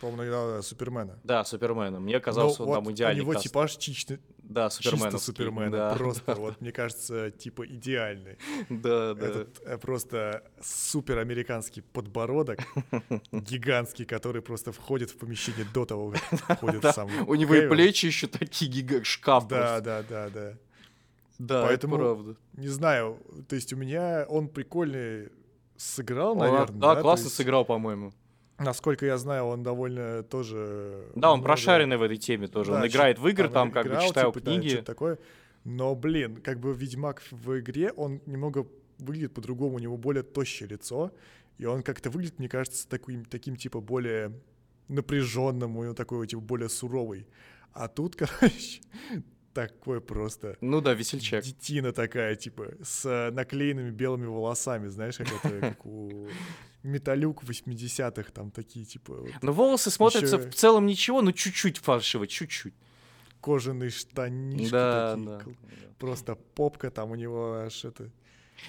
По-моему, 0.02 0.58
э, 0.58 0.62
Супермена. 0.62 1.18
Да, 1.24 1.44
Супермена. 1.44 2.00
Мне 2.00 2.20
казалось, 2.20 2.58
Ну, 2.58 2.66
он 2.66 2.74
там 2.74 2.84
вот 2.84 2.90
идеальный 2.92 3.20
У 3.20 3.22
него 3.22 3.32
каст. 3.32 3.44
типаж 3.44 3.76
чисто, 3.76 4.18
Да, 4.38 4.68
чисто 4.68 4.82
Суперменовский, 4.90 5.18
Супермена. 5.26 5.70
да, 5.70 5.94
Просто, 5.94 6.34
вот, 6.38 6.60
мне 6.60 6.72
кажется, 6.72 7.30
типа 7.30 7.64
идеальный. 7.66 8.36
Да, 8.68 9.14
да. 9.14 9.26
Этот 9.26 9.60
э, 9.64 9.78
просто 9.78 10.42
супер 10.60 11.18
американский 11.18 11.80
подбородок, 11.80 12.58
гигантский, 13.32 14.04
который 14.04 14.42
просто 14.42 14.72
входит 14.72 15.10
в 15.10 15.16
помещение 15.18 15.64
до 15.72 15.84
того, 15.86 16.14
как 16.38 16.58
входит 16.58 16.84
сам 16.94 17.08
У 17.28 17.34
него 17.36 17.54
и 17.54 17.68
плечи 17.68 18.06
еще 18.06 18.26
такие 18.26 18.70
гига, 18.70 19.04
шкаф 19.04 19.46
Да, 19.48 19.80
да, 19.80 20.02
да, 20.02 20.28
да. 20.30 20.54
Да, 21.38 21.62
Поэтому- 21.66 21.94
это 21.96 22.04
правда. 22.04 22.36
Не 22.54 22.68
знаю, 22.68 23.18
то 23.48 23.54
есть 23.56 23.72
у 23.72 23.76
меня 23.76 24.26
он 24.28 24.48
прикольный 24.48 25.30
сыграл, 25.76 26.36
наверное. 26.36 26.78
да, 26.80 26.96
классно 27.02 27.30
сыграл, 27.30 27.64
по-моему. 27.64 28.12
Насколько 28.58 29.06
я 29.06 29.18
знаю, 29.18 29.44
он 29.46 29.62
довольно 29.62 30.22
тоже... 30.22 31.06
Да, 31.16 31.30
он 31.32 31.38
много- 31.38 31.46
прошаренный 31.46 31.96
в 31.96 32.02
этой 32.02 32.16
теме 32.16 32.46
тоже. 32.48 32.72
Да, 32.72 32.80
он 32.80 32.86
играет 32.86 33.18
в 33.18 33.26
игры, 33.26 33.48
там, 33.48 33.70
как 33.72 33.84
бы 33.84 33.90
играл, 33.90 34.08
читал 34.08 34.32
типа, 34.32 34.44
да, 34.44 34.52
книги. 34.52 34.68
что-то 34.68 34.84
такое. 34.84 35.18
Но, 35.64 35.94
блин, 35.94 36.36
как 36.42 36.60
бы 36.60 36.72
Ведьмак 36.72 37.22
в 37.30 37.58
игре, 37.60 37.90
он 37.92 38.20
немного 38.26 38.66
выглядит 38.98 39.34
по-другому, 39.34 39.76
у 39.76 39.78
него 39.78 39.96
более 39.96 40.22
тощее 40.22 40.68
лицо, 40.68 41.12
и 41.58 41.64
он 41.64 41.82
как-то 41.82 42.10
выглядит, 42.10 42.38
мне 42.38 42.48
кажется, 42.48 42.88
таким, 42.88 43.24
таким 43.24 43.56
типа 43.56 43.80
более 43.80 44.32
напряженным, 44.88 45.76
у 45.76 45.84
него 45.84 45.94
такой 45.94 46.26
типа 46.26 46.42
более 46.42 46.68
суровый. 46.68 47.26
А 47.72 47.88
тут, 47.88 48.16
короче, 48.16 48.80
такой 49.54 50.00
просто 50.00 50.56
Ну 50.60 50.80
да, 50.80 50.94
весельчак. 50.94 51.42
детина 51.44 51.92
такая, 51.92 52.36
типа, 52.36 52.72
с 52.82 53.30
наклеенными 53.32 53.90
белыми 53.90 54.26
волосами, 54.26 54.88
знаешь, 54.88 55.16
как 55.16 55.28
это, 55.44 55.60
как 55.60 55.86
у 55.86 56.28
Металюк 56.82 57.44
80-х, 57.44 58.32
там 58.32 58.50
такие, 58.50 58.84
типа, 58.84 59.14
вот 59.14 59.30
Но 59.42 59.52
волосы 59.52 59.90
смотрятся 59.90 60.36
Ещё- 60.36 60.50
в 60.50 60.54
целом 60.54 60.86
ничего, 60.86 61.22
но 61.22 61.32
чуть-чуть 61.32 61.78
фальшиво, 61.78 62.26
чуть-чуть. 62.26 62.74
кожаные 63.40 63.90
штанишки 63.90 64.70
Да, 64.70 65.14
такие, 65.16 65.26
да. 65.26 65.40
просто 65.98 66.34
попка 66.54 66.90
там 66.90 67.10
у 67.10 67.14
него 67.16 67.54
аж 67.66 67.84
это... 67.84 68.10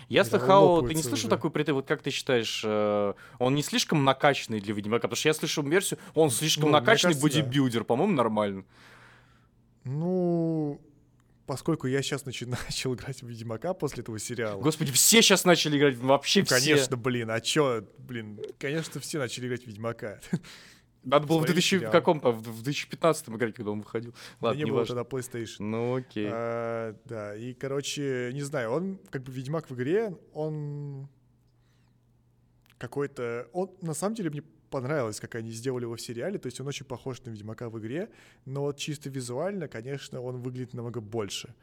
Я 0.10 0.24
слыхал, 0.26 0.82
ты 0.88 0.96
не 0.96 1.04
слышал 1.04 1.28
уже. 1.28 1.30
такую 1.30 1.52
претензию, 1.52 1.76
вот 1.76 1.88
как 1.88 2.02
ты 2.02 2.10
считаешь, 2.10 2.64
э, 2.66 3.14
он 3.38 3.54
не 3.54 3.62
слишком 3.62 4.04
накачанный 4.04 4.60
для 4.60 4.74
Ведьмака? 4.74 5.02
Потому 5.08 5.16
что 5.18 5.30
я 5.30 5.34
слышал 5.36 5.64
версию, 5.64 6.00
он 6.16 6.32
слишком 6.32 6.66
Ну, 6.66 6.72
накачанный 6.72 7.14
кажется, 7.14 7.38
да. 7.40 7.44
бодибилдер, 7.44 7.84
по-моему, 7.84 8.14
нормально. 8.14 8.64
Ну, 9.84 10.82
поскольку 11.46 11.88
я 11.88 12.02
сейчас 12.02 12.26
начал 12.26 12.94
играть 12.94 13.22
в 13.22 13.28
Ведьмака 13.28 13.74
после 13.74 14.02
этого 14.02 14.20
сериала, 14.20 14.62
Господи, 14.62 14.92
все 14.92 15.22
сейчас 15.22 15.46
начали 15.46 15.78
играть, 15.78 15.96
вообще 15.98 16.42
ну, 16.42 16.46
все. 16.46 16.56
конечно, 16.56 16.98
блин, 16.98 17.32
а 17.32 17.40
чё, 17.42 17.86
блин, 17.98 18.40
конечно, 18.60 19.00
все 19.00 19.20
начали 19.20 19.48
играть 19.48 19.64
в 19.64 19.68
Ведьмака. 19.68 20.20
Надо 21.04 21.28
было 21.28 21.38
в 21.38 21.40
Смотри 21.40 21.56
2000 21.56 21.76
сериал. 21.80 21.92
каком-то, 21.92 22.32
в 22.32 22.42
в 22.42 22.64
2015 22.64 23.30
играть, 23.30 23.56
когда 23.56 23.72
он 23.72 23.82
выходил. 23.82 24.12
Да 24.40 24.48
Ладно, 24.48 24.58
не 24.58 24.64
не 24.64 24.72
было 24.72 24.80
важно. 24.80 25.04
тогда 25.04 25.18
PlayStation. 25.18 25.58
Ну 25.60 25.96
окей. 25.96 26.30
А, 26.32 26.96
да, 27.04 27.36
и, 27.36 27.54
короче, 27.54 28.32
не 28.34 28.42
знаю, 28.42 28.72
он, 28.72 29.00
как 29.10 29.24
бы, 29.24 29.32
Ведьмак 29.34 29.70
в 29.70 29.76
игре, 29.76 30.18
он 30.34 31.10
какой-то... 32.78 33.50
Он, 33.52 33.72
на 33.82 33.94
самом 33.94 34.16
деле, 34.16 34.30
мне 34.30 34.44
понравилось, 34.74 35.20
как 35.20 35.36
они 35.36 35.52
сделали 35.52 35.84
его 35.84 35.96
в 35.96 36.02
сериале, 36.02 36.40
то 36.40 36.48
есть 36.48 36.60
он 36.60 36.68
очень 36.68 36.86
похож 36.86 37.22
на 37.26 37.30
Ведьмака 37.30 37.70
в 37.70 37.78
игре, 37.78 38.10
но 38.46 38.62
вот 38.62 38.78
чисто 38.78 39.08
визуально, 39.10 39.68
конечно, 39.68 40.20
он 40.20 40.42
выглядит 40.42 40.74
намного 40.74 41.00
больше 41.00 41.54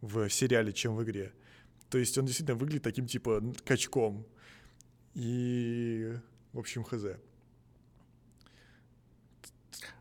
в 0.00 0.30
сериале, 0.30 0.72
чем 0.72 0.96
в 0.96 1.02
игре. 1.02 1.32
То 1.90 1.98
есть 1.98 2.16
он 2.16 2.24
действительно 2.24 2.56
выглядит 2.56 2.82
таким, 2.82 3.06
типа, 3.06 3.42
качком. 3.66 4.24
И, 5.14 6.14
в 6.54 6.58
общем, 6.58 6.84
хз. 6.84 7.04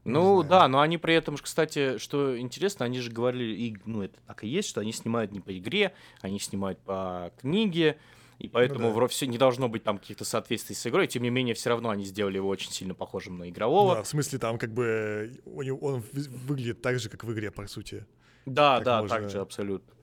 Ну 0.06 0.44
да, 0.44 0.70
но 0.70 0.80
они 0.80 0.98
при 0.98 1.16
этом, 1.16 1.36
кстати, 1.36 1.98
что 1.98 2.40
интересно, 2.40 2.86
они 2.86 3.02
же 3.02 3.12
говорили, 3.12 3.56
и, 3.56 3.78
ну 3.86 4.04
это 4.04 4.18
так 4.26 4.46
и 4.46 4.48
есть, 4.48 4.70
что 4.70 4.80
они 4.80 4.94
снимают 4.94 5.34
не 5.34 5.42
по 5.42 5.58
игре, 5.58 5.94
они 6.22 6.40
снимают 6.40 6.80
по 6.80 7.34
книге, 7.42 7.98
и 8.40 8.48
поэтому 8.48 8.88
да. 8.88 8.94
вроде 8.94 9.12
все 9.12 9.28
не 9.28 9.38
должно 9.38 9.70
быть 9.70 9.84
там 9.84 9.98
каких-то 9.98 10.26
соответствий 10.26 10.76
с 10.76 10.86
игрой, 10.88 11.08
тем 11.08 11.24
не 11.24 11.30
менее 11.30 11.56
все 11.56 11.70
равно 11.70 11.90
они 11.90 12.06
сделали 12.06 12.38
его 12.38 12.50
очень 12.50 12.72
сильно 12.72 12.94
похожим 12.94 13.38
на 13.38 13.50
игрового. 13.50 13.96
Да, 13.96 14.04
в 14.04 14.08
смысле, 14.08 14.40
там 14.40 14.58
как 14.58 14.74
бы 14.74 15.40
него- 15.46 15.78
он 15.80 16.04
вы- 16.12 16.30
выглядит 16.48 16.82
так 16.82 17.00
же, 17.00 17.10
как 17.10 17.24
в 17.24 17.32
игре, 17.34 17.52
по 17.52 17.68
сути. 17.68 18.06
Да, 18.46 18.76
Так 18.78 18.86
да, 18.86 19.02
можно- 19.02 19.16
так 19.18 19.30
же 19.30 19.40
абсолютно. 19.40 19.94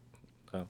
Да. 0.53 0.68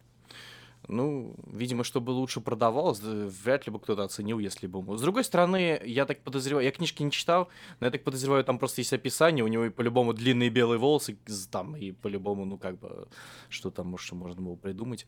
Ну, 0.88 1.36
видимо, 1.46 1.84
чтобы 1.84 2.10
лучше 2.10 2.40
продавалось, 2.40 2.98
да, 2.98 3.28
вряд 3.44 3.66
ли 3.66 3.72
бы 3.72 3.78
кто-то 3.78 4.02
оценил, 4.02 4.38
если 4.40 4.66
бы. 4.66 4.96
С 4.96 5.00
другой 5.02 5.22
стороны, 5.24 5.80
я 5.84 6.04
так 6.06 6.22
подозреваю, 6.22 6.64
я 6.64 6.72
книжки 6.72 7.02
не 7.02 7.10
читал, 7.10 7.48
но 7.78 7.86
я 7.86 7.90
так 7.92 8.02
подозреваю, 8.02 8.44
там 8.44 8.58
просто 8.58 8.80
есть 8.80 8.92
описание, 8.92 9.44
у 9.44 9.48
него 9.48 9.66
и 9.66 9.70
по-любому 9.70 10.12
длинные 10.12 10.50
белые 10.50 10.78
волосы, 10.78 11.16
там, 11.50 11.76
и 11.76 11.92
по-любому, 11.92 12.44
ну, 12.44 12.58
как 12.58 12.78
бы, 12.78 13.06
что 13.48 13.70
там, 13.70 13.88
может, 13.88 14.10
можно 14.12 14.42
было 14.42 14.56
придумать. 14.56 15.06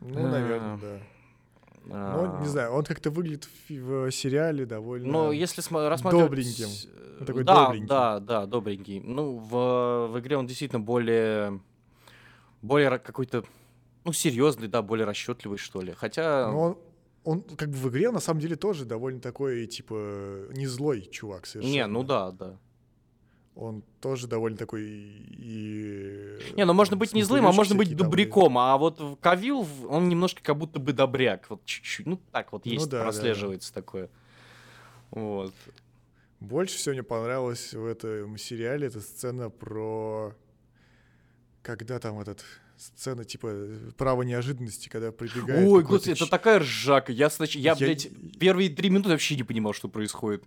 Ну, 0.00 0.28
наверное, 0.28 0.74
А, 0.74 0.78
да. 0.78 1.00
А, 1.90 2.36
Ну, 2.36 2.40
не 2.42 2.48
знаю, 2.48 2.72
он 2.72 2.84
как-то 2.84 3.10
выглядит 3.10 3.44
в, 3.68 3.70
в 3.70 4.10
сериале 4.10 4.66
довольно... 4.66 5.08
Ну, 5.10 5.32
если 5.32 5.62
сма- 5.62 5.88
рассматривать... 5.88 6.28
добреньким. 6.30 6.68
э, 6.68 7.16
Он 7.20 7.26
такой 7.26 7.44
да, 7.44 7.64
добренький. 7.66 7.88
да, 7.88 8.20
да, 8.20 8.46
добренький. 8.46 9.00
Ну, 9.00 9.36
в, 9.38 10.08
в 10.12 10.18
игре 10.20 10.36
он 10.36 10.46
действительно 10.46 10.80
более... 10.80 11.60
Более 12.62 12.98
какой-то... 12.98 13.44
Ну, 14.04 14.12
серьезный, 14.12 14.68
да, 14.68 14.82
более 14.82 15.06
расчетливый, 15.06 15.58
что 15.58 15.80
ли. 15.80 15.92
Хотя... 15.92 16.50
Но 16.50 16.60
он, 16.60 16.78
он 17.24 17.42
как 17.56 17.70
бы 17.70 17.76
в 17.76 17.88
игре 17.88 18.10
на 18.10 18.20
самом 18.20 18.40
деле 18.40 18.56
тоже 18.56 18.84
довольно 18.84 19.20
такой, 19.20 19.66
типа, 19.66 20.48
не 20.52 20.66
злой 20.66 21.02
чувак 21.10 21.46
совершенно. 21.46 21.72
Не, 21.72 21.86
ну 21.86 22.02
да, 22.02 22.30
да. 22.30 22.56
Он 23.60 23.84
тоже 24.00 24.26
довольно 24.26 24.56
такой 24.56 24.82
и... 24.84 26.38
Не, 26.56 26.64
ну 26.64 26.72
можно 26.72 26.96
быть 26.96 27.12
не 27.12 27.22
злым, 27.22 27.46
а 27.46 27.52
можно 27.52 27.74
быть 27.74 27.88
там 27.90 27.98
и- 27.98 28.02
добряком. 28.02 28.56
А 28.56 28.78
вот 28.78 29.18
Кавил, 29.20 29.66
он 29.86 30.08
немножко 30.08 30.42
как 30.42 30.56
будто 30.56 30.80
бы 30.80 30.94
добряк. 30.94 31.44
Вот 31.50 31.62
чуть-чуть. 31.66 32.06
Ну, 32.06 32.18
так 32.32 32.52
вот 32.52 32.64
Ну 32.64 32.72
есть, 32.72 32.86
да, 32.88 32.92
да, 32.92 32.98
да. 32.98 33.04
прослеживается 33.04 33.74
такое. 33.74 34.08
Вот. 35.10 35.52
Больше 36.40 36.78
всего 36.78 36.94
мне 36.94 37.02
понравилось 37.02 37.74
в 37.74 37.84
этом 37.84 38.38
сериале 38.38 38.86
эта 38.86 39.02
сцена 39.02 39.50
про... 39.50 40.34
Когда 41.62 41.98
там 41.98 42.18
этот... 42.18 42.42
Сцена, 42.78 43.26
типа, 43.26 43.54
право 43.98 44.22
неожиданности, 44.22 44.88
когда 44.88 45.12
прибегает 45.12 45.68
Ой, 45.68 45.82
господи, 45.82 46.12
это 46.12 46.26
такая 46.30 46.60
ржака. 46.60 47.12
Я, 47.12 47.28
снач... 47.28 47.54
я, 47.54 47.72
Я- 47.72 47.76
блядь, 47.76 48.08
первые 48.38 48.70
три 48.70 48.88
минуты 48.88 49.10
вообще 49.10 49.36
не 49.36 49.42
понимал, 49.42 49.74
что 49.74 49.88
происходит. 49.90 50.44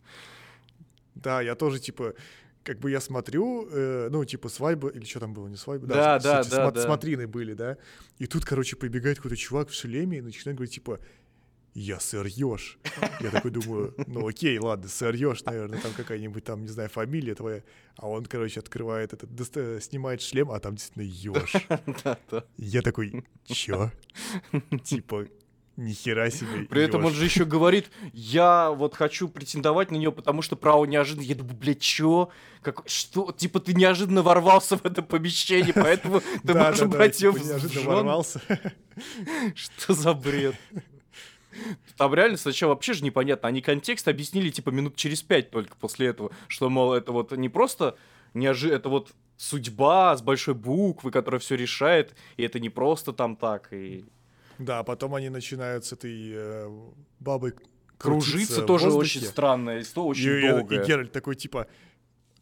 Да, 1.14 1.42
я 1.44 1.54
тоже, 1.54 1.80
типа, 1.80 2.16
как 2.64 2.80
бы 2.80 2.92
я 2.92 3.00
смотрю, 3.02 3.68
э, 3.72 4.10
ну, 4.12 4.24
типа, 4.26 4.50
свадьба, 4.50 4.90
или 4.90 5.04
что 5.06 5.20
там 5.20 5.34
было, 5.34 5.48
не 5.48 5.58
свадьба? 5.58 5.88
Да, 5.88 6.20
с- 6.20 6.24
да, 6.24 6.42
эти 6.42 6.50
да, 6.50 6.68
смо- 6.68 6.72
да. 6.72 6.82
Смотрины 6.82 7.28
были, 7.28 7.54
да? 7.54 7.78
И 8.20 8.26
тут, 8.26 8.46
короче, 8.46 8.76
прибегает 8.76 9.18
какой-то 9.18 9.36
чувак 9.38 9.70
в 9.70 9.74
шлеме 9.74 10.20
и 10.20 10.22
начинает 10.22 10.58
говорить, 10.58 10.74
типа, 10.76 11.00
я 11.76 12.00
сэр 12.00 12.28
Ёж. 12.28 12.78
Я 13.20 13.32
такой 13.32 13.50
думаю, 13.50 13.96
ну 14.06 14.28
окей, 14.28 14.60
ладно, 14.60 14.88
сэр 14.88 15.16
Ёж, 15.16 15.44
наверное, 15.44 15.82
там 15.82 15.92
какая-нибудь 15.98 16.44
там, 16.44 16.62
не 16.62 16.68
знаю, 16.68 16.88
фамилия 16.90 17.34
твоя. 17.34 17.64
А 17.98 18.08
он, 18.08 18.26
короче, 18.26 18.60
открывает 18.60 19.12
этот, 19.14 19.34
доста- 19.36 19.82
снимает 19.82 20.22
шлем, 20.22 20.52
а 20.52 20.60
там 20.60 20.76
действительно 20.76 21.04
Ёж. 21.04 21.54
Да, 22.04 22.18
да. 22.30 22.44
Я 22.58 22.82
такой, 22.84 23.24
чё? 23.46 23.92
Типа, 24.84 25.26
нихера 25.78 26.30
себе. 26.30 26.66
При 26.66 26.84
этом 26.84 27.06
он 27.06 27.14
же 27.14 27.24
еще 27.24 27.46
говорит, 27.46 27.90
я 28.14 28.72
вот 28.72 28.96
хочу 28.96 29.28
претендовать 29.28 29.92
на 29.92 29.96
нее, 29.96 30.12
потому 30.12 30.42
что 30.42 30.56
право 30.56 30.86
неожиданно. 30.86 31.24
Я 31.24 31.36
думаю, 31.36 31.56
блядь, 31.56 31.82
чё? 31.82 32.30
Как, 32.62 32.84
что? 32.86 33.32
Типа 33.32 33.60
ты 33.60 33.74
неожиданно 33.74 34.22
ворвался 34.22 34.78
в 34.78 34.86
это 34.86 35.02
помещение, 35.02 35.74
поэтому 35.74 36.22
ты 36.44 36.54
можешь 36.54 36.88
брать 36.88 37.22
ее 37.22 37.34
типа, 37.34 37.44
неожиданно 37.44 37.86
ворвался. 37.88 38.42
Что 39.56 39.94
за 39.94 40.14
бред? 40.14 40.56
Там 41.98 42.14
реально 42.14 42.38
сначала 42.38 42.72
вообще 42.72 42.94
же 42.94 43.04
непонятно. 43.04 43.48
Они 43.48 43.62
контекст 43.62 44.08
объяснили 44.08 44.50
типа 44.50 44.70
минут 44.70 44.96
через 44.96 45.22
пять 45.22 45.52
только 45.52 45.76
после 45.76 46.08
этого, 46.08 46.32
что, 46.48 46.70
мол, 46.70 46.94
это 46.94 47.12
вот 47.12 47.32
не 47.32 47.50
просто 47.50 47.96
неожи... 48.34 48.72
это 48.72 48.90
вот 48.90 49.14
судьба 49.38 50.16
с 50.16 50.22
большой 50.22 50.54
буквы, 50.54 51.12
которая 51.12 51.40
все 51.40 51.56
решает, 51.56 52.16
и 52.38 52.44
это 52.44 52.60
не 52.60 52.70
просто 52.70 53.14
там 53.14 53.36
так, 53.36 53.74
и 53.74 54.06
Да, 54.60 54.80
а 54.80 54.84
потом 54.84 55.16
они 55.16 55.30
начинают 55.30 55.86
с 55.86 55.94
этой 55.94 56.32
э, 56.34 56.70
бабой 57.20 57.54
кружиться 57.98 58.62
тоже 58.64 58.92
очень 58.92 59.22
странная 59.22 59.82
история, 59.82 60.10
очень 60.10 60.30
и, 60.30 60.40
и- 60.40 60.50
долгая. 60.50 60.84
и 60.84 60.88
Геральт 60.88 61.12
такой, 61.12 61.36
типа, 61.36 61.68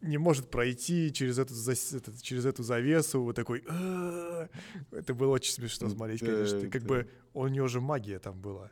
не 0.02 0.18
может 0.18 0.50
пройти 0.50 1.12
через 1.14 1.38
эту, 1.38 1.54
зас- 1.54 1.96
этот- 1.96 2.22
через 2.22 2.46
эту 2.46 2.64
завесу, 2.64 3.22
вот 3.22 3.36
такой... 3.36 3.64
«А-а-а». 3.68 4.50
Это 4.92 5.14
было 5.14 5.32
очень 5.34 5.54
смешно 5.54 5.90
смотреть, 5.90 6.22
конечно. 6.22 6.58
И 6.58 6.70
как 6.70 6.84
бы 6.84 7.08
у 7.34 7.48
него 7.48 7.68
же 7.68 7.80
магия 7.82 8.18
там 8.20 8.42
была. 8.42 8.72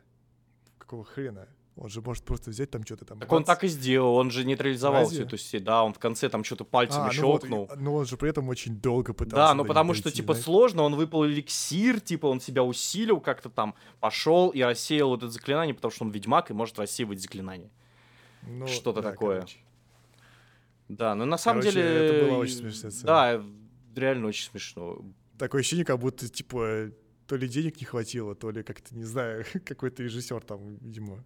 Какого 0.78 1.04
хрена? 1.04 1.46
Он 1.76 1.88
же 1.88 2.02
может 2.02 2.24
просто 2.24 2.50
взять 2.50 2.70
там 2.70 2.84
что-то 2.84 3.04
там... 3.04 3.20
Так 3.20 3.32
он 3.32 3.38
бац. 3.38 3.46
так 3.46 3.64
и 3.64 3.68
сделал, 3.68 4.16
он 4.16 4.30
же 4.30 4.44
нейтрализовал 4.44 5.02
Разве? 5.02 5.18
всю 5.18 5.26
эту 5.26 5.36
сеть, 5.38 5.64
да, 5.64 5.82
он 5.82 5.94
в 5.94 5.98
конце 5.98 6.28
там 6.28 6.44
что-то 6.44 6.64
пальцем 6.64 6.98
А, 7.02 7.04
ну 7.04 7.04
вот, 7.06 7.14
щелкнул. 7.14 7.70
но 7.76 7.94
он 7.94 8.06
же 8.06 8.16
при 8.16 8.28
этом 8.28 8.48
очень 8.48 8.76
долго 8.76 9.14
пытался 9.14 9.36
Да, 9.36 9.54
но 9.54 9.62
до 9.62 9.68
потому 9.68 9.92
них 9.92 9.96
что, 9.98 10.04
дойти, 10.04 10.16
типа, 10.18 10.34
знаешь. 10.34 10.44
сложно, 10.44 10.82
он 10.82 10.96
выпал 10.96 11.24
эликсир, 11.24 12.00
типа, 12.00 12.26
он 12.26 12.40
себя 12.40 12.64
усилил 12.64 13.20
как-то 13.20 13.48
там, 13.48 13.74
пошел 14.00 14.50
и 14.50 14.60
рассеял 14.60 15.08
вот 15.08 15.22
это 15.22 15.30
заклинание, 15.30 15.74
потому 15.74 15.92
что 15.92 16.04
он 16.04 16.10
ведьмак 16.10 16.50
и 16.50 16.54
может 16.54 16.78
рассеивать 16.78 17.20
заклинания. 17.22 17.70
Ну, 18.42 18.66
что-то 18.66 19.00
да, 19.00 19.12
такое. 19.12 19.36
короче. 19.36 19.58
Да, 20.88 21.14
ну 21.14 21.24
на 21.24 21.38
самом 21.38 21.60
Короче, 21.60 21.76
деле... 21.82 22.06
это 22.06 22.26
была 22.26 22.38
очень 22.38 22.72
сцена. 22.72 22.92
Да, 23.04 23.42
реально 23.94 24.26
очень 24.26 24.50
смешно. 24.50 24.98
Такое 25.38 25.60
ощущение, 25.60 25.84
как 25.84 25.98
будто, 26.00 26.28
типа, 26.28 26.90
то 27.30 27.36
ли 27.36 27.46
денег 27.46 27.80
не 27.80 27.86
хватило, 27.86 28.34
то 28.34 28.50
ли 28.50 28.64
как-то, 28.64 28.92
не 28.92 29.04
знаю, 29.04 29.44
какой-то 29.64 30.02
режиссер 30.02 30.40
там, 30.42 30.74
видимо, 30.78 31.22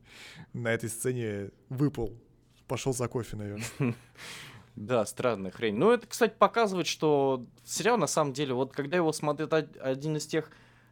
на 0.52 0.68
этой 0.68 0.90
сцене 0.90 1.50
выпал. 1.70 2.12
Пошел 2.68 2.92
за 2.92 3.08
кофе, 3.08 3.36
наверное. 3.36 3.66
Да, 4.76 5.06
странная 5.06 5.52
хрень. 5.52 5.76
Ну, 5.76 5.92
это, 5.92 6.04
кстати, 6.08 6.34
показывает, 6.36 6.88
что 6.88 7.46
сериал, 7.64 7.96
на 7.96 8.08
самом 8.08 8.32
деле, 8.32 8.54
вот 8.54 8.72
когда 8.72 8.96
его 8.96 9.12
смотрит 9.12 9.52
од- 9.52 9.76
один 9.76 10.16
из 10.16 10.26
тех 10.26 10.50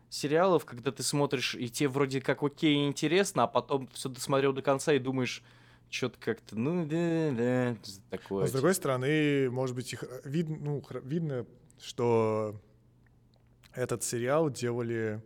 сериалов, 0.09 0.65
когда 0.65 0.93
ты 0.93 1.03
смотришь, 1.03 1.57
и 1.57 1.69
тебе 1.69 1.89
вроде 1.89 2.21
как 2.21 2.45
окей 2.45 2.87
интересно, 2.87 3.43
а 3.43 3.47
потом 3.49 3.89
все 3.89 4.09
досмотрел 4.09 4.53
до 4.53 4.63
конца 4.63 4.93
и 4.93 5.01
думаешь, 5.01 5.43
что-то 5.91 6.17
как-то, 6.21 6.57
ну, 6.57 6.87
да, 6.87 7.33
да, 7.33 7.77
такое. 8.09 8.43
Но, 8.43 8.47
с 8.47 8.53
другой 8.53 8.75
стороны, 8.75 9.51
может 9.51 9.75
быть, 9.75 9.93
их 9.93 10.05
видно, 10.25 10.57
ну, 10.61 10.83
видно, 11.03 11.45
что 11.81 12.55
этот 13.75 14.03
сериал 14.03 14.51
делали, 14.51 15.23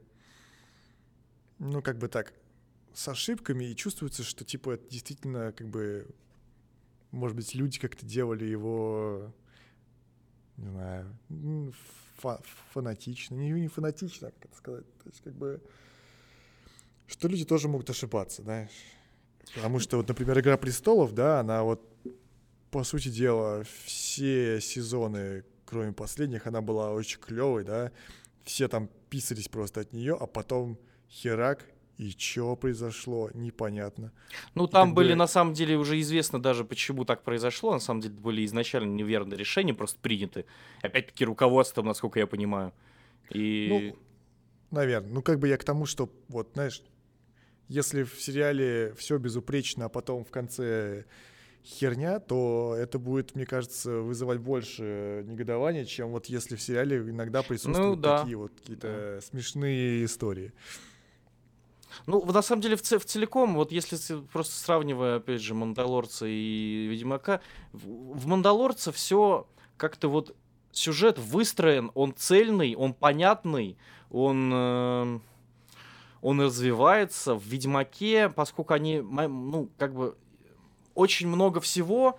ну, 1.59 1.82
как 1.82 1.99
бы 1.99 2.09
так, 2.09 2.32
с 2.94 3.09
ошибками, 3.09 3.64
и 3.64 3.76
чувствуется, 3.76 4.22
что, 4.22 4.44
типа, 4.44 4.70
это 4.72 4.88
действительно, 4.88 5.53
как 5.53 5.68
бы, 5.68 6.09
может 7.11 7.36
быть, 7.36 7.55
люди 7.55 7.78
как-то 7.78 8.07
делали 8.07 8.44
его, 8.44 9.32
не 10.57 10.70
знаю, 10.70 11.16
фа- 12.16 12.40
фанатично, 12.72 13.34
не, 13.34 13.51
не 13.51 13.68
фанатично, 13.68 14.30
как 14.30 14.47
это 14.47 14.57
сказать, 14.57 14.99
то 14.99 15.09
есть, 15.09 15.20
как 15.22 15.34
бы, 15.34 15.61
что 17.07 17.28
люди 17.28 17.44
тоже 17.44 17.68
могут 17.68 17.90
ошибаться, 17.90 18.42
знаешь. 18.42 18.70
Потому 19.55 19.78
что, 19.78 19.99
вот, 19.99 20.09
например, 20.09 20.40
«Игра 20.40 20.57
престолов», 20.57 21.14
да, 21.14 21.40
она 21.40 21.62
вот 21.62 21.80
по 22.70 22.82
сути 22.84 23.09
дела, 23.09 23.62
все 23.84 24.61
сезоны, 24.61 25.44
кроме 25.64 25.92
последних, 25.92 26.47
она 26.47 26.61
была 26.61 26.92
очень 26.92 27.20
клевой, 27.20 27.64
да. 27.64 27.92
Все 28.47 28.68
там 28.68 28.88
писались 29.11 29.49
просто 29.49 29.80
от 29.80 29.92
нее, 29.92 30.16
а 30.18 30.26
потом 30.26 30.78
херак, 31.11 31.66
и 31.99 32.11
что 32.11 32.55
произошло, 32.55 33.28
непонятно. 33.34 34.12
Ну, 34.55 34.68
там 34.68 34.94
были, 34.94 35.11
бы- 35.11 35.16
на 35.16 35.26
самом 35.26 35.53
деле, 35.53 35.76
уже 35.76 35.99
известно 36.01 36.40
даже, 36.40 36.64
почему 36.64 37.05
так 37.05 37.24
произошло. 37.24 37.72
На 37.72 37.80
самом 37.80 38.03
деле, 38.03 38.14
были 38.14 38.44
изначально 38.44 38.94
неверные 38.94 39.36
решения 39.36 39.74
просто 39.74 39.99
приняты. 39.99 40.44
Опять-таки, 40.82 41.24
руководством, 41.24 41.86
насколько 41.86 42.20
я 42.20 42.28
понимаю. 42.28 42.72
И... 43.30 43.66
Ну, 43.68 43.99
наверное. 44.70 45.11
Ну, 45.11 45.22
как 45.22 45.40
бы 45.40 45.49
я 45.49 45.57
к 45.57 45.64
тому, 45.64 45.84
что, 45.84 46.09
вот, 46.28 46.51
знаешь, 46.55 46.82
если 47.66 48.05
в 48.05 48.22
сериале 48.22 48.94
все 48.97 49.18
безупречно, 49.18 49.86
а 49.86 49.88
потом 49.88 50.24
в 50.24 50.30
конце 50.30 51.05
херня, 51.67 52.21
то 52.21 52.75
это 52.79 52.99
будет, 52.99 53.35
мне 53.35 53.45
кажется, 53.45 53.91
вызывать 53.91 54.39
больше 54.39 55.25
негодования, 55.27 55.85
чем 55.85 56.11
вот 56.11 56.27
если 56.27 56.55
в 56.55 56.62
сериале 56.62 56.99
иногда 56.99 57.43
присутствуют 57.43 57.97
Ну 57.97 58.03
да. 58.03 58.19
такие 58.19 58.37
вот 58.37 58.53
какие-то 58.53 59.21
смешные 59.23 60.05
истории. 60.05 60.53
Ну, 62.07 62.25
на 62.25 62.43
самом 62.43 62.62
деле, 62.62 62.77
в, 62.77 62.83
в 62.83 63.05
целиком, 63.05 63.55
вот 63.55 63.73
если 63.73 63.97
просто 64.33 64.55
сравнивая, 64.55 65.17
опять 65.17 65.41
же, 65.41 65.55
Мандалорца 65.55 66.27
и 66.29 66.87
Ведьмака, 66.89 67.41
в, 67.73 68.19
в 68.19 68.27
Мандалорце 68.27 68.93
все 68.93 69.49
как-то 69.77 70.09
вот 70.09 70.37
сюжет 70.73 71.19
выстроен, 71.19 71.91
он 71.95 72.14
цельный, 72.14 72.77
он 72.77 72.93
понятный, 72.95 73.77
он, 74.11 74.51
э, 74.53 75.19
он 76.21 76.41
развивается. 76.41 77.35
В 77.35 77.45
Ведьмаке, 77.45 78.29
поскольку 78.29 78.75
они, 78.75 79.01
ну, 79.01 79.71
как 79.79 79.95
бы, 79.95 80.17
очень 80.97 81.28
много 81.28 81.61
всего, 81.61 82.18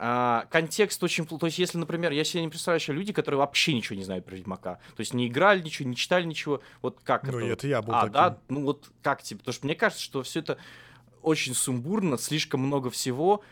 А, 0.00 0.46
контекст 0.52 1.02
очень... 1.02 1.26
То 1.26 1.46
есть, 1.46 1.58
если, 1.58 1.76
например, 1.76 2.12
я 2.12 2.22
себе 2.22 2.42
не 2.42 2.48
представляю 2.48 2.78
еще 2.80 2.92
люди, 2.92 3.12
которые 3.12 3.40
вообще 3.40 3.74
ничего 3.74 3.96
не 3.96 4.04
знают 4.04 4.24
про 4.24 4.36
Ведьмака. 4.36 4.74
То 4.94 5.00
есть, 5.00 5.12
не 5.12 5.26
играли 5.26 5.60
ничего, 5.60 5.88
не 5.88 5.96
читали 5.96 6.24
ничего. 6.24 6.60
Вот 6.82 7.00
как 7.02 7.24
Ну, 7.24 7.30
это? 7.30 7.38
вот? 7.40 7.46
это 7.50 7.66
я 7.66 7.82
был 7.82 7.94
А, 7.94 8.00
таким. 8.02 8.12
да? 8.12 8.38
Ну, 8.48 8.62
вот 8.62 8.90
как 9.02 9.22
тебе? 9.22 9.38
Потому 9.40 9.52
что 9.54 9.66
мне 9.66 9.74
кажется, 9.74 10.04
что 10.04 10.22
все 10.22 10.38
это 10.38 10.56
очень 11.22 11.52
сумбурно, 11.52 12.16
слишком 12.16 12.60
много 12.60 12.90
всего, 12.90 13.42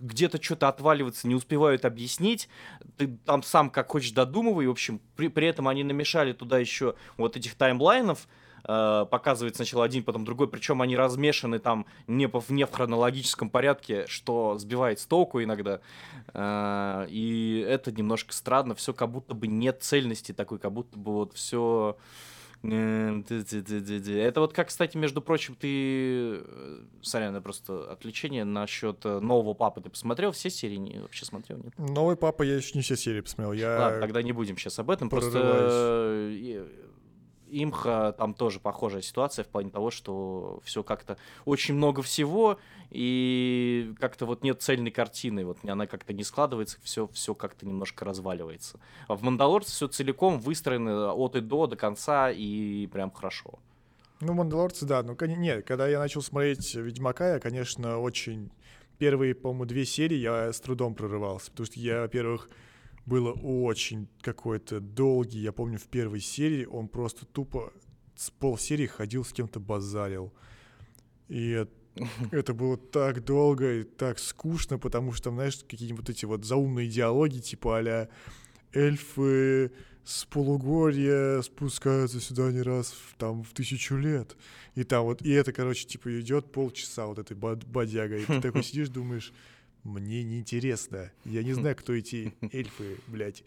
где-то 0.00 0.42
что-то 0.42 0.68
отваливается, 0.68 1.26
не 1.26 1.34
успевают 1.34 1.86
объяснить, 1.86 2.50
ты 2.98 3.16
там 3.24 3.42
сам 3.42 3.70
как 3.70 3.88
хочешь 3.90 4.10
додумывай, 4.10 4.66
в 4.66 4.70
общем, 4.72 5.00
при, 5.16 5.28
при 5.28 5.46
этом 5.46 5.66
они 5.66 5.82
намешали 5.82 6.34
туда 6.34 6.58
еще 6.58 6.94
вот 7.16 7.38
этих 7.38 7.54
таймлайнов, 7.54 8.28
э, 8.64 9.06
показывает 9.10 9.56
сначала 9.56 9.84
один, 9.84 10.02
потом 10.04 10.24
другой, 10.24 10.48
причем 10.48 10.82
они 10.82 10.96
размешаны 10.96 11.58
там 11.58 11.86
не, 12.06 12.28
по, 12.28 12.42
не 12.48 12.64
в 12.66 12.70
хронологическом 12.72 13.50
порядке, 13.50 14.06
что 14.06 14.56
сбивает 14.58 15.00
с 15.00 15.06
толку 15.06 15.42
иногда, 15.42 15.80
Э, 16.32 17.06
и 17.08 17.64
это 17.68 17.90
немножко 17.92 18.32
странно, 18.32 18.74
все 18.74 18.92
как 18.92 19.10
будто 19.10 19.34
бы 19.34 19.46
нет 19.48 19.82
цельности 19.82 20.32
такой, 20.32 20.58
как 20.58 20.72
будто 20.72 20.98
бы 20.98 21.12
вот 21.12 21.32
все... 21.34 21.96
Это 22.62 24.40
вот 24.40 24.52
как, 24.52 24.68
кстати, 24.68 24.96
между 24.96 25.22
прочим, 25.22 25.54
ты... 25.54 26.40
э, 26.42 26.82
Сорян, 27.00 27.34
это 27.34 27.42
просто 27.42 27.90
отвлечение 27.90 28.44
насчет 28.44 29.04
э, 29.06 29.18
нового 29.18 29.54
папы. 29.54 29.80
Ты 29.80 29.88
посмотрел 29.88 30.32
все 30.32 30.50
серии? 30.50 30.76
Не, 30.76 31.00
вообще 31.00 31.24
смотрел, 31.24 31.58
нет? 31.58 31.72
Новый 31.78 32.16
папа, 32.16 32.42
я 32.42 32.56
еще 32.56 32.72
не 32.74 32.82
все 32.82 32.96
серии 32.96 33.22
посмотрел. 33.22 33.54
Я... 33.54 33.78
Ладно, 33.80 34.00
тогда 34.00 34.22
не 34.22 34.32
будем 34.32 34.58
сейчас 34.58 34.78
об 34.78 34.90
этом. 34.90 35.08
Просто 35.08 35.30
прорываюсь. 35.30 35.72
э, 35.72 36.30
и- 36.32 36.89
имха 37.50 38.14
там 38.16 38.34
тоже 38.34 38.60
похожая 38.60 39.02
ситуация 39.02 39.44
в 39.44 39.48
плане 39.48 39.70
того, 39.70 39.90
что 39.90 40.60
все 40.64 40.82
как-то 40.82 41.16
очень 41.44 41.74
много 41.74 42.02
всего 42.02 42.58
и 42.90 43.92
как-то 43.98 44.26
вот 44.26 44.42
нет 44.42 44.62
цельной 44.62 44.90
картины, 44.90 45.44
вот 45.44 45.58
она 45.64 45.86
как-то 45.86 46.12
не 46.12 46.24
складывается, 46.24 46.78
все 46.82 47.08
все 47.08 47.34
как-то 47.34 47.66
немножко 47.66 48.04
разваливается. 48.04 48.80
А 49.08 49.14
в 49.14 49.22
Мандалорце 49.22 49.70
все 49.72 49.88
целиком 49.88 50.40
выстроено 50.40 51.12
от 51.12 51.36
и 51.36 51.40
до 51.40 51.66
до 51.66 51.76
конца 51.76 52.30
и 52.30 52.86
прям 52.86 53.10
хорошо. 53.10 53.58
Ну, 54.20 54.34
Мандалорцы, 54.34 54.84
да. 54.84 55.02
Ну, 55.02 55.16
нет, 55.26 55.66
когда 55.66 55.88
я 55.88 55.98
начал 55.98 56.20
смотреть 56.20 56.74
Ведьмака, 56.74 57.34
я, 57.34 57.40
конечно, 57.40 57.98
очень... 57.98 58.50
Первые, 58.98 59.34
по-моему, 59.34 59.64
две 59.64 59.86
серии 59.86 60.18
я 60.18 60.52
с 60.52 60.60
трудом 60.60 60.94
прорывался, 60.94 61.50
потому 61.50 61.64
что 61.64 61.80
я, 61.80 62.02
во-первых, 62.02 62.50
было 63.10 63.32
очень 63.32 64.08
какой-то 64.22 64.78
долгий, 64.80 65.40
я 65.40 65.52
помню, 65.52 65.78
в 65.78 65.88
первой 65.88 66.20
серии 66.20 66.64
он 66.64 66.86
просто 66.86 67.26
тупо 67.26 67.72
с 68.14 68.30
полсерии 68.30 68.86
ходил 68.86 69.24
с 69.24 69.32
кем-то 69.32 69.58
базарил. 69.58 70.32
И 71.28 71.66
это, 72.30 72.54
было 72.54 72.76
так 72.76 73.24
долго 73.24 73.80
и 73.80 73.82
так 73.82 74.20
скучно, 74.20 74.78
потому 74.78 75.12
что 75.12 75.24
там, 75.24 75.34
знаешь, 75.34 75.58
какие-нибудь 75.68 76.08
эти 76.08 76.24
вот 76.24 76.44
заумные 76.44 76.88
диалоги, 76.88 77.40
типа 77.40 77.78
а 77.78 78.08
эльфы 78.72 79.72
с 80.04 80.24
полугорья 80.26 81.42
спускаются 81.42 82.20
сюда 82.20 82.52
не 82.52 82.62
раз 82.62 82.92
в, 82.92 83.16
там 83.16 83.42
в 83.42 83.52
тысячу 83.52 83.96
лет. 83.96 84.36
И 84.76 84.84
там 84.84 85.04
вот, 85.04 85.22
и 85.22 85.30
это, 85.30 85.52
короче, 85.52 85.86
типа 85.86 86.20
идет 86.20 86.52
полчаса 86.52 87.06
вот 87.06 87.18
этой 87.18 87.36
бодяга. 87.36 88.16
И 88.16 88.24
ты 88.24 88.40
такой 88.40 88.62
сидишь, 88.62 88.88
думаешь, 88.88 89.32
мне 89.84 90.22
неинтересно. 90.22 91.10
Я 91.24 91.42
не 91.42 91.52
знаю, 91.52 91.76
кто 91.76 91.94
эти 91.94 92.34
эльфы, 92.52 92.98
блядь. 93.06 93.44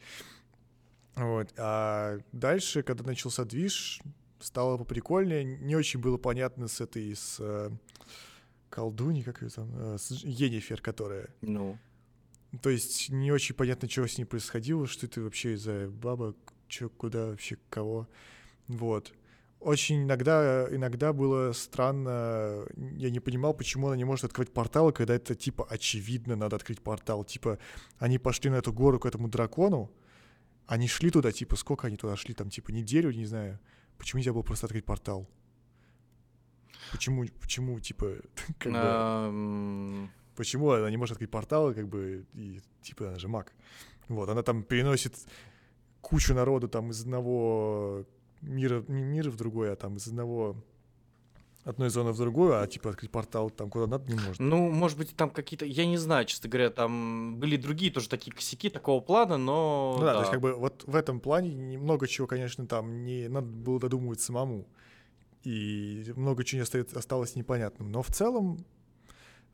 Вот. 1.16 1.54
А 1.58 2.20
дальше, 2.32 2.84
когда 2.84 3.04
начался 3.04 3.46
движ, 3.46 4.02
стало 4.40 4.78
поприкольнее. 4.78 5.44
Не 5.44 5.76
очень 5.76 6.00
было 6.00 6.18
понятно 6.18 6.68
с 6.68 6.82
этой, 6.82 7.16
с 7.16 7.38
э, 7.40 7.70
колдуньей, 8.70 9.24
как 9.24 9.42
ее 9.42 9.50
там, 9.50 9.70
э, 9.76 9.98
с 9.98 10.12
Енифер, 10.12 10.82
которая. 10.82 11.30
Ну, 11.42 11.78
То 12.62 12.70
есть 12.70 13.10
не 13.10 13.32
очень 13.32 13.56
понятно, 13.56 13.90
что 13.90 14.08
с 14.08 14.18
ней 14.18 14.26
происходило, 14.26 14.88
что 14.88 15.06
это 15.06 15.22
вообще 15.22 15.56
за 15.58 15.88
баба, 15.90 16.36
чё, 16.68 16.90
куда 16.90 17.28
вообще, 17.28 17.58
кого. 17.70 18.08
Вот. 18.68 19.14
Очень 19.64 20.04
иногда, 20.04 20.68
иногда 20.70 21.14
было 21.14 21.54
странно, 21.54 22.66
я 22.98 23.10
не 23.10 23.22
понимал, 23.22 23.54
почему 23.54 23.88
она 23.88 23.96
не 23.96 24.04
может 24.04 24.26
открыть 24.26 24.52
порталы, 24.52 24.92
когда 24.92 25.16
это, 25.16 25.36
типа, 25.36 25.66
очевидно, 25.70 26.36
надо 26.36 26.58
открыть 26.58 26.82
портал. 26.82 27.24
Типа, 27.24 27.58
они 27.98 28.20
пошли 28.20 28.50
на 28.50 28.56
эту 28.56 28.74
гору 28.74 29.00
к 29.00 29.06
этому 29.06 29.30
дракону, 29.30 29.90
они 30.68 30.90
шли 30.90 31.12
туда, 31.12 31.32
типа, 31.32 31.56
сколько 31.56 31.88
они 31.88 31.96
туда 31.96 32.18
шли, 32.18 32.34
там, 32.34 32.50
типа, 32.50 32.72
неделю, 32.72 33.12
не 33.12 33.26
знаю. 33.26 33.58
Почему 33.98 34.20
нельзя 34.20 34.34
было 34.34 34.42
просто 34.42 34.66
открыть 34.66 34.84
портал? 34.84 35.30
Почему, 36.92 37.26
почему, 37.40 37.80
типа, 37.80 38.18
как 38.60 38.74
бы... 38.74 40.10
Почему 40.36 40.72
она 40.72 40.90
не 40.90 40.98
может 40.98 41.14
открыть 41.14 41.32
порталы, 41.32 41.74
как 41.74 41.88
бы, 41.88 42.26
и, 42.34 42.60
типа, 42.82 43.10
она 43.10 43.20
же 43.20 43.30
маг. 43.30 43.54
Вот, 44.10 44.28
она 44.28 44.44
там 44.44 44.64
переносит 44.64 45.16
кучу 46.02 46.34
народу 46.34 46.68
там 46.68 46.92
из 46.92 47.02
одного 47.02 48.06
мира, 48.44 48.84
не 48.88 49.04
мира 49.04 49.30
в 49.30 49.36
другой, 49.36 49.72
а 49.72 49.76
там 49.76 49.98
из 49.98 50.08
одного 50.08 50.64
одной 51.64 51.90
зоны 51.90 52.12
в 52.12 52.18
другую, 52.18 52.62
а 52.62 52.68
типа 52.68 52.90
открыть 52.90 53.12
портал 53.12 53.50
там 53.50 53.70
куда 53.70 53.88
надо 53.88 54.12
не 54.12 54.20
может. 54.20 54.40
Ну, 54.40 54.70
может 54.70 54.98
быть, 54.98 55.16
там 55.16 55.30
какие-то, 55.30 55.66
я 55.66 55.86
не 55.86 55.98
знаю, 55.98 56.26
честно 56.26 56.50
говоря, 56.50 56.70
там 56.70 57.38
были 57.40 57.58
другие 57.58 57.92
тоже 57.92 58.10
такие 58.10 58.36
косяки 58.36 58.70
такого 58.70 59.00
плана, 59.02 59.38
но... 59.38 59.96
Ну 59.98 60.06
да, 60.06 60.14
то 60.14 60.20
есть 60.20 60.32
как 60.32 60.42
бы 60.42 60.54
вот 60.54 60.84
в 60.86 60.96
этом 60.96 61.20
плане 61.20 61.54
немного 61.54 62.08
чего, 62.08 62.28
конечно, 62.28 62.68
там 62.68 63.04
не 63.04 63.28
надо 63.30 63.48
было 63.48 63.80
додумывать 63.80 64.20
самому. 64.20 64.68
И 65.44 66.12
много 66.16 66.44
чего 66.44 66.60
не 66.60 66.64
остается, 66.64 66.98
осталось 66.98 67.36
непонятным. 67.36 67.92
Но 67.92 68.02
в 68.02 68.08
целом, 68.08 68.66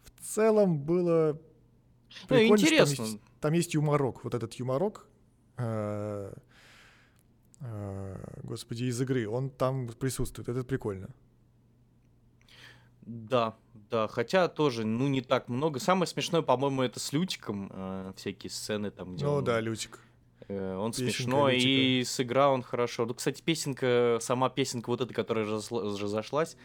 в 0.03 0.23
целом 0.23 0.79
было 0.79 1.39
Ну, 2.21 2.27
прикольно, 2.27 2.57
что 2.57 2.65
интересно. 2.67 2.95
Там 2.95 3.05
есть, 3.05 3.21
там 3.41 3.53
есть 3.53 3.73
юморок. 3.73 4.23
Вот 4.23 4.35
этот 4.35 4.53
юморок, 4.55 5.07
э, 5.57 6.33
господи, 8.43 8.85
из 8.85 9.01
игры, 9.01 9.27
он 9.27 9.49
там 9.49 9.87
присутствует. 9.87 10.49
Это 10.49 10.63
прикольно. 10.63 11.09
Да, 13.01 13.55
да, 13.89 14.07
хотя 14.07 14.47
тоже, 14.47 14.85
ну, 14.85 15.07
не 15.07 15.21
так 15.21 15.49
много. 15.49 15.79
Самое 15.79 16.05
смешное, 16.07 16.41
по-моему, 16.41 16.83
это 16.83 16.99
с 16.99 17.11
Лютиком, 17.11 17.71
э, 17.73 18.13
всякие 18.15 18.49
сцены 18.51 18.91
там, 18.91 19.15
где 19.15 19.25
Ну 19.25 19.33
он, 19.35 19.43
да, 19.43 19.59
Лютик. 19.59 19.99
э, 20.47 20.75
он 20.75 20.91
песенка 20.91 21.11
смешной, 21.13 21.53
Лютика. 21.55 21.69
и 21.69 22.03
сыграл 22.03 22.53
он 22.53 22.61
хорошо. 22.61 23.05
Ну, 23.05 23.13
кстати, 23.15 23.41
песенка, 23.41 24.19
сама 24.21 24.49
песенка 24.49 24.89
вот 24.89 25.01
эта, 25.01 25.13
которая 25.13 25.45
разошла- 25.45 25.81
разошлась, 25.99 26.55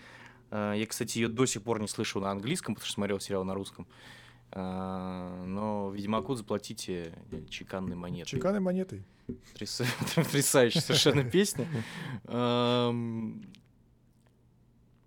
э, 0.50 0.74
я, 0.76 0.86
кстати, 0.86 1.18
ее 1.18 1.28
до 1.28 1.46
сих 1.46 1.62
пор 1.62 1.80
не 1.80 1.88
слышал 1.88 2.20
на 2.20 2.30
английском, 2.30 2.74
потому 2.74 2.86
что 2.86 2.94
смотрел 2.94 3.20
сериал 3.20 3.44
на 3.44 3.54
русском. 3.54 3.86
Э, 3.88 4.23
Но 4.54 5.90
Ведьмаку 5.92 6.34
заплатите 6.36 7.12
чеканной 7.50 7.96
монетой. 7.96 8.26
Чеканной 8.30 8.60
монетой. 8.60 9.04
Потряса- 9.26 9.86
Потрясающая 10.14 10.80
совершенно 10.80 11.24
песня. 11.24 11.66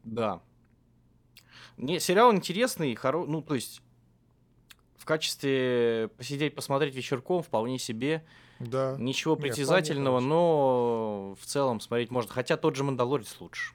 Да. 0.04 0.42
Не, 1.78 2.00
сериал 2.00 2.34
интересный, 2.34 2.96
хоро... 2.96 3.26
ну, 3.26 3.42
то 3.42 3.54
есть, 3.56 3.82
в 4.98 5.06
качестве 5.06 6.10
посидеть, 6.18 6.56
посмотреть 6.56 6.96
вечерком 6.96 7.44
вполне 7.44 7.78
себе. 7.78 8.26
Да. 8.60 8.96
Ничего 8.98 9.36
притязательного, 9.36 10.18
хорошо. 10.18 10.28
но 10.28 11.36
в 11.40 11.46
целом 11.46 11.80
смотреть 11.80 12.10
можно. 12.10 12.32
Хотя 12.34 12.58
тот 12.58 12.76
же 12.76 12.84
Мандалорец 12.84 13.40
лучше. 13.40 13.74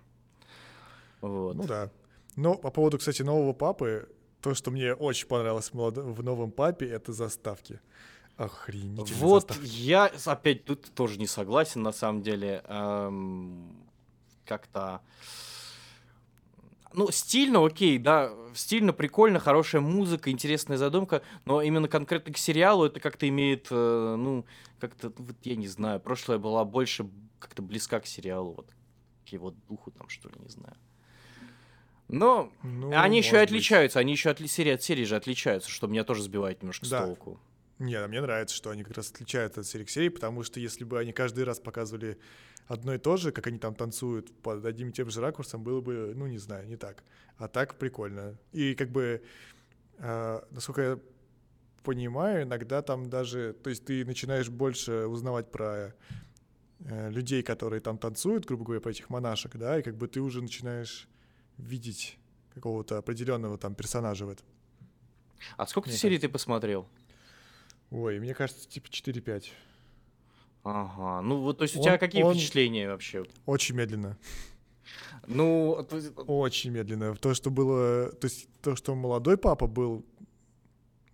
Вот. 1.20 1.54
Ну 1.54 1.64
да. 1.64 1.90
Но 2.34 2.56
по 2.56 2.70
поводу, 2.70 2.98
кстати, 2.98 3.22
нового 3.22 3.52
папы, 3.52 4.08
то, 4.42 4.54
что 4.54 4.70
мне 4.70 4.92
очень 4.92 5.28
понравилось 5.28 5.70
в, 5.72 6.22
новом 6.22 6.50
папе, 6.50 6.86
это 6.86 7.12
заставки. 7.12 7.80
Охренительные 8.36 9.20
Вот 9.20 9.48
заставки. 9.48 9.70
я 9.70 10.10
опять 10.26 10.64
тут 10.64 10.92
тоже 10.94 11.18
не 11.18 11.26
согласен, 11.26 11.82
на 11.82 11.92
самом 11.92 12.22
деле. 12.22 12.62
Эм, 12.66 13.86
Как-то... 14.44 15.00
Ну, 16.94 17.10
стильно, 17.10 17.64
окей, 17.64 17.96
да, 17.96 18.32
стильно, 18.54 18.92
прикольно, 18.92 19.38
хорошая 19.38 19.80
музыка, 19.80 20.30
интересная 20.30 20.76
задумка, 20.76 21.22
но 21.46 21.62
именно 21.62 21.88
конкретно 21.88 22.34
к 22.34 22.36
сериалу 22.36 22.84
это 22.84 23.00
как-то 23.00 23.26
имеет, 23.26 23.68
э, 23.70 24.14
ну, 24.18 24.44
как-то, 24.78 25.10
вот 25.16 25.36
я 25.44 25.56
не 25.56 25.68
знаю, 25.68 26.00
прошлое 26.00 26.36
была 26.36 26.66
больше 26.66 27.08
как-то 27.38 27.62
близка 27.62 27.98
к 27.98 28.06
сериалу, 28.06 28.52
вот, 28.52 28.66
к 29.24 29.28
его 29.30 29.52
духу 29.70 29.90
там, 29.90 30.10
что 30.10 30.28
ли, 30.28 30.34
не 30.40 30.50
знаю. 30.50 30.76
Но 32.12 32.52
Ну, 32.62 32.92
они 32.96 33.18
еще 33.18 33.36
и 33.36 33.40
быть. 33.40 33.48
отличаются, 33.48 33.98
они 33.98 34.12
еще 34.12 34.30
от 34.30 34.38
серии 34.38 34.72
от 34.72 34.82
серии 34.82 35.04
же 35.04 35.16
отличаются, 35.16 35.68
что 35.70 35.86
меня 35.88 36.04
тоже 36.04 36.22
сбивает 36.22 36.62
немножко 36.62 36.88
Да. 36.88 37.02
с 37.02 37.06
толку. 37.06 37.40
Не, 37.78 38.06
мне 38.06 38.20
нравится, 38.20 38.54
что 38.54 38.70
они 38.70 38.84
как 38.84 38.96
раз 38.96 39.10
отличаются 39.10 39.60
от 39.60 39.66
серии 39.66 39.84
к 39.84 39.90
серии, 39.90 40.08
потому 40.10 40.44
что 40.44 40.60
если 40.60 40.84
бы 40.84 41.00
они 41.00 41.12
каждый 41.12 41.42
раз 41.42 41.58
показывали 41.58 42.18
одно 42.68 42.94
и 42.94 42.98
то 42.98 43.16
же, 43.16 43.32
как 43.32 43.48
они 43.48 43.58
там 43.58 43.74
танцуют 43.74 44.30
под 44.42 44.64
одним 44.64 44.90
и 44.90 44.92
тем 44.92 45.10
же 45.10 45.20
ракурсом, 45.20 45.64
было 45.64 45.80
бы, 45.80 46.12
ну, 46.14 46.26
не 46.28 46.38
знаю, 46.38 46.68
не 46.68 46.76
так. 46.76 47.02
А 47.38 47.48
так 47.48 47.76
прикольно. 47.78 48.38
И 48.52 48.74
как 48.76 48.90
бы, 48.90 49.22
э, 49.98 50.40
насколько 50.50 50.80
я 50.82 50.98
понимаю, 51.82 52.44
иногда 52.44 52.82
там 52.82 53.08
даже, 53.10 53.54
то 53.54 53.70
есть 53.70 53.84
ты 53.84 54.04
начинаешь 54.04 54.48
больше 54.48 55.06
узнавать 55.06 55.50
про 55.50 55.92
э, 56.84 57.10
людей, 57.10 57.42
которые 57.42 57.80
там 57.80 57.98
танцуют, 57.98 58.44
грубо 58.44 58.64
говоря, 58.64 58.80
про 58.80 58.90
этих 58.90 59.10
монашек, 59.10 59.56
да, 59.56 59.78
и 59.78 59.82
как 59.82 59.96
бы 59.96 60.06
ты 60.08 60.20
уже 60.20 60.40
начинаешь 60.42 61.08
видеть 61.58 62.18
какого-то 62.54 62.98
определенного 62.98 63.58
там 63.58 63.74
персонажа 63.74 64.26
в 64.26 64.30
этом. 64.30 64.46
А 65.56 65.66
сколько 65.66 65.88
Мне 65.88 65.96
серий 65.98 66.18
ты 66.18 66.28
посмотрел? 66.28 66.86
Ой, 67.90 68.18
мне 68.20 68.34
кажется, 68.34 68.68
типа 68.68 68.88
4-5. 68.88 69.50
Ага. 70.64 71.20
Ну 71.22 71.40
вот, 71.40 71.58
то 71.58 71.62
есть 71.64 71.74
у 71.76 71.78
Он- 71.80 71.84
тебя 71.84 71.98
какие 71.98 72.22
он- 72.22 72.34
впечатления 72.34 72.88
вообще? 72.88 73.24
Очень 73.46 73.74
медленно. 73.74 74.16
Ну, 75.26 75.84
то 75.88 75.96
есть- 75.96 76.12
Очень 76.16 76.70
медленно. 76.72 77.14
То, 77.16 77.34
что 77.34 77.50
было... 77.50 78.12
То 78.12 78.26
есть 78.26 78.48
то, 78.60 78.76
что 78.76 78.94
молодой 78.94 79.36
папа 79.36 79.66
был 79.66 80.04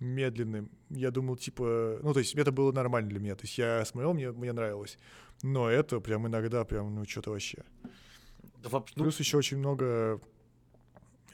медленным, 0.01 0.70
я 0.91 1.11
думал, 1.11 1.36
типа... 1.36 1.99
Ну, 2.03 2.12
то 2.12 2.20
есть 2.20 2.34
это 2.34 2.53
было 2.53 2.72
нормально 2.72 3.11
для 3.11 3.20
меня. 3.20 3.34
То 3.34 3.45
есть 3.45 3.59
я 3.59 3.84
смотрел, 3.84 4.14
мне, 4.14 4.30
мне 4.32 4.53
нравилось. 4.53 4.99
Но 5.43 5.68
это 5.68 6.01
прям 6.01 6.26
иногда 6.26 6.64
прям, 6.64 6.95
ну, 6.95 7.05
что-то 7.05 7.30
вообще. 7.30 7.64
Да 8.63 8.69
вообще, 8.69 8.95
ну, 8.97 9.05
Плюс 9.05 9.19
еще 9.19 9.37
очень 9.37 9.59
много 9.59 10.21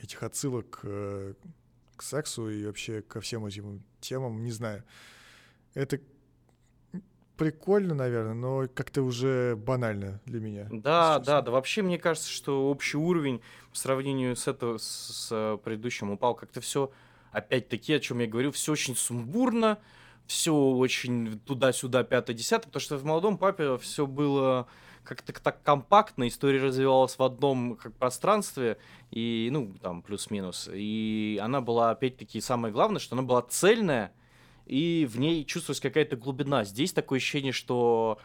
этих 0.03 0.22
отсылок 0.22 0.81
э, 0.83 1.35
к 1.97 2.03
сексу 2.03 2.49
и 2.51 2.66
вообще 2.66 3.03
ко 3.03 3.20
всем 3.20 3.47
этим 3.47 3.83
темам, 4.01 4.43
не 4.43 4.51
знаю. 4.51 4.85
Это 5.75 6.01
прикольно, 7.37 7.95
наверное, 7.95 8.35
но 8.35 8.68
как-то 8.72 9.03
уже 9.03 9.57
банально 9.57 10.20
для 10.25 10.41
меня. 10.41 10.68
Да, 10.70 11.14
если 11.14 11.27
да, 11.27 11.43
да. 11.43 11.51
Вообще, 11.51 11.83
мне 11.83 11.99
кажется, 11.99 12.31
что 12.31 12.70
общий 12.70 12.97
уровень 12.97 13.41
по 13.70 13.77
сравнению 13.77 14.37
с 14.37 14.47
это 14.47 14.79
с, 14.79 14.85
с, 14.85 15.29
э, 15.33 15.59
предыдущим 15.62 16.11
упал. 16.11 16.35
Как-то 16.35 16.61
все, 16.61 16.91
опять-таки, 17.33 17.95
о 17.95 18.01
чем 18.01 18.20
я 18.20 18.27
говорю, 18.27 18.53
все 18.53 18.72
очень 18.72 18.95
сумбурно, 18.95 19.79
все 20.27 20.55
очень 20.55 21.41
туда-сюда, 21.41 22.05
пятое-десятое, 22.05 22.66
потому 22.66 22.81
что 22.81 22.97
в 22.97 23.05
молодом 23.05 23.37
папе 23.37 23.77
все 23.79 24.07
было 24.07 24.68
как-то 25.05 25.32
так 25.32 25.62
компактно, 25.62 26.26
история 26.26 26.62
развивалась 26.62 27.18
в 27.18 27.22
одном 27.22 27.76
как 27.76 27.94
пространстве, 27.94 28.78
и, 29.11 29.48
ну, 29.52 29.74
там, 29.80 30.02
плюс-минус. 30.02 30.68
И 30.72 31.38
она 31.42 31.61
была, 31.61 31.90
опять-таки, 31.90 32.40
самое 32.40 32.72
главное, 32.72 32.98
что 32.98 33.14
она 33.14 33.22
была 33.22 33.42
цельная, 33.42 34.12
и 34.66 35.07
в 35.11 35.18
ней 35.18 35.44
чувствовалась 35.44 35.80
какая-то 35.80 36.16
глубина. 36.16 36.64
Здесь 36.64 36.92
такое 36.92 37.18
ощущение, 37.18 37.52
что 37.52 38.18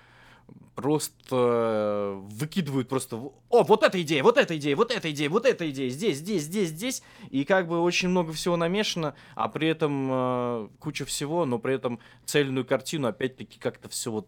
просто 0.75 2.15
выкидывают 2.29 2.87
просто... 2.87 3.17
О, 3.17 3.63
вот 3.63 3.83
эта 3.83 4.01
идея, 4.01 4.23
вот 4.23 4.37
эта 4.37 4.57
идея, 4.57 4.75
вот 4.75 4.91
эта 4.91 5.11
идея, 5.11 5.29
вот 5.29 5.45
эта 5.45 5.69
идея, 5.69 5.89
здесь, 5.89 6.17
здесь, 6.17 6.43
здесь, 6.43 6.69
здесь. 6.69 7.03
И 7.29 7.43
как 7.43 7.67
бы 7.67 7.81
очень 7.81 8.09
много 8.09 8.31
всего 8.33 8.55
намешано, 8.55 9.15
а 9.35 9.49
при 9.49 9.67
этом 9.67 10.09
э, 10.11 10.69
куча 10.79 11.05
всего, 11.05 11.45
но 11.45 11.59
при 11.59 11.75
этом 11.75 11.99
цельную 12.25 12.65
картину 12.65 13.07
опять-таки 13.07 13.59
как-то 13.59 13.89
все 13.89 14.11
вот 14.11 14.27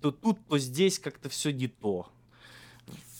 то 0.00 0.10
тут, 0.10 0.38
то 0.48 0.58
здесь 0.58 0.98
как-то 0.98 1.28
все 1.28 1.52
не 1.52 1.68
то. 1.68 2.08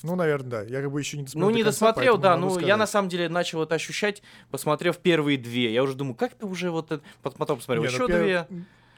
Ну, 0.03 0.17
наверное, 0.17 0.51
да. 0.51 0.63
Я 0.63 0.81
как 0.81 0.91
бы 0.93 0.99
еще 1.01 1.19
не 1.19 1.25
досмотрел. 1.25 1.51
Ну, 1.51 1.57
не 1.57 1.63
конца, 1.63 1.87
досмотрел, 1.87 2.17
да. 2.19 2.37
Ну, 2.37 2.59
я 2.59 2.77
на 2.77 2.87
сказать. 2.87 2.91
самом 2.91 3.09
деле 3.11 3.29
начал 3.29 3.63
это 3.63 3.75
ощущать, 3.75 4.23
посмотрев 4.51 4.97
первые 4.99 5.37
две. 5.37 5.73
Я 5.73 5.83
уже 5.83 5.95
думаю, 5.95 6.15
как 6.15 6.35
ты 6.35 6.47
уже 6.47 6.71
вот 6.71 6.91
это... 6.91 7.03
Пот- 7.23 7.37
Потом 7.37 7.59
посмотрел 7.59 7.83
Не, 7.85 7.89
ну, 7.91 7.95
еще 8.05 8.07
пер- 8.13 8.23
две. 8.23 8.47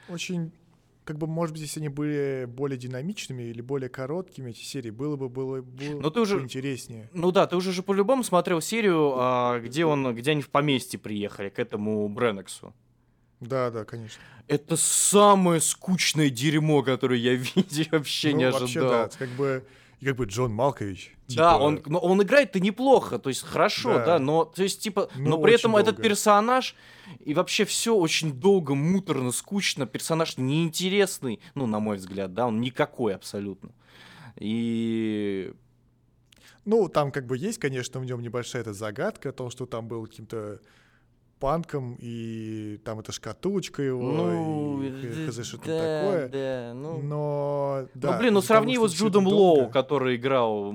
Очень, 0.07 0.51
как 1.03 1.17
бы, 1.17 1.27
может 1.27 1.51
быть, 1.53 1.61
если 1.61 1.81
они 1.81 1.89
были 1.89 2.45
более 2.45 2.77
динамичными 2.77 3.43
или 3.43 3.59
более 3.61 3.89
короткими, 3.89 4.51
эти 4.51 4.63
серии, 4.63 4.91
было 4.91 5.17
бы, 5.17 5.27
было, 5.27 5.61
было 5.61 5.99
Но 5.99 6.09
ты 6.09 6.21
уже- 6.21 6.39
интереснее. 6.39 7.09
Ну 7.13 7.31
да, 7.33 7.47
ты 7.47 7.57
уже 7.57 7.73
же 7.73 7.83
по-любому 7.83 8.23
смотрел 8.23 8.61
серию, 8.61 9.13
а, 9.17 9.59
где 9.59 9.85
он, 9.85 10.15
где 10.15 10.31
они 10.31 10.41
в 10.41 10.49
поместье 10.49 10.97
приехали 10.99 11.49
к 11.49 11.59
этому 11.59 12.07
Бреннексу. 12.07 12.73
Да, 13.47 13.69
да, 13.71 13.85
конечно. 13.85 14.21
Это 14.47 14.75
самое 14.75 15.61
скучное 15.61 16.29
дерьмо, 16.29 16.83
которое 16.83 17.19
я 17.19 17.33
видел, 17.55 17.85
вообще 17.91 18.31
ну, 18.31 18.37
не 18.37 18.51
вообще, 18.51 18.63
ожидал. 18.81 18.89
да, 18.89 19.09
как 19.17 19.29
бы, 19.29 19.65
как 20.03 20.15
бы 20.15 20.25
Джон 20.25 20.53
Малкович. 20.53 21.15
Да, 21.29 21.53
типа, 21.53 21.63
он, 21.63 21.81
но 21.85 21.99
он 21.99 22.21
играет-то 22.21 22.59
неплохо, 22.59 23.17
то 23.17 23.29
есть 23.29 23.41
хорошо, 23.43 23.93
да, 23.99 24.05
Да. 24.05 24.19
но 24.19 24.43
то 24.43 24.61
есть 24.61 24.81
типа, 24.81 25.09
Ну, 25.15 25.29
но 25.31 25.37
при 25.41 25.53
этом 25.55 25.75
этот 25.77 25.95
долго. 25.95 26.09
персонаж 26.09 26.75
и 27.21 27.33
вообще 27.33 27.63
все 27.63 27.95
очень 27.95 28.33
долго, 28.33 28.75
муторно, 28.75 29.31
скучно, 29.31 29.85
персонаж 29.87 30.37
неинтересный, 30.37 31.39
ну 31.55 31.65
на 31.65 31.79
мой 31.79 31.95
взгляд, 31.97 32.33
да, 32.33 32.47
он 32.47 32.59
никакой 32.59 33.15
абсолютно. 33.15 33.71
И 34.37 35.53
Ну, 36.65 36.89
там 36.89 37.11
как 37.11 37.25
бы 37.25 37.37
есть, 37.37 37.57
конечно, 37.59 37.99
в 37.99 38.05
нем 38.05 38.21
небольшая 38.21 38.61
эта 38.61 38.73
загадка 38.73 39.29
о 39.29 39.33
том, 39.33 39.49
что 39.49 39.65
там 39.65 39.87
был 39.87 40.05
каким-то 40.05 40.59
панком, 41.43 41.97
и 41.99 42.79
там 42.85 43.01
эта 43.01 43.11
шкатулочка 43.11 43.81
его, 43.83 44.01
ну, 44.13 44.81
и 44.81 44.89
д- 44.89 45.27
хз, 45.27 45.45
что 45.45 45.57
там 45.57 45.67
да, 45.67 46.01
такое. 46.01 46.27
да, 46.29 46.73
ну, 46.73 46.99
Но, 47.01 47.87
да. 47.95 48.11
ну 48.13 48.17
блин, 48.19 48.33
ну 48.35 48.39
того, 48.39 48.47
сравни 48.47 48.73
его 48.75 48.87
с 48.87 48.93
Джудом 48.93 49.27
Лоу, 49.27 49.55
долго- 49.57 49.73
который 49.73 50.15
играл 50.15 50.73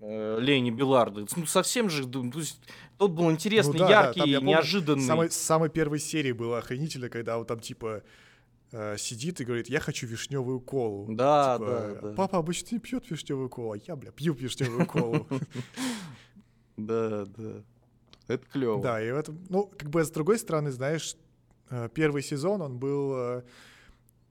э, 0.00 0.38
Лени 0.40 0.70
Белларда. 0.70 1.26
Ну 1.34 1.46
совсем 1.46 1.90
же, 1.90 2.06
ну, 2.06 2.30
то 2.30 2.38
есть, 2.38 2.60
тот 2.98 3.10
был 3.10 3.28
интересный, 3.32 3.80
да, 3.80 3.88
да, 3.88 3.90
яркий, 4.04 4.20
там 4.20 4.28
я 4.28 4.38
помню, 4.38 4.50
неожиданный. 4.52 5.02
Самой, 5.04 5.30
самой 5.32 5.70
первой 5.70 5.98
серии 5.98 6.30
было 6.30 6.58
охренительно, 6.58 7.08
когда 7.08 7.36
он 7.36 7.44
там 7.44 7.58
типа 7.58 8.04
э, 8.70 8.96
сидит 8.98 9.40
и 9.40 9.44
говорит, 9.44 9.68
я 9.68 9.80
хочу 9.80 10.06
вишневую 10.06 10.60
колу. 10.60 11.12
Да, 11.12 11.56
Типа, 11.58 11.66
да, 12.00 12.08
да. 12.10 12.14
Папа 12.14 12.38
обычно 12.38 12.76
не 12.76 12.78
пьет 12.78 13.10
вишневую 13.10 13.48
колу, 13.48 13.72
а 13.72 13.76
я, 13.76 13.96
бля, 13.96 14.12
пью 14.12 14.34
вишневую 14.34 14.86
колу. 14.86 15.26
Да, 16.76 17.24
да. 17.24 17.62
Это 18.28 18.44
клево. 18.46 18.82
Да, 18.82 19.02
и 19.02 19.10
в 19.12 19.22
ну, 19.48 19.66
как 19.66 19.90
бы 19.90 20.04
с 20.04 20.10
другой 20.10 20.38
стороны, 20.38 20.70
знаешь, 20.70 21.16
э, 21.70 21.88
первый 21.94 22.22
сезон, 22.22 22.62
он 22.62 22.78
был 22.78 23.14
э, 23.16 23.42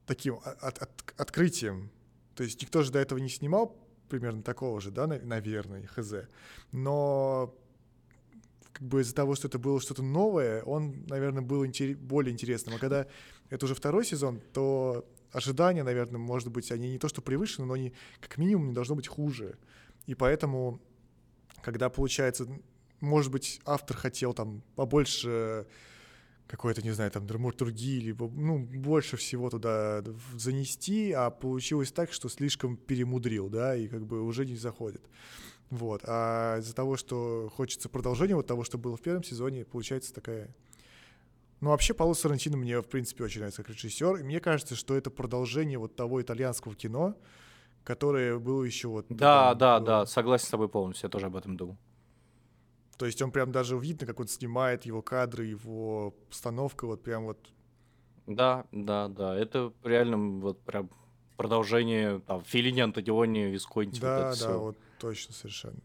таким 0.06 0.38
от- 0.44 0.78
от- 0.82 1.14
открытием. 1.16 1.90
То 2.34 2.44
есть 2.44 2.60
никто 2.62 2.82
же 2.82 2.92
до 2.92 2.98
этого 2.98 3.18
не 3.18 3.28
снимал 3.30 3.76
примерно 4.08 4.42
такого 4.42 4.80
же, 4.80 4.90
да, 4.90 5.06
на- 5.06 5.18
наверное, 5.20 5.86
хз. 5.86 6.12
Но 6.72 7.54
как 8.72 8.86
бы 8.86 9.00
из-за 9.00 9.14
того, 9.14 9.34
что 9.34 9.48
это 9.48 9.58
было 9.58 9.80
что-то 9.80 10.02
новое, 10.02 10.62
он, 10.62 11.04
наверное, 11.06 11.42
был 11.42 11.64
интере- 11.64 11.94
более 11.96 12.32
интересным. 12.32 12.74
А 12.74 12.78
когда 12.78 13.06
это 13.48 13.64
уже 13.64 13.74
второй 13.74 14.04
сезон, 14.04 14.40
то 14.52 15.06
ожидания, 15.32 15.82
наверное, 15.82 16.18
может 16.18 16.50
быть, 16.50 16.70
они 16.70 16.90
не 16.90 16.98
то 16.98 17.08
что 17.08 17.22
превышены, 17.22 17.66
но 17.66 17.72
они 17.74 17.94
как 18.20 18.36
минимум 18.36 18.68
не 18.68 18.74
должно 18.74 18.94
быть 18.94 19.08
хуже. 19.08 19.56
И 20.04 20.14
поэтому, 20.14 20.80
когда 21.62 21.88
получается, 21.88 22.46
может 23.00 23.32
быть, 23.32 23.60
автор 23.64 23.96
хотел 23.96 24.34
там 24.34 24.62
побольше 24.74 25.66
какой-то, 26.46 26.82
не 26.82 26.92
знаю, 26.92 27.10
там, 27.10 27.26
драматургии, 27.26 28.00
либо, 28.00 28.28
ну, 28.28 28.58
больше 28.58 29.16
всего 29.16 29.50
туда 29.50 30.04
занести, 30.34 31.12
а 31.12 31.30
получилось 31.30 31.90
так, 31.92 32.12
что 32.12 32.28
слишком 32.28 32.76
перемудрил, 32.76 33.48
да, 33.48 33.74
и 33.74 33.88
как 33.88 34.06
бы 34.06 34.22
уже 34.22 34.46
не 34.46 34.56
заходит. 34.56 35.02
Вот. 35.70 36.02
А 36.06 36.58
из-за 36.58 36.74
того, 36.74 36.96
что 36.96 37.50
хочется 37.54 37.88
продолжения 37.88 38.36
вот 38.36 38.46
того, 38.46 38.62
что 38.62 38.78
было 38.78 38.96
в 38.96 39.02
первом 39.02 39.24
сезоне, 39.24 39.64
получается 39.64 40.14
такая... 40.14 40.54
Ну, 41.60 41.70
вообще, 41.70 41.94
Пауло 41.94 42.14
Сарантино 42.14 42.56
мне, 42.56 42.80
в 42.80 42.86
принципе, 42.86 43.24
очень 43.24 43.38
нравится 43.38 43.62
как 43.62 43.74
режиссер. 43.74 44.16
И 44.16 44.22
мне 44.22 44.40
кажется, 44.40 44.76
что 44.76 44.94
это 44.94 45.10
продолжение 45.10 45.78
вот 45.78 45.96
того 45.96 46.20
итальянского 46.22 46.74
кино, 46.74 47.16
которое 47.82 48.38
было 48.38 48.62
еще 48.62 48.88
вот... 48.88 49.06
Да, 49.08 49.54
там, 49.54 49.58
да, 49.58 49.78
э, 49.78 49.84
да, 49.84 50.06
согласен 50.06 50.46
с 50.46 50.50
тобой 50.50 50.68
полностью, 50.68 51.06
я 51.06 51.10
тоже 51.10 51.26
об 51.26 51.34
этом 51.34 51.56
думал. 51.56 51.78
То 52.96 53.06
есть 53.06 53.20
он 53.20 53.30
прям 53.30 53.52
даже 53.52 53.78
видно, 53.78 54.06
как 54.06 54.20
он 54.20 54.28
снимает 54.28 54.86
его 54.86 55.02
кадры, 55.02 55.44
его 55.44 56.14
постановка, 56.28 56.86
вот 56.86 57.02
прям 57.02 57.24
вот... 57.24 57.38
Да, 58.26 58.64
да, 58.72 59.08
да, 59.08 59.36
это 59.36 59.72
реально 59.84 60.40
вот 60.40 60.60
прям 60.62 60.90
продолжение 61.36 62.20
там 62.20 62.42
Филини, 62.42 62.80
Антониони, 62.80 63.50
Висконти, 63.50 64.00
вот 64.00 64.00
да, 64.00 64.18
это 64.18 64.28
да, 64.28 64.34
всё. 64.34 64.60
вот 64.60 64.76
точно 64.98 65.34
совершенно. 65.34 65.80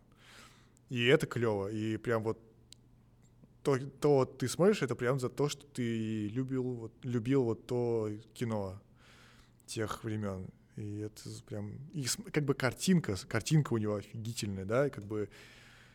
И 0.90 1.06
это 1.06 1.28
клево, 1.28 1.68
и 1.70 1.98
прям 1.98 2.24
вот 2.24 2.40
то, 3.64 3.78
то 3.78 4.16
вот 4.16 4.38
ты 4.40 4.48
смотришь, 4.48 4.82
это 4.82 4.96
прям 4.96 5.20
за 5.20 5.30
то, 5.30 5.50
что 5.50 5.66
ты 5.68 6.28
любил 6.30 6.64
вот, 6.64 6.94
любил 7.04 7.44
вот 7.44 7.68
то 7.68 8.10
кино 8.34 8.82
тех 9.68 10.04
времен. 10.04 10.48
И 10.78 11.00
это 11.00 11.22
прям... 11.46 11.76
И 11.94 12.06
как 12.32 12.46
бы 12.46 12.54
картинка, 12.54 13.16
картинка 13.28 13.74
у 13.74 13.78
него 13.78 13.96
офигительная, 13.96 14.66
да, 14.66 14.88
и 14.88 14.90
как 14.90 15.06
бы... 15.06 15.30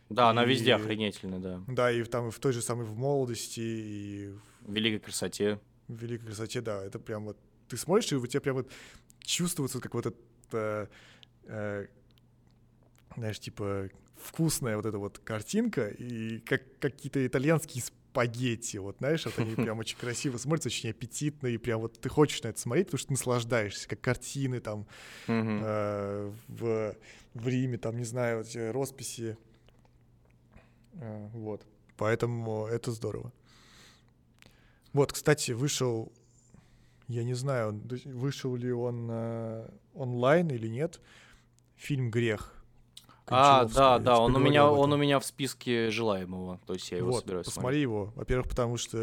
Да, 0.09 0.29
она 0.29 0.45
везде 0.45 0.69
И- 0.71 0.73
охренительная, 0.73 1.39
да. 1.39 1.63
Да, 1.67 1.91
и 1.91 2.03
там 2.03 2.27
и 2.29 2.31
в 2.31 2.39
той 2.39 2.53
же 2.53 2.61
самой 2.61 2.85
в 2.85 2.95
молодости, 2.97 3.59
и 3.59 4.29
В 4.61 4.73
великой 4.73 4.99
красоте. 4.99 5.59
в 5.87 5.93
великой 6.01 6.27
красоте, 6.27 6.61
да, 6.61 6.83
это 6.83 6.99
прям 6.99 7.25
вот... 7.25 7.37
Ты 7.67 7.75
смотришь, 7.77 8.11
и 8.11 8.15
у 8.15 8.25
тебя 8.25 8.39
прям 8.41 8.55
вот 8.57 8.71
чувствуется, 9.21 9.79
как 9.81 9.93
вот 9.93 10.05
это... 10.05 10.89
э, 11.43 11.87
знаешь, 13.15 13.39
типа 13.39 13.89
вкусная 14.15 14.75
вот 14.77 14.85
эта 14.85 14.97
вот 14.97 15.19
картинка, 15.19 15.87
и 15.87 16.39
как 16.39 16.61
какие-то 16.79 17.25
итальянские 17.25 17.83
спагетти, 17.83 18.77
вот 18.77 18.97
знаешь, 18.99 19.25
вот 19.25 19.37
они 19.39 19.55
прям 19.55 19.79
очень 19.79 19.97
красиво 19.97 20.37
смотрятся, 20.37 20.69
очень 20.69 20.89
аппетитно, 20.89 21.47
и 21.47 21.57
прям 21.57 21.81
вот 21.81 21.99
ты 21.99 22.09
хочешь 22.09 22.41
на 22.43 22.47
это 22.49 22.59
смотреть, 22.59 22.87
потому 22.87 22.99
что 22.99 23.11
наслаждаешься, 23.11 23.87
как 23.87 24.01
картины 24.01 24.59
там 24.59 24.87
э, 25.27 26.31
в, 26.47 26.95
в 27.33 27.47
Риме, 27.47 27.77
там, 27.77 27.97
не 27.97 28.05
знаю, 28.05 28.37
вот 28.39 28.47
росписи. 28.73 29.37
Э, 30.99 31.29
вот. 31.33 31.65
Поэтому 31.97 32.67
это 32.67 32.91
здорово. 32.91 33.31
Вот, 34.93 35.13
кстати, 35.13 35.51
вышел, 35.51 36.11
я 37.07 37.23
не 37.23 37.33
знаю, 37.33 37.81
вышел 38.05 38.55
ли 38.55 38.71
он 38.71 39.07
э, 39.09 39.69
онлайн 39.93 40.49
или 40.49 40.67
нет, 40.67 41.01
фильм 41.75 42.09
«Грех». 42.09 42.53
А, 43.29 43.65
да, 43.65 43.99
да, 43.99 44.19
он 44.19 44.35
у 44.35 44.39
меня, 44.39 44.71
он 44.71 44.93
у 44.93 44.97
меня 44.97 45.19
в 45.19 45.25
списке 45.25 45.89
желаемого, 45.89 46.61
то 46.65 46.73
есть 46.73 46.89
я 46.91 46.99
его 46.99 47.11
вот, 47.11 47.23
собираюсь 47.23 47.45
посмотри 47.45 47.81
его. 47.81 48.13
Во-первых, 48.15 48.47
потому 48.47 48.77
что 48.77 48.97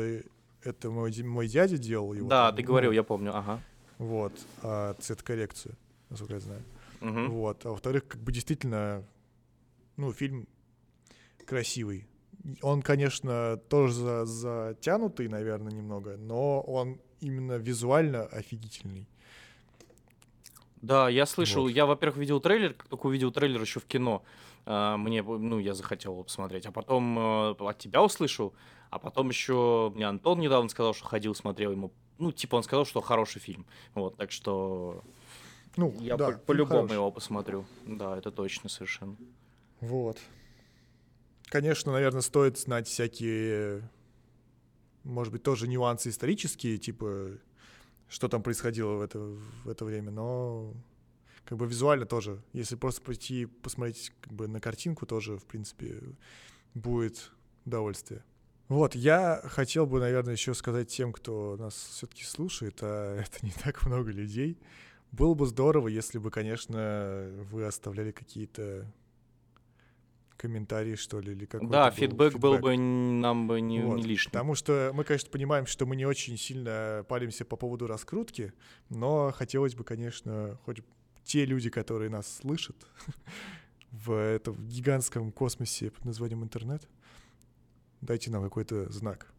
это 0.63 0.91
мой, 0.91 1.15
мой 1.23 1.47
дядя 1.47 1.77
делал 1.77 2.15
его. 2.15 2.29
Да, 2.29 2.47
там, 2.47 2.57
ты 2.57 2.63
ну, 2.63 2.69
говорил, 2.69 2.93
я 2.93 3.03
помню, 3.03 3.37
ага. 3.37 3.61
Вот, 3.99 4.33
а, 4.63 4.95
цветокоррекцию, 4.95 5.77
насколько 6.09 6.35
я 6.35 6.41
знаю. 6.41 6.63
Мгм. 7.01 7.31
Вот. 7.33 7.67
А 7.67 7.71
во-вторых, 7.71 8.09
как 8.09 8.21
бы 8.23 8.33
действительно, 8.33 9.05
ну, 9.97 10.11
фильм 10.13 10.49
красивый. 11.45 12.07
Он, 12.63 12.83
конечно, 12.83 13.57
тоже 13.69 13.93
за- 13.95 14.25
затянутый, 14.27 15.29
наверное, 15.29 15.73
немного, 15.73 16.17
но 16.17 16.61
он 16.61 17.01
именно 17.21 17.55
визуально 17.55 18.25
офигительный. 18.27 19.09
Да, 20.83 21.09
я 21.09 21.25
слышал, 21.25 21.63
Вот. 21.63 21.69
я, 21.71 21.87
во-первых, 21.87 22.19
видел 22.19 22.41
трейлер, 22.41 22.75
как 22.75 22.89
только 22.89 23.07
увидел 23.07 23.33
трейлер 23.33 23.61
еще 23.61 23.81
в 23.81 23.87
кино, 23.87 24.23
а, 24.67 24.99
мне, 24.99 25.23
ну, 25.23 25.59
я 25.59 25.73
захотел 25.73 26.13
его 26.13 26.23
посмотреть, 26.25 26.67
а 26.67 26.73
потом 26.73 27.19
э, 27.19 27.51
от 27.59 27.79
тебя 27.79 28.03
услышал, 28.03 28.53
а 28.91 28.99
потом 28.99 29.31
еще 29.31 29.91
мне 29.95 30.07
Антон 30.07 30.41
недавно 30.41 30.69
сказал, 30.69 30.93
что 30.93 31.07
ходил, 31.07 31.35
смотрел 31.35 31.73
ему, 31.73 31.91
ну, 32.19 32.33
типа 32.33 32.57
он 32.57 32.63
сказал, 32.63 32.85
что 32.85 33.01
хороший 33.01 33.41
фильм, 33.41 33.65
вот, 33.95 34.17
так 34.17 34.31
что 34.31 35.03
Ну, 35.77 35.95
я 36.01 36.17
да, 36.19 36.33
по- 36.33 36.39
по-любому 36.39 36.93
его 36.93 37.11
посмотрю, 37.11 37.65
да, 37.87 38.19
это 38.19 38.31
точно 38.31 38.69
совершенно. 38.69 39.17
Вот. 39.81 40.19
Конечно, 41.55 41.93
наверное, 41.93 42.21
стоит 42.21 42.59
знать 42.59 42.89
всякие, 42.89 43.89
может 45.05 45.33
быть, 45.33 45.45
тоже 45.45 45.69
нюансы 45.69 46.09
исторические, 46.09 46.79
типа, 46.79 47.39
что 48.09 48.27
там 48.27 48.43
происходило 48.43 48.95
в 48.95 49.01
это, 49.01 49.21
в 49.21 49.69
это 49.69 49.85
время, 49.85 50.11
но 50.11 50.75
как 51.45 51.57
бы 51.57 51.69
визуально 51.69 52.07
тоже. 52.07 52.43
Если 52.53 52.75
просто 52.75 53.03
пойти 53.03 53.47
посмотреть 53.47 54.13
как 54.21 54.33
бы 54.33 54.49
на 54.49 54.61
картинку, 54.61 55.07
тоже, 55.07 55.39
в 55.39 55.45
принципе, 55.45 56.03
будет 56.75 57.31
удовольствие. 57.65 58.25
Вот, 58.67 58.97
я 58.97 59.41
хотел 59.45 59.87
бы, 59.87 60.01
наверное, 60.01 60.35
еще 60.35 60.55
сказать 60.55 60.89
тем, 60.89 61.13
кто 61.13 61.57
нас 61.57 61.75
все-таки 61.75 62.25
слушает, 62.25 62.79
а 62.83 63.17
это 63.21 63.47
не 63.47 63.53
так 63.53 63.87
много 63.87 64.11
людей. 64.11 64.59
Было 65.13 65.35
бы 65.35 65.47
здорово, 65.47 65.87
если 65.87 66.19
бы, 66.19 66.33
конечно, 66.33 67.31
вы 67.53 67.65
оставляли 67.65 68.11
какие-то 68.11 68.93
комментарии, 70.49 70.95
что 70.95 71.21
ли, 71.21 71.33
или 71.33 71.47
какой-то 71.47 71.73
Да, 71.73 71.91
был 71.91 71.97
фидбэк 71.97 72.33
был 72.39 72.53
фидбэк. 72.55 72.63
бы 72.63 72.75
н- 72.75 73.21
нам 73.21 73.47
бы 73.49 73.61
не, 73.61 73.81
Вот, 73.83 73.97
не 73.97 74.03
лишним. 74.03 74.33
Потому 74.33 74.55
что 74.55 74.91
мы, 74.95 75.05
конечно, 75.05 75.31
понимаем, 75.31 75.67
что 75.67 75.87
мы 75.87 75.97
не 75.97 76.05
очень 76.07 76.37
сильно 76.37 77.05
палимся 77.09 77.45
по 77.45 77.57
поводу 77.57 77.87
раскрутки, 77.87 78.53
но 78.91 79.33
хотелось 79.35 79.75
бы, 79.75 79.85
конечно, 79.85 80.59
хоть 80.65 80.83
те 81.25 81.47
люди, 81.47 81.71
которые 81.71 82.11
нас 82.11 82.37
слышат 82.37 82.77
в 83.91 84.13
этом 84.13 84.57
гигантском 84.69 85.33
космосе 85.33 85.91
под 85.91 86.05
названием 86.05 86.43
интернет, 86.45 86.87
дайте 88.03 88.31
нам 88.31 88.43
какой-то 88.45 88.93
знак. 88.93 89.33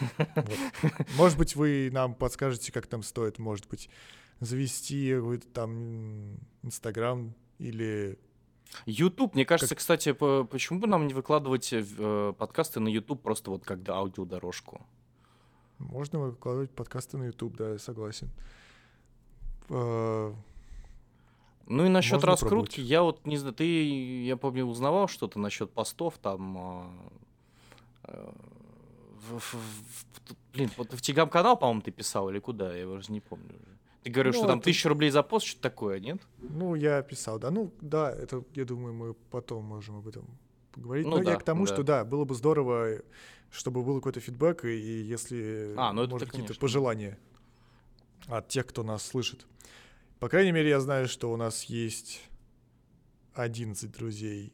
Вот. 0.00 0.58
Может 1.16 1.38
быть, 1.38 1.54
вы 1.56 1.90
нам 1.92 2.14
подскажете, 2.14 2.72
как 2.72 2.86
там 2.86 3.02
стоит, 3.02 3.38
может 3.38 3.68
быть, 3.68 3.88
завести 4.40 5.14
какой-то 5.14 5.46
там 5.48 6.38
Инстаграм 6.62 7.34
или... 7.58 8.18
YouTube, 8.86 9.34
мне 9.34 9.44
кажется, 9.44 9.74
кстати, 9.74 10.12
по- 10.12 10.44
почему 10.44 10.80
бы 10.80 10.86
нам 10.86 11.06
не 11.06 11.14
выкладывать 11.14 11.72
э, 11.72 11.84
э, 11.98 12.32
подкасты 12.38 12.80
на 12.80 12.88
YouTube 12.88 13.22
просто 13.22 13.50
вот 13.50 13.64
как 13.64 13.88
аудиодорожку? 13.88 14.80
Можно 15.78 16.18
выкладывать 16.20 16.70
подкасты 16.70 17.16
на 17.18 17.24
YouTube, 17.24 17.56
да, 17.56 17.70
я 17.70 17.78
согласен. 17.78 18.30
Э, 19.70 20.32
Ну 21.66 21.86
и 21.86 21.88
насчет 21.88 22.12
Можно 22.14 22.28
раскрутки, 22.28 22.74
пробовать. 22.76 22.90
я 22.90 23.02
вот 23.02 23.26
не 23.26 23.36
знаю, 23.38 23.54
ты, 23.54 24.24
я 24.24 24.36
помню, 24.36 24.66
узнавал 24.66 25.08
что-то 25.08 25.38
насчет 25.38 25.70
постов 25.72 26.18
там. 26.18 26.58
а, 26.58 26.90
э, 28.04 28.32
в- 29.30 29.38
в- 29.38 29.54
в- 29.54 30.04
блин, 30.52 30.70
вот 30.76 30.92
в 30.92 31.00
Телеграм-канал, 31.00 31.56
по-моему, 31.56 31.80
ты 31.80 31.90
писал 31.90 32.28
или 32.28 32.38
куда, 32.38 32.76
я 32.76 32.86
уже 32.86 33.10
не 33.10 33.20
помню. 33.20 33.46
уже. 33.54 33.78
Ты 34.04 34.10
говорил, 34.10 34.32
Ну, 34.34 34.38
что 34.38 34.46
там 34.46 34.58
это- 34.58 34.64
тысяча 34.66 34.88
рублей 34.90 35.10
за 35.10 35.22
пост, 35.22 35.46
что-то 35.46 35.62
такое, 35.62 35.98
нет? 35.98 36.20
Ну, 36.38 36.74
я 36.74 37.02
писал, 37.02 37.38
да. 37.38 37.50
Ну, 37.50 37.72
да, 37.80 38.12
это, 38.12 38.44
я 38.54 38.64
думаю, 38.66 38.92
мы 38.92 39.14
потом 39.30 39.64
можем 39.64 39.96
об 39.96 40.06
этом 40.06 40.28
поговорить. 40.72 41.06
Ну 41.06 41.12
Но 41.12 41.18
я 41.18 41.24
да, 41.24 41.36
к 41.36 41.42
тому, 41.42 41.66
да. 41.66 41.72
что 41.72 41.82
да, 41.82 42.04
было 42.04 42.24
бы 42.26 42.34
здорово, 42.34 43.00
чтобы 43.50 43.82
был 43.82 43.96
какой-то 43.96 44.20
фидбэк, 44.20 44.66
и, 44.66 44.68
и 44.68 45.02
если, 45.04 45.72
А, 45.76 45.92
ну 45.92 46.06
может, 46.06 46.30
какие-то 46.30 46.54
пожелания 46.54 47.18
от 48.26 48.48
тех, 48.48 48.66
кто 48.66 48.82
нас 48.82 49.02
слышит. 49.06 49.46
По 50.20 50.28
крайней 50.28 50.52
мере, 50.52 50.68
я 50.68 50.80
знаю, 50.80 51.08
что 51.08 51.32
у 51.32 51.36
нас 51.36 51.64
есть 51.64 52.20
11 53.34 53.90
друзей 53.90 54.52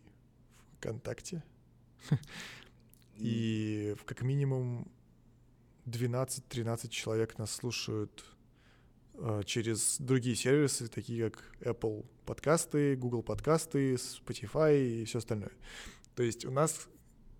ВКонтакте. 0.78 1.42
И 3.16 3.94
как 4.06 4.22
минимум 4.22 4.90
12-13 5.86 6.88
человек 6.88 7.36
нас 7.38 7.50
слушают 7.50 8.24
через 9.44 9.98
другие 9.98 10.34
сервисы, 10.36 10.88
такие 10.88 11.30
как 11.30 11.44
Apple 11.60 12.06
подкасты, 12.24 12.96
Google 12.96 13.22
подкасты, 13.22 13.94
Spotify 13.94 14.78
и 14.78 15.04
все 15.04 15.18
остальное. 15.18 15.52
То 16.14 16.22
есть 16.22 16.44
у 16.44 16.50
нас 16.50 16.88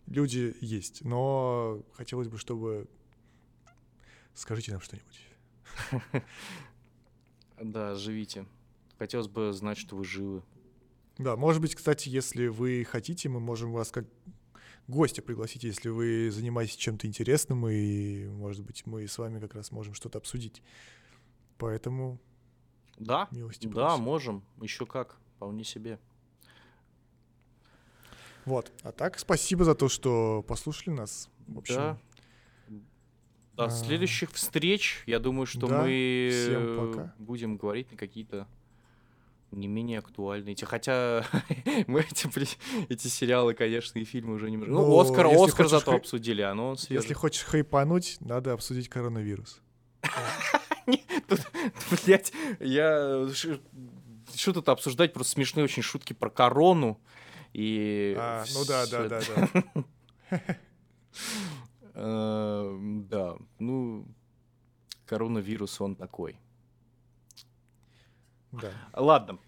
люди 0.06 0.54
есть, 0.60 1.04
но 1.04 1.82
хотелось 1.94 2.28
бы, 2.28 2.38
чтобы... 2.38 2.88
Скажите 4.34 4.72
нам 4.72 4.80
что-нибудь. 4.80 6.22
Да, 7.60 7.94
живите. 7.94 8.46
Хотелось 8.98 9.28
бы 9.28 9.52
знать, 9.52 9.76
что 9.76 9.96
вы 9.96 10.04
живы. 10.04 10.42
Да, 11.18 11.36
может 11.36 11.60
быть, 11.60 11.74
кстати, 11.74 12.08
если 12.08 12.46
вы 12.46 12.86
хотите, 12.88 13.28
мы 13.28 13.40
можем 13.40 13.72
вас 13.72 13.90
как 13.90 14.06
гостя 14.88 15.20
пригласить, 15.20 15.64
если 15.64 15.88
вы 15.88 16.30
занимаетесь 16.30 16.76
чем-то 16.76 17.06
интересным, 17.06 17.68
и, 17.68 18.26
может 18.28 18.64
быть, 18.64 18.86
мы 18.86 19.06
с 19.06 19.18
вами 19.18 19.40
как 19.40 19.54
раз 19.54 19.72
можем 19.72 19.94
что-то 19.94 20.18
обсудить. 20.18 20.62
Поэтому 21.60 22.18
Да, 22.98 23.28
милости 23.30 23.66
да, 23.66 23.88
просим. 23.90 24.02
можем. 24.02 24.42
Еще 24.62 24.86
как. 24.86 25.16
Вполне 25.36 25.62
себе. 25.62 25.98
Вот. 28.46 28.72
А 28.82 28.92
так, 28.92 29.18
спасибо 29.18 29.64
за 29.64 29.74
то, 29.74 29.88
что 29.90 30.42
послушали 30.48 30.94
нас. 30.94 31.28
В 31.46 31.58
общем, 31.58 31.74
Да. 31.74 31.98
До 33.56 33.64
а, 33.66 33.70
следующих 33.70 34.30
встреч. 34.32 35.02
Я 35.06 35.18
думаю, 35.18 35.44
что 35.44 35.66
да, 35.66 35.82
мы 35.82 37.12
будем 37.18 37.58
говорить 37.58 37.90
на 37.92 37.98
какие-то 37.98 38.48
не 39.50 39.68
менее 39.68 39.98
актуальные. 39.98 40.56
Хотя 40.64 41.26
мы 41.86 42.00
эти, 42.00 42.48
эти 42.88 43.08
сериалы, 43.08 43.52
конечно, 43.52 43.98
и 43.98 44.04
фильмы 44.04 44.34
уже 44.34 44.50
немного. 44.50 44.72
Ну, 44.72 44.86
Ну, 44.86 44.98
Оскар, 44.98 45.26
Оскар 45.26 45.68
зато 45.68 45.90
хай- 45.90 46.00
обсудили, 46.00 46.40
а 46.40 46.52
оно 46.52 46.76
свежее. 46.76 47.02
если 47.02 47.12
хочешь 47.12 47.44
хайпануть, 47.44 48.16
надо 48.20 48.54
обсудить 48.54 48.88
коронавирус. 48.88 49.60
Тут, 51.28 51.40
блядь, 52.04 52.32
я... 52.60 53.28
ш- 53.32 53.60
Что 54.34 54.52
тут 54.52 54.68
обсуждать? 54.68 55.12
Просто 55.12 55.32
смешные 55.32 55.64
очень 55.64 55.82
шутки 55.82 56.12
про 56.12 56.30
корону. 56.30 57.00
И... 57.52 58.14
А, 58.18 58.44
ну 58.54 58.64
да, 58.64 58.86
да, 58.86 59.08
да, 59.08 59.20
да. 60.30 60.40
Э, 61.94 62.78
Да, 63.10 63.36
ну, 63.58 64.06
коронавирус, 65.06 65.80
он 65.80 65.96
такой. 65.96 66.38
Да. 68.52 68.70
Ладно, 68.94 69.38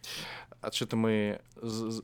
а 0.62 0.70
что-то 0.70 0.97
мы 0.97 1.40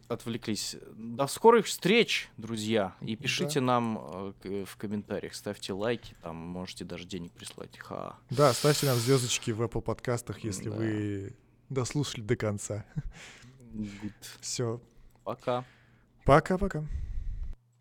отвлеклись. 0.09 0.76
До 0.97 1.26
скорых 1.28 1.66
встреч, 1.66 2.28
друзья. 2.36 2.94
И 3.01 3.14
пишите 3.14 3.60
нам 3.60 4.35
э, 4.43 4.64
в 4.66 4.76
комментариях, 4.76 5.35
ставьте 5.35 5.72
лайки, 5.72 6.16
там 6.22 6.36
можете 6.36 6.85
даже 6.85 7.05
денег 7.05 7.32
прислать. 7.32 7.78
Ха. 7.78 8.18
Да, 8.30 8.52
ставьте 8.52 8.86
нам 8.86 8.97
звездочки 8.98 9.52
в 9.52 9.62
Apple 9.62 9.80
подкастах, 9.80 10.40
если 10.40 10.70
Да. 10.70 10.76
вы 10.76 11.36
дослушали 11.68 12.22
до 12.22 12.35
конца. 12.36 12.85
Все. 14.40 14.80
Пока. 15.22 15.64
Пока-пока. 16.24 16.85